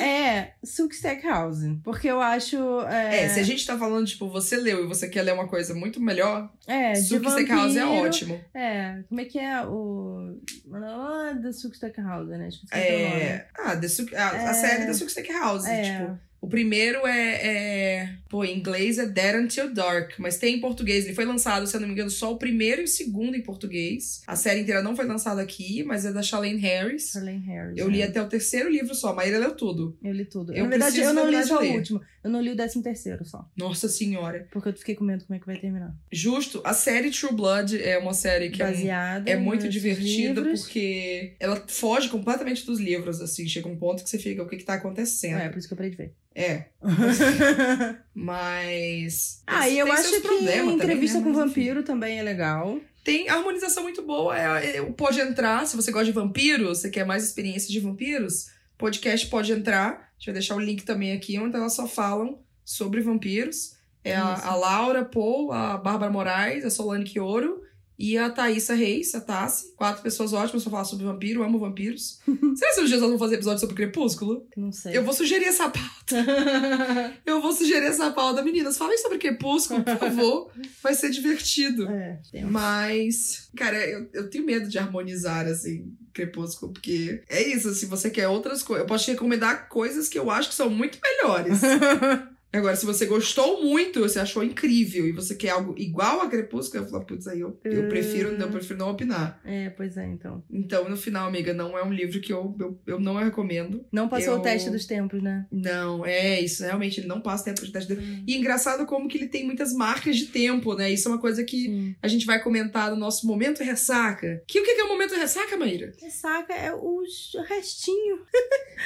[0.01, 1.81] é Silk Stackhouse.
[1.83, 2.57] Porque eu acho.
[2.83, 5.49] É, É, se a gente tá falando, tipo, você leu e você quer ler uma
[5.49, 8.41] coisa muito melhor, é, de Suki Steakhouse é ótimo.
[8.55, 10.39] É, como é que é o.
[10.75, 12.49] Ah, da Silk Stackhouse, né?
[12.49, 12.77] Esqueci o
[13.09, 13.21] nome.
[13.23, 13.47] É.
[13.59, 14.55] Ah, The Su- a, a É.
[14.55, 15.67] série da Silk Steakhouse.
[15.69, 15.83] É.
[15.83, 18.15] Tipo, o primeiro é, é.
[18.29, 21.05] Pô, em inglês é Dead Until Dark, mas tem em português.
[21.07, 23.43] Ele foi lançado, se eu não me engano, só o primeiro e o segundo em
[23.43, 24.23] português.
[24.27, 27.11] A série inteira não foi lançada aqui, mas é da Charlene Harris.
[27.13, 27.79] Charlene Harris.
[27.79, 29.97] Eu li até o terceiro livro só, a Maíra leu tudo.
[30.03, 30.53] Eu li tudo.
[30.53, 32.01] Eu Na verdade, eu não li só o último.
[32.23, 33.49] Eu não li o décimo terceiro só.
[33.57, 34.47] Nossa senhora.
[34.51, 35.95] Porque eu fiquei com medo como é que vai terminar.
[36.13, 39.31] Justo, a série True Blood é uma série que é um- Baseada.
[39.31, 40.63] É muito nesses divertida livros.
[40.63, 43.47] porque ela foge completamente dos livros, assim.
[43.49, 45.39] Chega um ponto que você fica, o que que tá acontecendo?
[45.39, 46.13] É, por isso que eu parei de ver.
[46.39, 46.67] É,
[48.15, 49.43] mas.
[49.45, 51.45] ah, e eu acho que entrevista também, com né?
[51.45, 51.49] Enfim.
[51.49, 52.79] vampiro também é legal.
[53.03, 54.39] Tem harmonização muito boa.
[54.39, 58.53] É, é, Pode Entrar, se você gosta de vampiros, você quer mais experiência de vampiros,
[58.77, 59.89] podcast Pode Entrar.
[59.89, 63.75] A gente vai deixar o link também aqui, onde elas só falam sobre vampiros.
[64.05, 67.63] É a, a Laura Paul, a Bárbara Moraes, a Solane Quioro
[67.99, 69.73] e a Thaísa Reis, a Tassi.
[69.75, 72.21] Quatro pessoas ótimas pra falar sobre vampiro, amo vampiros.
[72.55, 74.47] Será que uns dias elas vão fazer episódio sobre Crepúsculo?
[74.57, 74.97] Não sei.
[74.97, 76.17] Eu vou sugerir essa pauta.
[77.27, 78.43] Eu vou sugerir essa pauta.
[78.43, 80.51] Meninas, falem sobre Crepúsculo, por favor.
[80.83, 81.89] Vai ser divertido.
[81.89, 82.45] é, tem.
[82.45, 88.11] Mas, cara, eu, eu tenho medo de harmonizar, assim, Crepúsculo, porque é isso, se você
[88.11, 88.85] quer outras coisas.
[88.85, 91.61] Eu posso te recomendar coisas que eu acho que são muito melhores.
[92.53, 96.83] Agora, se você gostou muito, você achou incrível e você quer algo igual a Crepúsculo,
[96.85, 99.39] eu falo, putz, aí eu, eu prefiro, eu prefiro não opinar.
[99.45, 100.43] É, pois é, então.
[100.51, 103.85] Então, no final, amiga, não é um livro que eu, eu, eu não recomendo.
[103.93, 105.47] Não passou Eu- o teste dos tempos, né?
[105.53, 107.93] Não, é isso, realmente, ele não passa tempo de teste.
[107.93, 108.25] Hum.
[108.27, 110.91] E engraçado como que ele tem muitas marcas de tempo, né?
[110.91, 111.97] Isso é uma coisa que Sim.
[112.03, 114.43] a gente vai comentar no nosso momento ressaca.
[114.47, 115.93] Que o que é o momento ressaca, Maíra?
[116.01, 117.03] Ressaca é o
[117.47, 118.21] restinho.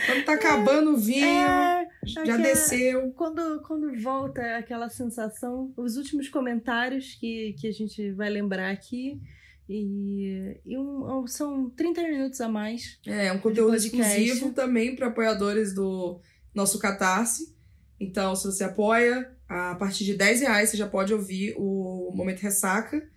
[0.06, 1.86] Quando tá acabando o vinho, É,
[2.24, 3.10] já desceu.
[3.12, 9.20] Quando, quando volta aquela sensação, os últimos comentários que, que a gente vai lembrar aqui.
[9.68, 12.98] E, e um- são 30 minutos a mais.
[13.06, 16.20] É, um conteúdo exclusivo também para apoiadores do
[16.54, 17.54] nosso Catarse.
[17.98, 22.40] Então, se você apoia, a partir de 10 reais você já pode ouvir o Momento
[22.40, 23.08] Ressaca.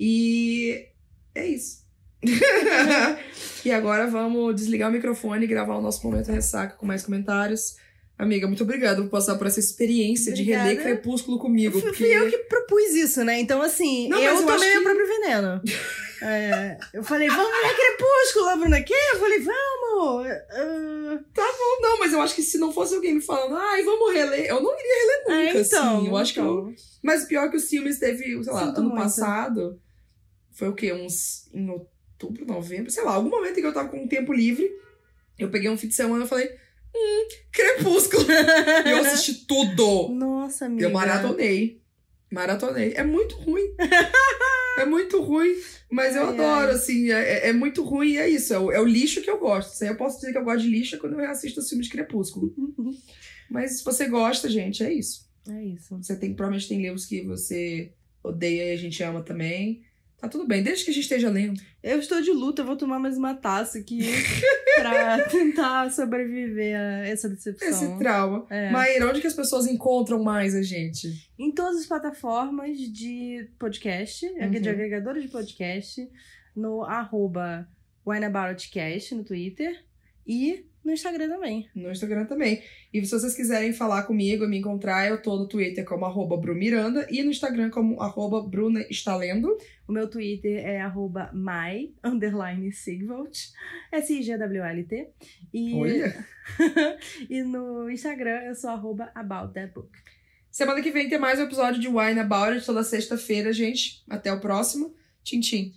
[0.00, 0.88] E
[1.34, 1.82] é isso.
[3.64, 7.76] e agora vamos desligar o microfone e gravar o nosso Momento Ressaca com mais comentários.
[8.22, 10.88] Amiga, muito obrigada por passar por essa experiência de reler Obrigada.
[10.90, 11.72] Crepúsculo comigo.
[11.80, 12.04] Fui, porque...
[12.04, 13.40] eu que propus isso, né?
[13.40, 15.60] Então, assim, Não, eu eu tomei meu que- próprio veneno.
[16.24, 19.10] É, eu falei, vamos ler Crepúsculo, a Bruna quer?
[19.12, 20.26] Eu falei, vamos!
[20.52, 21.18] Ah,
[21.80, 24.62] Não, mas eu acho que se não fosse alguém me falando, ai, vamos reler, eu
[24.62, 26.06] não iria reler nunca, é, então, assim.
[26.06, 26.74] Eu acho que eu então.
[27.02, 29.02] Mas pior que os filmes teve, sei lá, Sinto ano muito.
[29.02, 29.80] passado.
[30.52, 30.92] Foi o quê?
[30.92, 31.48] Uns.
[31.52, 34.70] Em outubro, novembro, sei lá, algum momento em que eu tava com um tempo livre.
[35.36, 36.48] Eu peguei um fim de semana e falei,
[37.52, 38.24] Crepúsculo.
[38.86, 40.08] e eu assisti tudo.
[40.10, 40.84] Nossa, amiga.
[40.84, 41.80] Eu maratonei.
[42.30, 42.94] Maratonei.
[42.96, 43.74] É muito ruim.
[44.78, 45.54] é muito ruim.
[45.90, 46.74] Mas eu Ai, adoro, ai.
[46.74, 47.10] assim.
[47.10, 48.54] É, é muito ruim e é isso.
[48.54, 49.82] É o, é o lixo que eu gosto.
[49.84, 52.54] Eu posso dizer que eu gosto de lixo quando eu assisto os filmes de Crepúsculo.
[53.50, 55.28] Mas se você gosta, gente, é isso.
[55.48, 55.96] É isso.
[55.96, 57.92] Você tem, provavelmente tem livros que você
[58.22, 59.82] odeia e a gente ama também.
[60.22, 61.60] Tá tudo bem, desde que a gente esteja lendo.
[61.82, 63.98] Eu estou de luta, eu vou tomar mais uma taça aqui
[64.80, 67.68] pra tentar sobreviver a essa decepção.
[67.68, 68.46] Esse trauma.
[68.48, 68.70] É.
[68.70, 71.28] Maíra, onde que as pessoas encontram mais a gente?
[71.36, 74.50] Em todas as plataformas de podcast, Uhum.
[74.50, 76.08] de agregadores de podcast,
[76.54, 77.68] no arroba
[78.06, 79.84] WineAboutCast no Twitter
[80.24, 81.68] e no Instagram também.
[81.74, 82.62] No Instagram também.
[82.92, 87.06] E se vocês quiserem falar comigo, me encontrar, eu tô no Twitter como arroba Brumiranda
[87.10, 89.56] e no Instagram como arroba Bruna está lendo.
[89.86, 93.38] O meu Twitter é arroba my, underline Sigvalt,
[93.92, 95.08] S-I-G-W-L-T.
[95.52, 96.26] E, Olha.
[97.30, 99.90] e no Instagram eu sou arroba about that book.
[100.50, 104.02] Semana que vem tem mais um episódio de Wine About It, toda sexta-feira, gente.
[104.08, 104.94] Até o próximo.
[105.24, 105.72] Tchim, tchim.